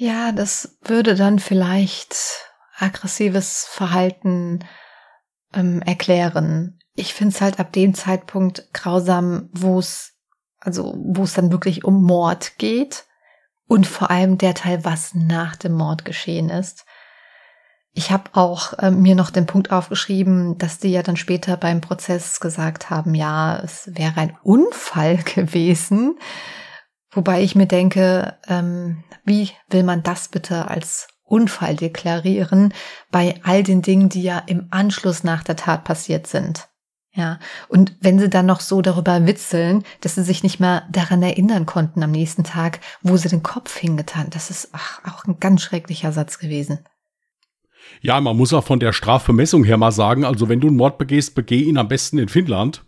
Ja, 0.00 0.32
das 0.32 0.78
würde 0.82 1.14
dann 1.14 1.38
vielleicht 1.38 2.16
aggressives 2.78 3.66
Verhalten 3.68 4.64
ähm, 5.52 5.82
erklären 5.82 6.80
ich 7.00 7.14
finde 7.14 7.34
es 7.34 7.40
halt 7.40 7.58
ab 7.58 7.72
dem 7.72 7.94
Zeitpunkt 7.94 8.68
grausam, 8.72 9.48
wo 9.52 9.78
es, 9.78 10.12
also 10.58 10.94
wo 10.98 11.24
es 11.24 11.34
dann 11.34 11.50
wirklich 11.50 11.84
um 11.84 12.04
Mord 12.04 12.58
geht 12.58 13.06
und 13.66 13.86
vor 13.86 14.10
allem 14.10 14.38
der 14.38 14.54
Teil, 14.54 14.84
was 14.84 15.14
nach 15.14 15.56
dem 15.56 15.72
Mord 15.72 16.04
geschehen 16.04 16.50
ist. 16.50 16.84
Ich 17.92 18.10
habe 18.12 18.30
auch 18.34 18.78
äh, 18.78 18.90
mir 18.90 19.14
noch 19.14 19.30
den 19.30 19.46
Punkt 19.46 19.72
aufgeschrieben, 19.72 20.58
dass 20.58 20.78
die 20.78 20.90
ja 20.90 21.02
dann 21.02 21.16
später 21.16 21.56
beim 21.56 21.80
Prozess 21.80 22.38
gesagt 22.38 22.90
haben, 22.90 23.14
ja, 23.14 23.58
es 23.58 23.90
wäre 23.94 24.20
ein 24.20 24.36
Unfall 24.42 25.16
gewesen. 25.34 26.18
Wobei 27.12 27.42
ich 27.42 27.54
mir 27.54 27.66
denke, 27.66 28.36
ähm, 28.48 29.02
wie 29.24 29.50
will 29.68 29.82
man 29.82 30.02
das 30.02 30.28
bitte 30.28 30.68
als 30.68 31.08
Unfall 31.24 31.76
deklarieren 31.76 32.74
bei 33.10 33.40
all 33.44 33.62
den 33.62 33.82
Dingen, 33.82 34.08
die 34.08 34.22
ja 34.22 34.38
im 34.46 34.66
Anschluss 34.70 35.24
nach 35.24 35.44
der 35.44 35.56
Tat 35.56 35.84
passiert 35.84 36.26
sind. 36.26 36.68
Ja, 37.12 37.40
und 37.68 37.96
wenn 38.00 38.20
sie 38.20 38.28
dann 38.28 38.46
noch 38.46 38.60
so 38.60 38.82
darüber 38.82 39.26
witzeln, 39.26 39.84
dass 40.00 40.14
sie 40.14 40.22
sich 40.22 40.44
nicht 40.44 40.60
mehr 40.60 40.84
daran 40.92 41.22
erinnern 41.22 41.66
konnten 41.66 42.04
am 42.04 42.12
nächsten 42.12 42.44
Tag, 42.44 42.80
wo 43.02 43.16
sie 43.16 43.28
den 43.28 43.42
Kopf 43.42 43.76
hingetan, 43.76 44.28
das 44.30 44.50
ist 44.50 44.68
ach, 44.72 45.00
auch 45.04 45.24
ein 45.24 45.40
ganz 45.40 45.62
schrecklicher 45.62 46.12
Satz 46.12 46.38
gewesen. 46.38 46.78
Ja, 48.00 48.20
man 48.20 48.36
muss 48.36 48.52
auch 48.52 48.64
von 48.64 48.78
der 48.78 48.92
Strafbemessung 48.92 49.64
her 49.64 49.76
mal 49.76 49.90
sagen, 49.90 50.24
also 50.24 50.48
wenn 50.48 50.60
du 50.60 50.68
einen 50.68 50.76
Mord 50.76 50.98
begehst, 50.98 51.34
begeh 51.34 51.62
ihn 51.62 51.78
am 51.78 51.88
besten 51.88 52.18
in 52.18 52.28
Finnland. 52.28 52.84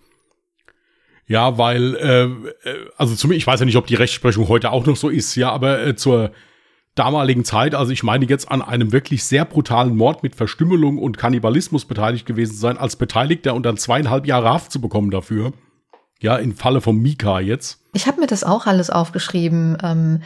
Ja, 1.27 1.57
weil, 1.59 1.95
äh, 1.97 2.25
äh 2.25 2.91
also 2.97 3.15
zum, 3.15 3.33
ich 3.33 3.47
weiß 3.47 3.61
ja 3.61 3.67
nicht, 3.67 3.77
ob 3.77 3.87
die 3.87 3.95
Rechtsprechung 3.95 4.49
heute 4.49 4.73
auch 4.73 4.87
noch 4.87 4.97
so 4.97 5.09
ist, 5.09 5.35
ja, 5.37 5.51
aber 5.51 5.87
äh, 5.87 5.97
zur 5.97 6.33
damaligen 6.95 7.45
Zeit, 7.45 7.75
also 7.75 7.93
ich 7.93 8.03
meine 8.03 8.27
jetzt 8.27 8.51
an 8.51 8.61
einem 8.61 8.93
wirklich 8.93 9.25
sehr 9.25 9.45
brutalen 9.45 9.97
Mord 9.97 10.23
mit 10.23 10.37
Verstümmelung 10.37 10.99
und 10.99 11.17
Kannibalismus 11.17 11.87
beteiligt 11.87 12.27
gewesen 12.27 12.55
sein, 12.55 12.77
als 12.77 12.97
Beteiligter 12.97 13.55
und 13.55 13.65
dann 13.65 13.79
zweieinhalb 13.79 14.27
Jahre 14.27 14.51
Haft 14.51 14.73
zu 14.73 14.81
bekommen 14.81 15.11
dafür. 15.11 15.53
Ja, 16.21 16.37
im 16.37 16.55
Falle 16.55 16.81
von 16.81 16.97
Mika 16.99 17.41
jetzt. 17.41 17.81
Ich 17.95 18.07
habe 18.07 18.21
mir 18.21 18.27
das 18.27 18.45
auch 18.45 18.67
alles 18.67 18.91
aufgeschrieben, 18.91 19.77
ähm, 19.83 20.23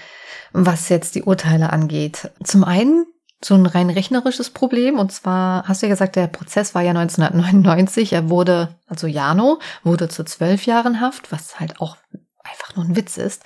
was 0.52 0.88
jetzt 0.88 1.14
die 1.14 1.22
Urteile 1.22 1.72
angeht. 1.72 2.30
Zum 2.42 2.64
einen 2.64 3.06
so 3.42 3.54
ein 3.54 3.66
rein 3.66 3.90
rechnerisches 3.90 4.50
Problem. 4.50 4.98
Und 4.98 5.12
zwar 5.12 5.66
hast 5.68 5.82
du 5.82 5.86
ja 5.86 5.92
gesagt, 5.92 6.16
der 6.16 6.26
Prozess 6.26 6.74
war 6.74 6.82
ja 6.82 6.90
1999. 6.90 8.12
Er 8.12 8.28
wurde, 8.28 8.76
also 8.86 9.06
Jano, 9.06 9.58
wurde 9.82 10.08
zu 10.08 10.24
zwölf 10.24 10.66
Jahren 10.66 11.00
Haft, 11.00 11.32
was 11.32 11.60
halt 11.60 11.80
auch 11.80 11.96
einfach 12.42 12.76
nur 12.76 12.84
ein 12.84 12.96
Witz 12.96 13.16
ist, 13.18 13.44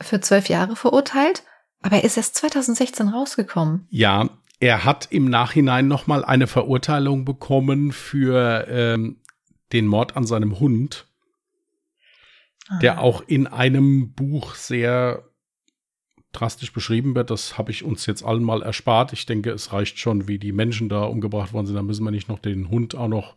für 0.00 0.20
zwölf 0.20 0.48
Jahre 0.48 0.76
verurteilt. 0.76 1.42
Aber 1.82 1.96
er 1.96 2.04
ist 2.04 2.16
erst 2.16 2.36
2016 2.36 3.08
rausgekommen. 3.08 3.86
Ja, 3.90 4.28
er 4.58 4.84
hat 4.84 5.08
im 5.10 5.28
Nachhinein 5.28 5.86
nochmal 5.86 6.24
eine 6.24 6.46
Verurteilung 6.46 7.24
bekommen 7.24 7.92
für 7.92 8.66
ähm, 8.68 9.20
den 9.72 9.86
Mord 9.86 10.16
an 10.16 10.24
seinem 10.24 10.58
Hund, 10.58 11.06
ah. 12.68 12.78
der 12.78 13.00
auch 13.00 13.22
in 13.26 13.46
einem 13.46 14.14
Buch 14.14 14.54
sehr 14.54 15.28
drastisch 16.40 16.72
beschrieben 16.72 17.14
wird. 17.14 17.30
Das 17.30 17.58
habe 17.58 17.70
ich 17.70 17.84
uns 17.84 18.06
jetzt 18.06 18.22
allen 18.22 18.44
mal 18.44 18.62
erspart. 18.62 19.12
Ich 19.12 19.26
denke, 19.26 19.50
es 19.50 19.72
reicht 19.72 19.98
schon, 19.98 20.28
wie 20.28 20.38
die 20.38 20.52
Menschen 20.52 20.88
da 20.88 21.04
umgebracht 21.04 21.52
worden 21.52 21.66
sind. 21.66 21.76
Da 21.76 21.82
müssen 21.82 22.04
wir 22.04 22.10
nicht 22.10 22.28
noch 22.28 22.38
den 22.38 22.68
Hund 22.70 22.94
auch 22.94 23.08
noch 23.08 23.34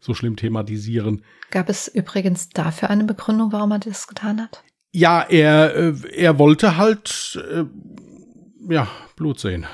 so 0.00 0.14
schlimm 0.14 0.36
thematisieren. 0.36 1.24
Gab 1.50 1.68
es 1.68 1.88
übrigens 1.88 2.50
dafür 2.50 2.90
eine 2.90 3.04
Begründung, 3.04 3.52
warum 3.52 3.72
er 3.72 3.78
das 3.78 4.06
getan 4.06 4.40
hat? 4.40 4.62
Ja, 4.92 5.22
er, 5.22 5.74
äh, 5.74 5.94
er 6.14 6.38
wollte 6.38 6.76
halt, 6.76 7.42
äh, 7.50 7.64
ja, 8.72 8.88
Blut 9.16 9.40
sehen. 9.40 9.66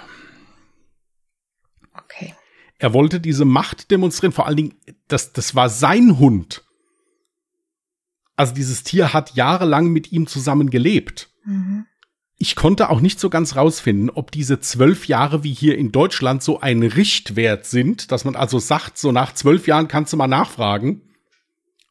Okay. 1.93 2.35
Er 2.79 2.95
wollte 2.95 3.21
diese 3.21 3.45
Macht 3.45 3.91
demonstrieren, 3.91 4.33
vor 4.33 4.47
allen 4.47 4.57
Dingen, 4.57 4.75
das, 5.09 5.33
das 5.33 5.55
war 5.55 5.69
sein 5.69 6.19
Hund. 6.19 6.65
Also 8.37 8.55
dieses 8.55 8.83
Tier 8.83 9.13
hat 9.13 9.35
jahrelang 9.35 9.89
mit 9.89 10.11
ihm 10.11 10.27
zusammen 10.27 10.71
gelebt. 10.71 11.31
Mhm 11.45 11.87
ich 12.37 12.57
konnte 12.57 12.91
auch 12.91 13.01
nicht 13.01 13.21
so 13.21 13.31
ganz 13.31 13.57
rausfinden, 13.57 14.11
ob 14.11 14.31
diese 14.31 14.61
zwölf 14.61 15.07
Jahre 15.07 15.45
wie 15.45 15.53
hier 15.53 15.79
in 15.79 15.93
Deutschland 15.93 16.43
so 16.43 16.61
ein 16.61 16.83
Richtwert 16.83 17.65
sind, 17.67 18.11
dass 18.11 18.25
man 18.25 18.37
also 18.37 18.59
sagt, 18.59 18.99
so 18.99 19.13
nach 19.13 19.35
zwölf 19.35 19.67
Jahren 19.67 19.89
kannst 19.89 20.13
du 20.13 20.17
mal 20.17 20.27
nachfragen. 20.27 21.03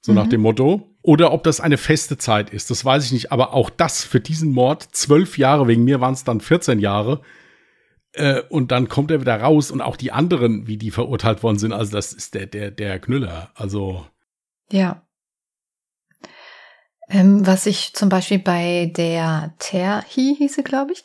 So 0.02 0.12
mhm. 0.12 0.18
nach 0.18 0.28
dem 0.28 0.41
Motto. 0.41 0.89
Oder 1.02 1.34
ob 1.34 1.44
das 1.44 1.60
eine 1.60 1.78
feste 1.78 2.18
Zeit 2.18 2.50
ist. 2.50 2.70
Das 2.70 2.84
weiß 2.84 3.06
ich 3.06 3.12
nicht. 3.12 3.32
Aber 3.32 3.54
auch 3.54 3.70
das 3.70 4.04
für 4.04 4.20
diesen 4.20 4.52
Mord, 4.52 4.84
zwölf 4.91 5.38
Jahre, 5.38 5.68
wegen 5.68 5.84
mir 5.84 6.02
waren 6.02 6.14
es 6.14 6.24
dann 6.24 6.41
14 6.41 6.80
Jahre. 6.80 7.22
Äh, 8.12 8.41
und 8.50 8.72
dann 8.72 8.89
kommt 8.89 9.12
er 9.12 9.22
wieder 9.22 9.39
raus 9.39 9.72
und 9.72 9.82
auch 9.82 9.98
die 9.98 10.12
anderen, 10.12 10.68
wie 10.68 10.78
die 10.78 10.91
verurteilt 10.91 11.41
worden 11.41 11.58
sind. 11.58 11.74
Also 11.74 11.94
das 11.94 12.14
ist 12.14 12.36
der, 12.36 12.48
der, 12.48 12.72
der 12.72 13.00
Knüller. 13.00 13.52
Also. 13.56 14.06
Ja. 14.72 15.06
Ähm, 17.10 17.45
was 17.45 17.66
ich 17.66 17.93
zum 17.93 18.10
Beispiel 18.10 18.39
bei 18.39 18.91
der 18.95 19.54
Terhi 19.60 20.36
hieß 20.38 20.56
sie, 20.56 20.64
glaube 20.64 20.93
ich, 20.93 21.04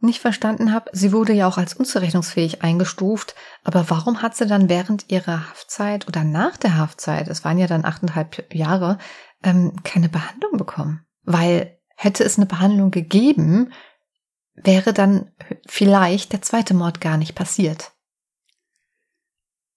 nicht 0.00 0.20
verstanden 0.20 0.72
habe, 0.72 0.90
sie 0.92 1.12
wurde 1.12 1.32
ja 1.32 1.48
auch 1.48 1.56
als 1.56 1.74
unzurechnungsfähig 1.74 2.62
eingestuft, 2.62 3.34
aber 3.64 3.88
warum 3.88 4.20
hat 4.22 4.36
sie 4.36 4.46
dann 4.46 4.68
während 4.68 5.10
ihrer 5.10 5.48
Haftzeit 5.48 6.06
oder 6.06 6.22
nach 6.22 6.56
der 6.56 6.76
Haftzeit, 6.76 7.28
es 7.28 7.44
waren 7.44 7.58
ja 7.58 7.66
dann 7.66 7.84
achteinhalb 7.84 8.52
Jahre, 8.54 8.98
ähm, 9.42 9.82
keine 9.84 10.08
Behandlung 10.08 10.58
bekommen? 10.58 11.06
Weil 11.22 11.78
hätte 11.96 12.24
es 12.24 12.36
eine 12.36 12.46
Behandlung 12.46 12.90
gegeben, 12.90 13.72
wäre 14.54 14.92
dann 14.92 15.32
vielleicht 15.66 16.32
der 16.32 16.42
zweite 16.42 16.74
Mord 16.74 17.00
gar 17.00 17.16
nicht 17.16 17.34
passiert. 17.34 17.92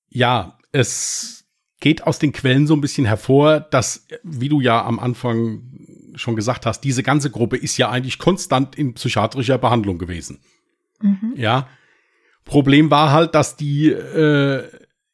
Ja, 0.07 0.57
es 0.71 1.38
geht 1.79 2.05
aus 2.05 2.19
den 2.19 2.33
Quellen 2.33 2.67
so 2.67 2.73
ein 2.73 2.81
bisschen 2.81 3.05
hervor, 3.05 3.59
dass, 3.59 4.07
wie 4.23 4.49
du 4.49 4.61
ja 4.61 4.83
am 4.83 4.99
Anfang 4.99 5.63
schon 6.15 6.35
gesagt 6.35 6.65
hast, 6.65 6.81
diese 6.81 7.03
ganze 7.03 7.31
Gruppe 7.31 7.57
ist 7.57 7.77
ja 7.77 7.89
eigentlich 7.89 8.19
konstant 8.19 8.75
in 8.75 8.93
psychiatrischer 8.93 9.57
Behandlung 9.57 9.97
gewesen. 9.97 10.39
Mhm. 11.01 11.33
Ja. 11.35 11.69
Problem 12.43 12.91
war 12.91 13.11
halt, 13.11 13.35
dass 13.35 13.55
die 13.55 13.89
äh, 13.89 14.67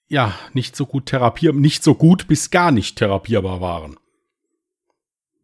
ja 0.08 0.34
nicht 0.54 0.76
so 0.76 0.86
gut 0.86 1.08
therapier, 1.08 1.54
nicht 1.54 1.84
so 1.84 1.94
gut 1.94 2.28
bis 2.28 2.50
gar 2.50 2.72
nicht 2.72 2.98
therapierbar 2.98 3.62
waren. 3.62 3.98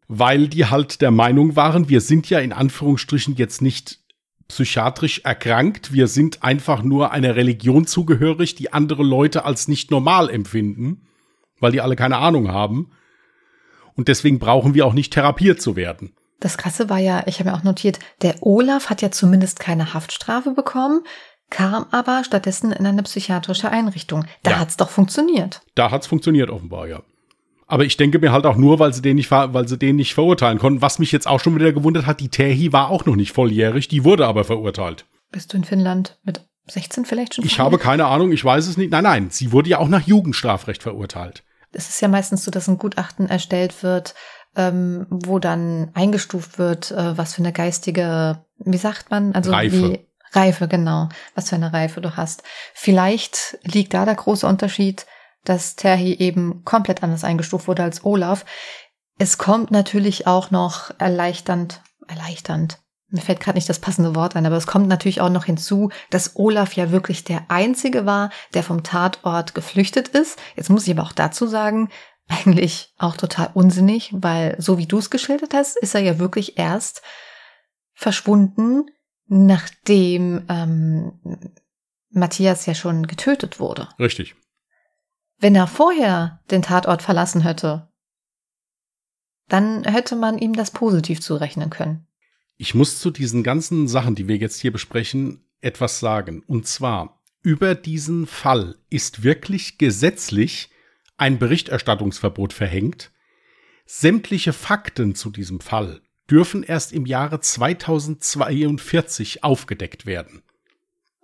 Weil 0.08 0.48
die 0.48 0.66
halt 0.66 1.02
der 1.02 1.12
Meinung 1.12 1.56
waren, 1.56 1.90
wir 1.90 2.02
sind 2.02 2.30
ja 2.30 2.40
in 2.40 2.54
Anführungsstrichen 2.54 3.36
jetzt 3.36 3.62
nicht 3.62 4.00
psychiatrisch 4.48 5.20
erkrankt, 5.20 5.94
wir 5.94 6.08
sind 6.08 6.44
einfach 6.44 6.84
nur 6.84 7.12
einer 7.12 7.36
Religion 7.36 7.86
zugehörig, 7.86 8.56
die 8.56 8.74
andere 8.74 9.04
Leute 9.04 9.46
als 9.46 9.68
nicht 9.68 9.92
normal 9.92 10.30
empfinden 10.30 11.08
weil 11.62 11.72
die 11.72 11.82
alle 11.82 11.96
keine 11.96 12.18
Ahnung 12.18 12.52
haben. 12.52 12.92
Und 13.96 14.08
deswegen 14.08 14.40
brauchen 14.40 14.74
wir 14.74 14.86
auch 14.86 14.94
nicht 14.94 15.14
therapiert 15.14 15.62
zu 15.62 15.76
werden. 15.76 16.14
Das 16.40 16.58
Krasse 16.58 16.90
war 16.90 16.98
ja, 16.98 17.24
ich 17.28 17.40
habe 17.40 17.52
mir 17.52 17.56
auch 17.56 17.64
notiert, 17.64 18.00
der 18.24 18.36
Olaf 18.42 18.90
hat 18.90 19.02
ja 19.02 19.12
zumindest 19.12 19.60
keine 19.60 19.94
Haftstrafe 19.94 20.52
bekommen, 20.52 21.02
kam 21.52 21.86
aber 21.92 22.24
stattdessen 22.24 22.72
in 22.72 22.86
eine 22.86 23.04
psychiatrische 23.04 23.70
Einrichtung. 23.70 24.26
Da 24.42 24.52
ja. 24.52 24.60
hat's 24.60 24.76
doch 24.76 24.90
funktioniert. 24.90 25.62
Da 25.76 25.92
hat's 25.92 26.08
funktioniert 26.08 26.50
offenbar, 26.50 26.88
ja. 26.88 27.04
Aber 27.68 27.86
ich 27.86 27.96
denke 27.96 28.20
mir 28.20 28.32
halt 28.32 28.46
auch 28.46 28.58
nur, 28.58 28.80
weil 28.80 28.94
sie 28.94 29.02
den 29.02 29.16
nicht, 29.18 29.30
weil 29.32 29.68
sie 29.68 29.78
den 29.78 29.98
nicht 29.98 30.14
verurteilen 30.14 30.58
konnten. 30.58 30.82
Was 30.82 31.00
mich 31.00 31.12
jetzt 31.12 31.28
auch 31.28 31.40
schon 31.40 31.56
wieder 31.56 31.72
gewundert 31.72 32.06
hat, 32.06 32.20
die 32.20 32.30
Terhi 32.30 32.74
war 32.74 32.90
auch 32.90 33.06
noch 33.06 33.16
nicht 33.16 33.32
volljährig, 33.32 33.88
die 33.88 34.04
wurde 34.04 34.26
aber 34.26 34.44
verurteilt. 34.44 35.06
Bist 35.32 35.54
du 35.54 35.58
in 35.58 35.64
Finnland 35.64 36.20
mit 36.24 36.42
16 36.68 37.06
vielleicht 37.06 37.36
schon? 37.36 37.46
Ich 37.46 37.60
habe 37.60 37.78
keine 37.78 38.08
Ahnung, 38.08 38.32
ich 38.32 38.44
weiß 38.44 38.68
es 38.68 38.78
nicht. 38.78 38.92
Nein, 38.92 39.04
nein, 39.04 39.30
sie 39.30 39.52
wurde 39.52 39.70
ja 39.70 39.78
auch 39.78 39.88
nach 39.88 40.02
Jugendstrafrecht 40.02 40.82
verurteilt 40.82 41.44
es 41.72 41.90
ist 41.90 42.02
ja 42.02 42.08
meistens 42.08 42.44
so, 42.44 42.52
dass 42.52 42.68
ein 42.68 42.78
Gutachten 42.78 43.30
erstellt 43.30 43.84
wird, 43.84 44.16
ähm, 44.56 45.08
wo 45.10 45.40
dann 45.40 45.92
eingestuft 45.94 46.60
wird, 46.60 46.92
äh, 46.92 47.18
was 47.18 47.36
für 47.36 47.42
eine 47.42 47.54
geistige, 47.54 48.46
wie 48.58 48.78
sagt 48.78 49.12
man, 49.12 49.34
also 49.34 49.52
Reife. 49.52 49.76
wie 49.76 50.08
Reife, 50.34 50.68
genau, 50.68 51.10
was 51.36 51.50
für 51.50 51.56
eine 51.56 51.74
Reife 51.74 52.02
du 52.02 52.16
hast. 52.16 52.44
Vielleicht 52.74 53.58
liegt 53.64 53.94
da 53.94 54.06
der 54.06 54.16
große 54.16 54.48
Unterschied, 54.48 55.06
dass 55.44 55.76
Terhi 55.76 56.14
eben 56.14 56.64
komplett 56.64 57.04
anders 57.04 57.24
eingestuft 57.24 57.68
wurde 57.68 57.84
als 57.84 58.06
Olaf. 58.06 58.46
Es 59.18 59.38
kommt 59.38 59.72
natürlich 59.72 60.28
auch 60.28 60.52
noch 60.52 60.92
erleichternd, 61.00 61.82
erleichternd, 62.08 62.80
mir 63.12 63.22
fällt 63.22 63.42
gerade 63.42 63.58
nicht 63.58 63.70
das 63.70 63.80
passende 63.80 64.16
Wort 64.16 64.36
ein, 64.36 64.46
aber 64.46 64.56
es 64.56 64.68
kommt 64.68 64.88
natürlich 64.88 65.22
auch 65.22 65.30
noch 65.30 65.46
hinzu, 65.46 65.90
dass 66.10 66.36
Olaf 66.36 66.74
ja 66.74 66.92
wirklich 66.92 67.24
der 67.24 67.46
Einzige 67.50 68.06
war, 68.06 68.32
der 68.54 68.64
vom 68.64 68.84
Tatort 68.84 69.54
geflüchtet 69.54 70.08
ist. 70.10 70.40
Jetzt 70.56 70.70
muss 70.70 70.88
ich 70.88 70.98
aber 70.98 71.04
auch 71.04 71.12
dazu 71.12 71.46
sagen, 71.46 71.90
eigentlich 72.28 72.94
auch 72.98 73.18
total 73.18 73.50
unsinnig, 73.54 74.12
weil 74.14 74.56
so 74.60 74.78
wie 74.78 74.86
du 74.86 74.98
es 74.98 75.10
geschildert 75.10 75.54
hast, 75.54 75.78
ist 75.78 75.94
er 75.94 76.02
ja 76.02 76.20
wirklich 76.20 76.58
erst 76.58 77.02
verschwunden, 77.94 78.86
nachdem 79.28 80.46
ähm, 80.50 81.20
Matthias 82.10 82.66
ja 82.66 82.74
schon 82.74 83.08
getötet 83.08 83.60
wurde. 83.60 83.90
Richtig. 84.00 84.36
Wenn 85.38 85.56
er 85.56 85.68
vorher 85.68 86.40
den 86.52 86.62
Tatort 86.62 87.02
verlassen 87.02 87.42
hätte, 87.42 87.90
dann 89.48 89.84
hätte 89.84 90.16
man 90.16 90.38
ihm 90.38 90.54
das 90.54 90.72
positiv 90.72 91.20
zurechnen 91.20 91.70
können. 91.70 92.08
Ich 92.62 92.76
muss 92.76 93.00
zu 93.00 93.10
diesen 93.10 93.42
ganzen 93.42 93.88
Sachen, 93.88 94.14
die 94.14 94.28
wir 94.28 94.38
jetzt 94.38 94.62
hier 94.62 94.72
besprechen, 94.72 95.44
etwas 95.62 96.00
sagen. 96.00 96.44
Und 96.46 96.68
zwar, 96.68 97.20
über 97.42 97.74
diesen 97.74 98.28
Fall 98.28 98.76
ist 98.92 99.24
wirklich 99.24 99.80
gesetzlich 99.80 100.70
ein 101.18 101.40
Berichterstattungsverbot 101.40 102.54
verhängt. 102.54 103.10
Sämtliche 103.88 104.54
Fakten 104.54 105.16
zu 105.16 105.32
diesem 105.32 105.60
Fall 105.60 106.04
dürfen 106.30 106.62
erst 106.62 106.94
im 106.94 107.08
Jahre 107.08 107.40
2042 107.40 109.44
aufgedeckt 109.44 110.06
werden. 110.06 110.44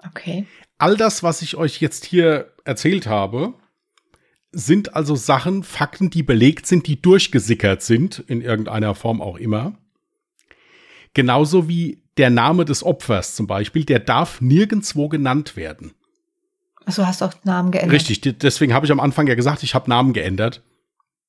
Okay. 0.03 0.47
All 0.79 0.97
das, 0.97 1.21
was 1.21 1.43
ich 1.43 1.55
euch 1.55 1.81
jetzt 1.81 2.05
hier 2.05 2.51
erzählt 2.65 3.05
habe, 3.05 3.53
sind 4.51 4.95
also 4.95 5.15
Sachen, 5.15 5.61
Fakten, 5.61 6.09
die 6.09 6.23
belegt 6.23 6.65
sind, 6.65 6.87
die 6.87 6.99
durchgesickert 6.99 7.83
sind, 7.83 8.17
in 8.17 8.41
irgendeiner 8.41 8.95
Form 8.95 9.21
auch 9.21 9.37
immer. 9.37 9.77
Genauso 11.17 11.67
wie 11.67 12.03
der 12.17 12.29
Name 12.29 12.63
des 12.63 12.83
Opfers 12.83 13.33
zum 13.33 13.47
Beispiel, 13.47 13.85
der 13.85 13.97
darf 13.97 14.39
nirgendwo 14.39 15.09
genannt 15.09 15.55
werden. 15.55 15.93
Also 16.85 17.07
hast 17.07 17.21
du 17.21 17.25
auch 17.25 17.33
Namen 17.43 17.71
geändert. 17.71 17.91
Richtig, 17.91 18.37
deswegen 18.37 18.71
habe 18.71 18.85
ich 18.85 18.91
am 18.91 18.99
Anfang 18.99 19.25
ja 19.25 19.33
gesagt, 19.33 19.63
ich 19.63 19.73
habe 19.73 19.89
Namen 19.89 20.13
geändert. 20.13 20.61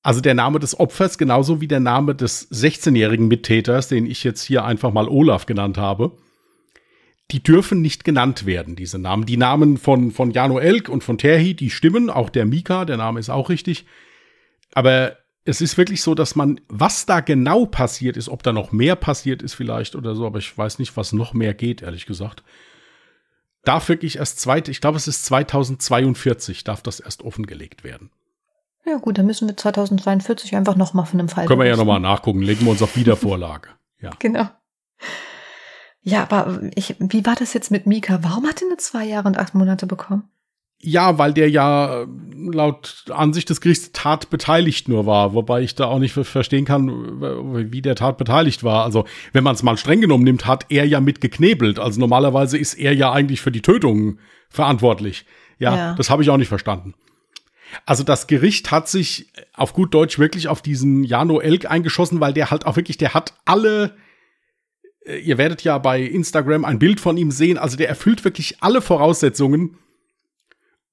Also 0.03 0.20
der 0.20 0.34
Name 0.34 0.59
des 0.59 0.78
Opfers 0.78 1.16
genauso 1.16 1.62
wie 1.62 1.68
der 1.68 1.80
Name 1.80 2.14
des 2.14 2.51
16-jährigen 2.51 3.28
Mittäters, 3.28 3.89
den 3.89 4.05
ich 4.05 4.24
jetzt 4.24 4.43
hier 4.43 4.62
einfach 4.66 4.93
mal 4.93 5.09
Olaf 5.09 5.47
genannt 5.47 5.78
habe. 5.78 6.12
Die 7.30 7.43
dürfen 7.43 7.80
nicht 7.80 8.05
genannt 8.05 8.45
werden, 8.45 8.76
diese 8.76 8.99
Namen. 8.99 9.24
Die 9.24 9.39
Namen 9.39 9.78
von, 9.78 10.11
von 10.11 10.32
Jano 10.32 10.59
Elk 10.59 10.91
und 10.91 11.03
von 11.03 11.16
Terhi, 11.16 11.55
die 11.55 11.70
stimmen. 11.70 12.11
Auch 12.11 12.28
der 12.28 12.45
Mika, 12.45 12.84
der 12.84 12.99
Name 12.99 13.20
ist 13.20 13.30
auch 13.30 13.49
richtig. 13.49 13.86
Aber 14.74 15.16
es 15.49 15.62
ist 15.62 15.78
wirklich 15.78 16.03
so, 16.03 16.14
dass 16.14 16.36
man, 16.36 16.61
was 16.68 17.07
da 17.07 17.20
genau 17.20 17.64
passiert 17.64 18.18
ist, 18.18 18.28
ob 18.28 18.42
da 18.42 18.53
noch 18.53 18.70
mehr 18.70 18.96
passiert 18.96 19.40
ist 19.40 19.55
vielleicht 19.55 19.96
oder 19.96 20.14
so, 20.14 20.26
aber 20.26 20.38
ich 20.38 20.57
weiß 20.57 20.78
nicht, 20.78 20.94
was 20.99 21.14
noch 21.14 21.32
mehr 21.32 21.55
geht, 21.55 21.80
ehrlich 21.80 22.05
gesagt. 22.05 22.42
Darf 23.64 23.88
wirklich 23.88 24.16
erst 24.16 24.40
zweit, 24.40 24.68
ich 24.68 24.82
glaube, 24.82 24.99
es 24.99 25.09
ist 25.09 25.24
2042, 25.24 26.64
darf 26.64 26.82
das 26.82 27.01
erst 27.01 27.22
offengelegt 27.22 27.82
werden. 27.82 28.11
Ja 28.84 28.99
gut, 28.99 29.16
dann 29.16 29.24
müssen 29.24 29.49
wir 29.49 29.57
2042 29.57 30.55
einfach 30.55 30.76
noch 30.76 30.92
mal 30.92 31.07
von 31.07 31.18
einem 31.18 31.30
Fall 31.30 31.46
Können 31.46 31.61
wir 31.61 31.66
ja 31.66 31.76
noch 31.76 31.86
mal 31.86 31.99
nachgucken, 31.99 32.42
legen 32.42 32.66
wir 32.66 32.72
uns 32.72 32.82
auf 32.82 32.96
Wiedervorlage. 32.96 33.70
Ja. 34.01 34.11
Genau. 34.20 34.49
Ja, 36.03 36.22
aber 36.22 36.61
ich, 36.76 36.94
wie 37.01 37.26
war 37.26 37.34
das 37.34 37.53
jetzt 37.53 37.72
mit 37.72 37.84
Mika? 37.84 38.20
Warum 38.22 38.46
hat 38.46 38.62
er 38.62 38.68
nur 38.68 38.78
zwei 38.78 39.05
Jahre 39.05 39.26
und 39.26 39.38
acht 39.38 39.57
Monate 39.57 39.88
bekommen? 39.88 40.30
Ja, 40.81 41.18
weil 41.18 41.33
der 41.33 41.51
ja 41.51 42.03
äh, 42.03 42.07
laut 42.37 43.05
Ansicht 43.11 43.51
des 43.51 43.61
Gerichts 43.61 43.91
tatbeteiligt 43.93 44.89
nur 44.89 45.07
war, 45.07 45.35
wobei 45.35 45.62
ich 45.62 45.74
da 45.74 45.87
auch 45.87 45.99
nicht 45.99 46.12
verstehen 46.12 46.64
kann, 46.64 47.70
wie 47.72 47.83
der 47.83 47.97
Tat 47.97 48.16
beteiligt 48.16 48.62
war. 48.62 48.85
Also, 48.85 49.05
wenn 49.33 49.43
man 49.43 49.57
es 49.57 49.64
mal 49.64 49.76
streng 49.76 50.01
genommen 50.01 50.22
nimmt, 50.22 50.47
hat 50.47 50.66
er 50.68 50.87
ja 50.87 51.01
mitgeknebelt. 51.01 51.81
Also 51.81 51.99
normalerweise 51.99 52.57
ist 52.59 52.74
er 52.74 52.95
ja 52.95 53.12
eigentlich 53.12 53.41
für 53.41 53.51
die 53.51 53.62
Tötung 53.62 54.18
verantwortlich. 54.49 55.26
Ja, 55.59 55.76
ja. 55.76 55.95
das 55.95 56.11
habe 56.11 56.22
ich 56.22 56.31
auch 56.31 56.37
nicht 56.37 56.49
verstanden. 56.49 56.95
Also 57.85 58.05
das 58.05 58.29
Gericht 58.29 58.70
hat 58.70 58.89
sich 58.89 59.33
auf 59.55 59.72
gut 59.72 59.93
Deutsch 59.93 60.18
wirklich 60.18 60.49
auf 60.49 60.62
diesen 60.62 61.05
Jano 61.05 61.41
Elk 61.41 61.70
eingeschossen, 61.70 62.20
weil 62.20 62.33
der 62.33 62.51
halt 62.51 62.64
auch 62.66 62.76
wirklich, 62.76 62.97
der 62.97 63.14
hat 63.14 63.35
alle 63.45 63.97
äh, 65.09 65.18
ihr 65.18 65.39
werdet 65.39 65.64
ja 65.64 65.79
bei 65.79 66.01
Instagram 66.01 66.64
ein 66.64 66.79
Bild 66.79 67.01
von 67.01 67.16
ihm 67.16 67.31
sehen, 67.31 67.59
also 67.59 67.76
der 67.76 67.89
erfüllt 67.89 68.24
wirklich 68.24 68.57
alle 68.61 68.81
Voraussetzungen, 68.81 69.76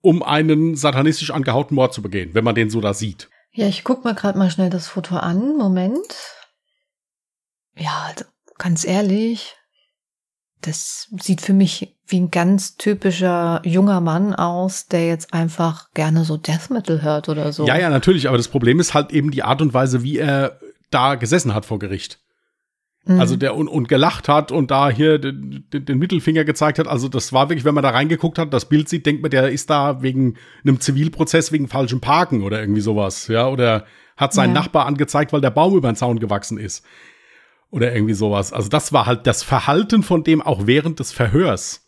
um 0.06 0.22
einen 0.22 0.76
satanistisch 0.76 1.32
angehauten 1.32 1.74
Mord 1.74 1.92
zu 1.92 2.04
begehen, 2.04 2.36
wenn 2.36 2.44
man 2.44 2.54
den 2.54 2.70
so 2.70 2.80
da 2.80 2.94
sieht. 2.94 3.28
Ja, 3.52 3.68
ich 3.68 3.84
guck 3.84 4.06
mir 4.06 4.14
gerade 4.14 4.38
mal 4.38 4.52
schnell 4.52 4.70
das 4.70 4.88
Foto 4.88 5.16
an. 5.18 5.58
Moment. 5.58 6.06
Ja, 7.76 8.06
also, 8.10 8.26
ganz 8.60 8.86
ehrlich, 8.86 9.56
das 10.62 11.08
sieht 11.20 11.42
für 11.42 11.54
mich 11.54 11.98
wie 12.06 12.20
ein 12.20 12.30
ganz 12.30 12.78
typischer 12.78 13.64
junger 13.66 14.00
Mann 14.00 14.36
aus, 14.36 14.86
der 14.86 15.08
jetzt 15.08 15.34
einfach 15.34 15.92
gerne 15.96 16.24
so 16.24 16.38
Death 16.38 16.70
Metal 16.70 17.02
hört 17.02 17.28
oder 17.28 17.52
so. 17.52 17.66
Ja, 17.66 17.76
ja, 17.76 17.90
natürlich, 17.90 18.28
aber 18.28 18.38
das 18.38 18.48
Problem 18.48 18.80
ist 18.80 18.94
halt 18.94 19.12
eben 19.12 19.32
die 19.32 19.42
Art 19.42 19.64
und 19.64 19.74
Weise, 19.74 20.04
wie 20.04 20.20
er 20.20 20.60
da 20.92 21.16
gesessen 21.16 21.56
hat 21.56 21.66
vor 21.66 21.80
Gericht. 21.80 22.20
Mhm. 23.06 23.20
Also 23.20 23.36
der 23.36 23.56
und, 23.56 23.68
und 23.68 23.88
gelacht 23.88 24.28
hat 24.28 24.52
und 24.52 24.72
da 24.72 24.90
hier 24.90 25.20
den, 25.20 25.66
den, 25.72 25.98
Mittelfinger 25.98 26.44
gezeigt 26.44 26.80
hat. 26.80 26.88
Also 26.88 27.08
das 27.08 27.34
war 27.34 27.50
wirklich, 27.50 27.66
wenn 27.66 27.76
man 27.76 27.84
da 27.84 27.92
reingeguckt 27.92 28.40
hat, 28.40 28.54
das 28.54 28.68
Bild 28.68 28.90
sieht, 28.90 29.06
denkt 29.06 29.22
man, 29.22 29.32
der 29.32 29.50
ist 29.50 29.70
da 29.70 30.02
wegen 30.02 30.36
einem 30.64 30.80
Zivilprozess 30.80 31.52
wegen 31.52 31.68
falschem 31.68 32.02
Parken 32.02 32.42
oder 32.42 32.60
irgendwie 32.60 32.82
sowas, 32.82 33.28
ja, 33.28 33.48
oder 33.48 33.86
hat 34.18 34.34
seinen 34.34 34.56
ja. 34.56 34.62
Nachbar 34.62 34.86
angezeigt, 34.86 35.34
weil 35.34 35.42
der 35.42 35.52
Baum 35.52 35.76
über 35.76 35.92
den 35.92 35.96
Zaun 35.96 36.20
gewachsen 36.20 36.58
ist. 36.58 36.84
Oder 37.70 37.94
irgendwie 37.94 38.14
sowas. 38.14 38.54
Also 38.54 38.70
das 38.70 38.94
war 38.94 39.06
halt 39.06 39.28
das 39.28 39.44
Verhalten 39.44 40.02
von 40.02 40.24
dem 40.24 40.42
auch 40.42 40.66
während 40.66 41.00
des 41.00 41.12
Verhörs. 41.12 41.85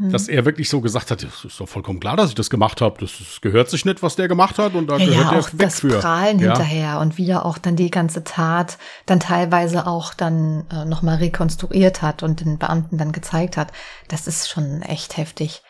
Mhm. 0.00 0.12
Dass 0.12 0.28
er 0.28 0.46
wirklich 0.46 0.70
so 0.70 0.80
gesagt 0.80 1.10
hat, 1.10 1.22
es 1.22 1.44
ist 1.44 1.60
doch 1.60 1.68
vollkommen 1.68 2.00
klar, 2.00 2.16
dass 2.16 2.30
ich 2.30 2.34
das 2.34 2.48
gemacht 2.48 2.80
habe. 2.80 2.98
Das, 3.00 3.18
das, 3.18 3.42
gehört 3.42 3.68
sich 3.68 3.84
nicht, 3.84 4.02
was 4.02 4.16
der 4.16 4.28
gemacht 4.28 4.58
hat 4.58 4.74
und 4.74 4.86
da 4.86 4.96
ja, 4.96 5.04
gehört 5.04 5.32
ja, 5.32 5.38
auch 5.38 5.52
weg 5.52 5.58
das 5.58 5.80
für. 5.80 5.98
Prahlen 5.98 6.38
ja. 6.38 6.46
hinterher 6.46 7.00
und 7.00 7.18
wie 7.18 7.28
er 7.28 7.44
auch 7.44 7.58
dann 7.58 7.76
die 7.76 7.90
ganze 7.90 8.24
Tat 8.24 8.78
dann 9.04 9.20
teilweise 9.20 9.86
auch 9.86 10.14
dann 10.14 10.64
äh, 10.72 10.86
nochmal 10.86 11.16
rekonstruiert 11.16 12.00
hat 12.00 12.22
und 12.22 12.40
den 12.40 12.56
Beamten 12.56 12.96
dann 12.96 13.12
gezeigt 13.12 13.58
hat. 13.58 13.72
Das 14.08 14.26
ist 14.26 14.48
schon 14.48 14.80
echt 14.80 15.18
heftig. 15.18 15.62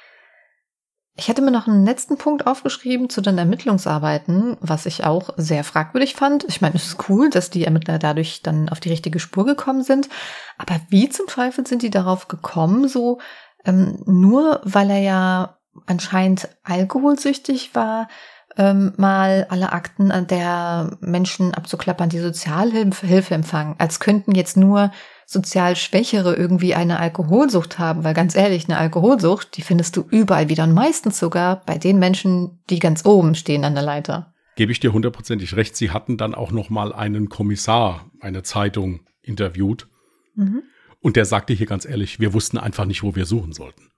Ich 1.17 1.27
hätte 1.27 1.43
mir 1.43 1.51
noch 1.51 1.67
einen 1.67 1.85
letzten 1.85 2.17
Punkt 2.17 2.47
aufgeschrieben 2.47 3.11
zu 3.11 3.21
den 3.21 3.37
Ermittlungsarbeiten, 3.37 4.57
was 4.61 4.87
ich 4.87 5.03
auch 5.03 5.31
sehr 5.37 5.65
fragwürdig 5.65 6.15
fand. 6.15 6.45
Ich 6.45 6.61
meine, 6.61 6.77
es 6.77 6.87
ist 6.87 7.09
cool, 7.09 7.31
dass 7.31 7.51
die 7.51 7.65
Ermittler 7.65 7.99
dadurch 7.99 8.43
dann 8.43 8.69
auf 8.69 8.79
die 8.79 8.91
richtige 8.91 9.19
Spur 9.19 9.45
gekommen 9.45 9.83
sind. 9.83 10.09
Aber 10.57 10.81
wie 10.89 11.09
zum 11.09 11.27
Teufel 11.27 11.67
sind 11.67 11.83
die 11.83 11.91
darauf 11.91 12.29
gekommen, 12.29 12.87
so 12.87 13.19
ähm, 13.65 14.03
nur 14.07 14.61
weil 14.65 14.91
er 14.91 15.01
ja 15.01 15.57
anscheinend 15.87 16.49
alkoholsüchtig 16.63 17.75
war, 17.75 18.09
ähm, 18.57 18.93
mal 18.97 19.47
alle 19.49 19.73
Akten 19.73 20.13
der 20.27 20.99
Menschen 21.01 21.55
abzuklappern, 21.55 22.09
die 22.09 22.19
Sozialhilfe 22.19 23.07
Hilfe 23.07 23.35
empfangen, 23.35 23.77
als 23.79 24.01
könnten 24.01 24.35
jetzt 24.35 24.57
nur 24.57 24.91
sozial 25.27 25.77
Schwächere 25.77 26.35
irgendwie 26.35 26.75
eine 26.75 26.99
Alkoholsucht 26.99 27.79
haben, 27.79 28.03
weil 28.03 28.15
ganz 28.15 28.35
ehrlich, 28.35 28.69
eine 28.69 28.79
Alkoholsucht, 28.79 29.57
die 29.57 29.63
findest 29.63 29.97
du 29.97 30.05
überall 30.11 30.49
wieder 30.49 30.65
und 30.65 30.75
meistens 30.75 31.21
sogar 31.21 31.65
bei 31.65 31.79
den 31.79 32.01
Menschen, 32.01 32.61
die 32.69 32.81
ganz 32.81 33.07
oben 33.07 33.37
stehen 33.37 33.65
an 33.65 33.75
der 33.75 33.85
Leiter. 33.85 34.35
Gebe 34.57 34.73
ich 34.73 34.81
dir 34.81 34.93
hundertprozentig 34.93 35.55
recht. 35.55 35.77
Sie 35.77 35.93
hatten 35.93 36.17
dann 36.17 36.35
auch 36.35 36.51
noch 36.51 36.69
mal 36.69 36.93
einen 36.93 37.29
Kommissar, 37.29 38.11
eine 38.21 38.43
Zeitung 38.43 39.01
interviewt. 39.23 39.87
Mhm. 40.35 40.65
Und 41.01 41.17
der 41.17 41.25
sagte 41.25 41.53
hier 41.53 41.67
ganz 41.67 41.85
ehrlich, 41.85 42.21
wir 42.21 42.33
wussten 42.35 42.59
einfach 42.59 42.85
nicht, 42.85 43.03
wo 43.03 43.15
wir 43.15 43.27
suchen 43.27 43.53
sollten. 43.53 43.91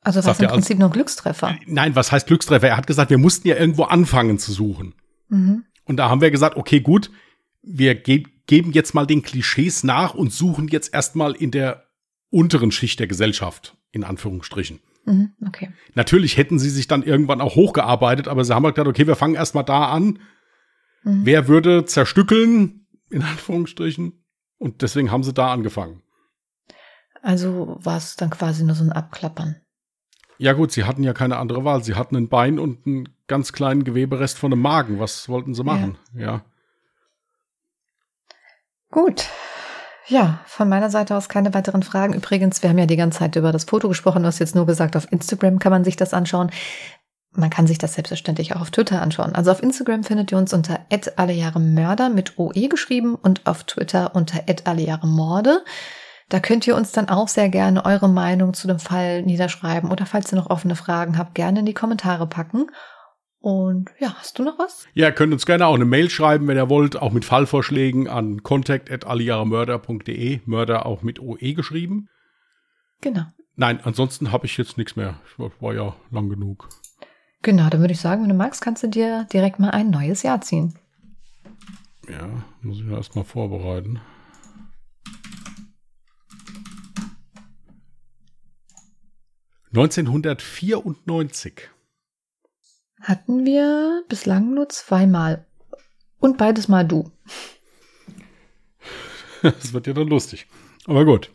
Also 0.00 0.22
war 0.24 0.32
es 0.32 0.40
im 0.40 0.48
Prinzip 0.48 0.78
nur 0.78 0.90
Glückstreffer? 0.90 1.56
Nein, 1.66 1.96
was 1.96 2.12
heißt 2.12 2.26
Glückstreffer? 2.26 2.68
Er 2.68 2.76
hat 2.76 2.86
gesagt, 2.86 3.10
wir 3.10 3.18
mussten 3.18 3.48
ja 3.48 3.56
irgendwo 3.56 3.84
anfangen 3.84 4.38
zu 4.38 4.52
suchen. 4.52 4.94
Mhm. 5.28 5.64
Und 5.84 5.96
da 5.96 6.08
haben 6.08 6.20
wir 6.20 6.30
gesagt, 6.30 6.56
okay, 6.56 6.80
gut, 6.80 7.10
wir 7.62 7.94
ge 7.94 8.24
geben 8.46 8.70
jetzt 8.70 8.94
mal 8.94 9.08
den 9.08 9.22
Klischees 9.22 9.82
nach 9.82 10.14
und 10.14 10.32
suchen 10.32 10.68
jetzt 10.68 10.94
erstmal 10.94 11.34
in 11.34 11.50
der 11.50 11.88
unteren 12.30 12.70
Schicht 12.70 13.00
der 13.00 13.08
Gesellschaft, 13.08 13.76
in 13.90 14.04
Anführungsstrichen. 14.04 14.78
Mhm, 15.04 15.32
okay. 15.44 15.70
Natürlich 15.94 16.36
hätten 16.36 16.60
sie 16.60 16.70
sich 16.70 16.86
dann 16.86 17.02
irgendwann 17.02 17.40
auch 17.40 17.56
hochgearbeitet, 17.56 18.28
aber 18.28 18.44
sie 18.44 18.54
haben 18.54 18.64
halt 18.64 18.76
gesagt, 18.76 18.88
okay, 18.88 19.08
wir 19.08 19.16
fangen 19.16 19.34
erstmal 19.34 19.64
da 19.64 19.86
an. 19.86 20.20
Mhm. 21.02 21.20
Wer 21.24 21.48
würde 21.48 21.86
zerstückeln, 21.86 22.86
in 23.10 23.22
Anführungsstrichen? 23.22 24.24
Und 24.58 24.82
deswegen 24.82 25.10
haben 25.10 25.24
sie 25.24 25.32
da 25.32 25.52
angefangen. 25.52 26.02
Also 27.26 27.76
war 27.80 27.96
es 27.96 28.14
dann 28.14 28.30
quasi 28.30 28.62
nur 28.62 28.76
so 28.76 28.84
ein 28.84 28.92
Abklappern. 28.92 29.56
Ja 30.38 30.52
gut, 30.52 30.70
sie 30.70 30.84
hatten 30.84 31.02
ja 31.02 31.12
keine 31.12 31.38
andere 31.38 31.64
Wahl. 31.64 31.82
Sie 31.82 31.96
hatten 31.96 32.14
ein 32.14 32.28
Bein 32.28 32.60
und 32.60 32.86
einen 32.86 33.08
ganz 33.26 33.52
kleinen 33.52 33.82
Geweberest 33.82 34.38
von 34.38 34.52
einem 34.52 34.62
Magen. 34.62 35.00
Was 35.00 35.28
wollten 35.28 35.52
sie 35.52 35.64
machen? 35.64 35.98
Ja. 36.14 36.20
ja. 36.20 36.44
Gut. 38.92 39.26
Ja, 40.06 40.38
von 40.46 40.68
meiner 40.68 40.88
Seite 40.88 41.16
aus 41.16 41.28
keine 41.28 41.52
weiteren 41.52 41.82
Fragen. 41.82 42.14
Übrigens, 42.14 42.62
wir 42.62 42.70
haben 42.70 42.78
ja 42.78 42.86
die 42.86 42.94
ganze 42.94 43.18
Zeit 43.18 43.34
über 43.34 43.50
das 43.50 43.64
Foto 43.64 43.88
gesprochen. 43.88 44.22
Du 44.22 44.28
hast 44.28 44.38
jetzt 44.38 44.54
nur 44.54 44.66
gesagt, 44.66 44.94
auf 44.94 45.10
Instagram 45.10 45.58
kann 45.58 45.72
man 45.72 45.82
sich 45.82 45.96
das 45.96 46.14
anschauen. 46.14 46.52
Man 47.32 47.50
kann 47.50 47.66
sich 47.66 47.78
das 47.78 47.94
selbstverständlich 47.94 48.54
auch 48.54 48.60
auf 48.60 48.70
Twitter 48.70 49.02
anschauen. 49.02 49.34
Also 49.34 49.50
auf 49.50 49.64
Instagram 49.64 50.04
findet 50.04 50.30
ihr 50.30 50.38
uns 50.38 50.54
unter 50.54 50.78
@allejahremörder 51.16 52.08
mit 52.08 52.38
OE 52.38 52.68
geschrieben 52.68 53.16
und 53.16 53.44
auf 53.48 53.64
Twitter 53.64 54.14
unter 54.14 54.44
@allejahremorde. 54.64 55.64
Da 56.28 56.40
könnt 56.40 56.66
ihr 56.66 56.74
uns 56.74 56.90
dann 56.90 57.08
auch 57.08 57.28
sehr 57.28 57.48
gerne 57.48 57.84
eure 57.84 58.08
Meinung 58.08 58.52
zu 58.52 58.66
dem 58.66 58.80
Fall 58.80 59.22
niederschreiben 59.22 59.92
oder 59.92 60.06
falls 60.06 60.32
ihr 60.32 60.36
noch 60.36 60.50
offene 60.50 60.74
Fragen 60.74 61.18
habt, 61.18 61.36
gerne 61.36 61.60
in 61.60 61.66
die 61.66 61.74
Kommentare 61.74 62.26
packen. 62.26 62.66
Und 63.38 63.90
ja, 64.00 64.12
hast 64.18 64.38
du 64.38 64.42
noch 64.42 64.58
was? 64.58 64.86
Ja, 64.92 65.12
könnt 65.12 65.32
uns 65.32 65.46
gerne 65.46 65.66
auch 65.66 65.76
eine 65.76 65.84
Mail 65.84 66.10
schreiben, 66.10 66.48
wenn 66.48 66.56
ihr 66.56 66.68
wollt, 66.68 66.96
auch 66.96 67.12
mit 67.12 67.24
Fallvorschlägen 67.24 68.08
an 68.08 68.42
contact.alliaremörder.de. 68.42 70.40
Mörder 70.46 70.84
auch 70.84 71.02
mit 71.02 71.20
OE 71.20 71.54
geschrieben. 71.54 72.08
Genau. 73.00 73.26
Nein, 73.54 73.78
ansonsten 73.84 74.32
habe 74.32 74.46
ich 74.46 74.56
jetzt 74.56 74.78
nichts 74.78 74.96
mehr. 74.96 75.20
Ich 75.30 75.38
war 75.38 75.74
ja 75.74 75.94
lang 76.10 76.28
genug. 76.28 76.68
Genau, 77.42 77.68
dann 77.70 77.80
würde 77.80 77.92
ich 77.92 78.00
sagen, 78.00 78.22
wenn 78.22 78.30
du 78.30 78.34
magst, 78.34 78.62
kannst 78.62 78.82
du 78.82 78.88
dir 78.88 79.28
direkt 79.32 79.60
mal 79.60 79.70
ein 79.70 79.90
neues 79.90 80.24
Jahr 80.24 80.40
ziehen. 80.40 80.74
Ja, 82.08 82.28
muss 82.62 82.80
ich 82.80 82.88
erst 82.88 83.14
mal 83.14 83.24
vorbereiten. 83.24 84.00
1994. 89.68 91.70
Hatten 93.00 93.44
wir 93.44 94.04
bislang 94.08 94.54
nur 94.54 94.68
zweimal. 94.68 95.44
Und 96.18 96.38
beides 96.38 96.68
mal 96.68 96.86
du. 96.86 97.10
Das 99.42 99.72
wird 99.72 99.86
ja 99.86 99.92
dann 99.92 100.08
lustig. 100.08 100.48
Aber 100.86 101.04
gut. 101.04 101.30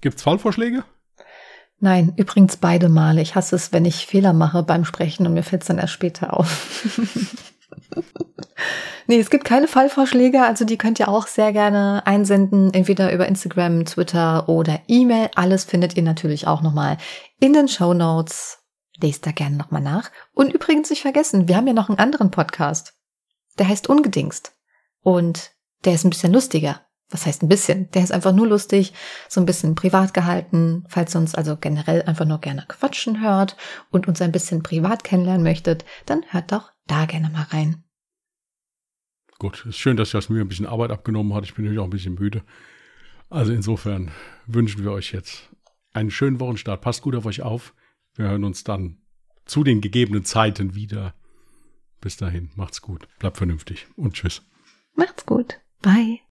Gibt's 0.00 0.22
Fallvorschläge? 0.22 0.84
Nein, 1.78 2.12
übrigens 2.16 2.58
beide 2.58 2.88
Male. 2.88 3.22
Ich 3.22 3.36
hasse 3.36 3.56
es, 3.56 3.72
wenn 3.72 3.86
ich 3.86 4.06
Fehler 4.06 4.34
mache 4.34 4.62
beim 4.62 4.84
Sprechen 4.84 5.26
und 5.26 5.34
mir 5.34 5.42
fällt 5.42 5.62
es 5.62 5.68
dann 5.68 5.78
erst 5.78 5.94
später 5.94 6.34
auf. 6.34 6.98
Nee, 9.06 9.18
es 9.18 9.30
gibt 9.30 9.44
keine 9.44 9.68
Fallvorschläge, 9.68 10.42
also 10.42 10.64
die 10.64 10.78
könnt 10.78 10.98
ihr 11.00 11.08
auch 11.08 11.26
sehr 11.26 11.52
gerne 11.52 12.02
einsenden, 12.06 12.72
entweder 12.72 13.12
über 13.12 13.26
Instagram, 13.26 13.84
Twitter 13.84 14.48
oder 14.48 14.80
E-Mail. 14.88 15.30
Alles 15.34 15.64
findet 15.64 15.96
ihr 15.96 16.02
natürlich 16.02 16.46
auch 16.46 16.62
nochmal 16.62 16.96
in 17.38 17.52
den 17.52 17.68
Show 17.68 17.94
Notes. 17.94 18.58
Lest 19.00 19.26
da 19.26 19.32
gerne 19.32 19.56
nochmal 19.56 19.82
nach. 19.82 20.10
Und 20.34 20.52
übrigens 20.52 20.90
nicht 20.90 21.02
vergessen, 21.02 21.48
wir 21.48 21.56
haben 21.56 21.66
ja 21.66 21.72
noch 21.72 21.88
einen 21.88 21.98
anderen 21.98 22.30
Podcast. 22.30 22.94
Der 23.58 23.68
heißt 23.68 23.88
Ungedingst. 23.88 24.52
Und 25.02 25.52
der 25.84 25.94
ist 25.94 26.04
ein 26.04 26.10
bisschen 26.10 26.32
lustiger. 26.32 26.80
Was 27.10 27.26
heißt 27.26 27.42
ein 27.42 27.48
bisschen? 27.48 27.90
Der 27.90 28.04
ist 28.04 28.12
einfach 28.12 28.32
nur 28.32 28.46
lustig, 28.46 28.92
so 29.28 29.40
ein 29.40 29.46
bisschen 29.46 29.74
privat 29.74 30.14
gehalten. 30.14 30.84
Falls 30.88 31.14
ihr 31.14 31.18
uns 31.18 31.34
also 31.34 31.56
generell 31.56 32.02
einfach 32.02 32.24
nur 32.24 32.38
gerne 32.38 32.64
quatschen 32.68 33.20
hört 33.20 33.56
und 33.90 34.06
uns 34.06 34.22
ein 34.22 34.32
bisschen 34.32 34.62
privat 34.62 35.02
kennenlernen 35.02 35.42
möchtet, 35.42 35.84
dann 36.06 36.22
hört 36.28 36.52
doch 36.52 36.70
da 36.86 37.06
gerne 37.06 37.30
mal 37.30 37.46
rein. 37.50 37.82
Gut, 39.40 39.64
ist 39.64 39.78
schön, 39.78 39.96
dass 39.96 40.10
das 40.10 40.28
mir 40.28 40.42
ein 40.42 40.48
bisschen 40.48 40.66
Arbeit 40.66 40.90
abgenommen 40.90 41.32
hat. 41.32 41.44
Ich 41.44 41.54
bin 41.54 41.64
natürlich 41.64 41.80
auch 41.80 41.84
ein 41.84 41.90
bisschen 41.90 42.14
müde. 42.14 42.44
Also 43.30 43.54
insofern 43.54 44.10
wünschen 44.46 44.84
wir 44.84 44.92
euch 44.92 45.12
jetzt 45.12 45.48
einen 45.94 46.10
schönen 46.10 46.38
Wochenstart. 46.40 46.82
Passt 46.82 47.00
gut 47.00 47.14
auf 47.14 47.24
euch 47.24 47.40
auf. 47.40 47.72
Wir 48.16 48.28
hören 48.28 48.44
uns 48.44 48.64
dann 48.64 48.98
zu 49.46 49.64
den 49.64 49.80
gegebenen 49.80 50.26
Zeiten 50.26 50.74
wieder. 50.74 51.14
Bis 52.02 52.18
dahin, 52.18 52.50
macht's 52.54 52.82
gut, 52.82 53.08
bleibt 53.18 53.38
vernünftig 53.38 53.86
und 53.96 54.12
tschüss. 54.12 54.42
Macht's 54.94 55.24
gut. 55.24 55.58
Bye. 55.80 56.20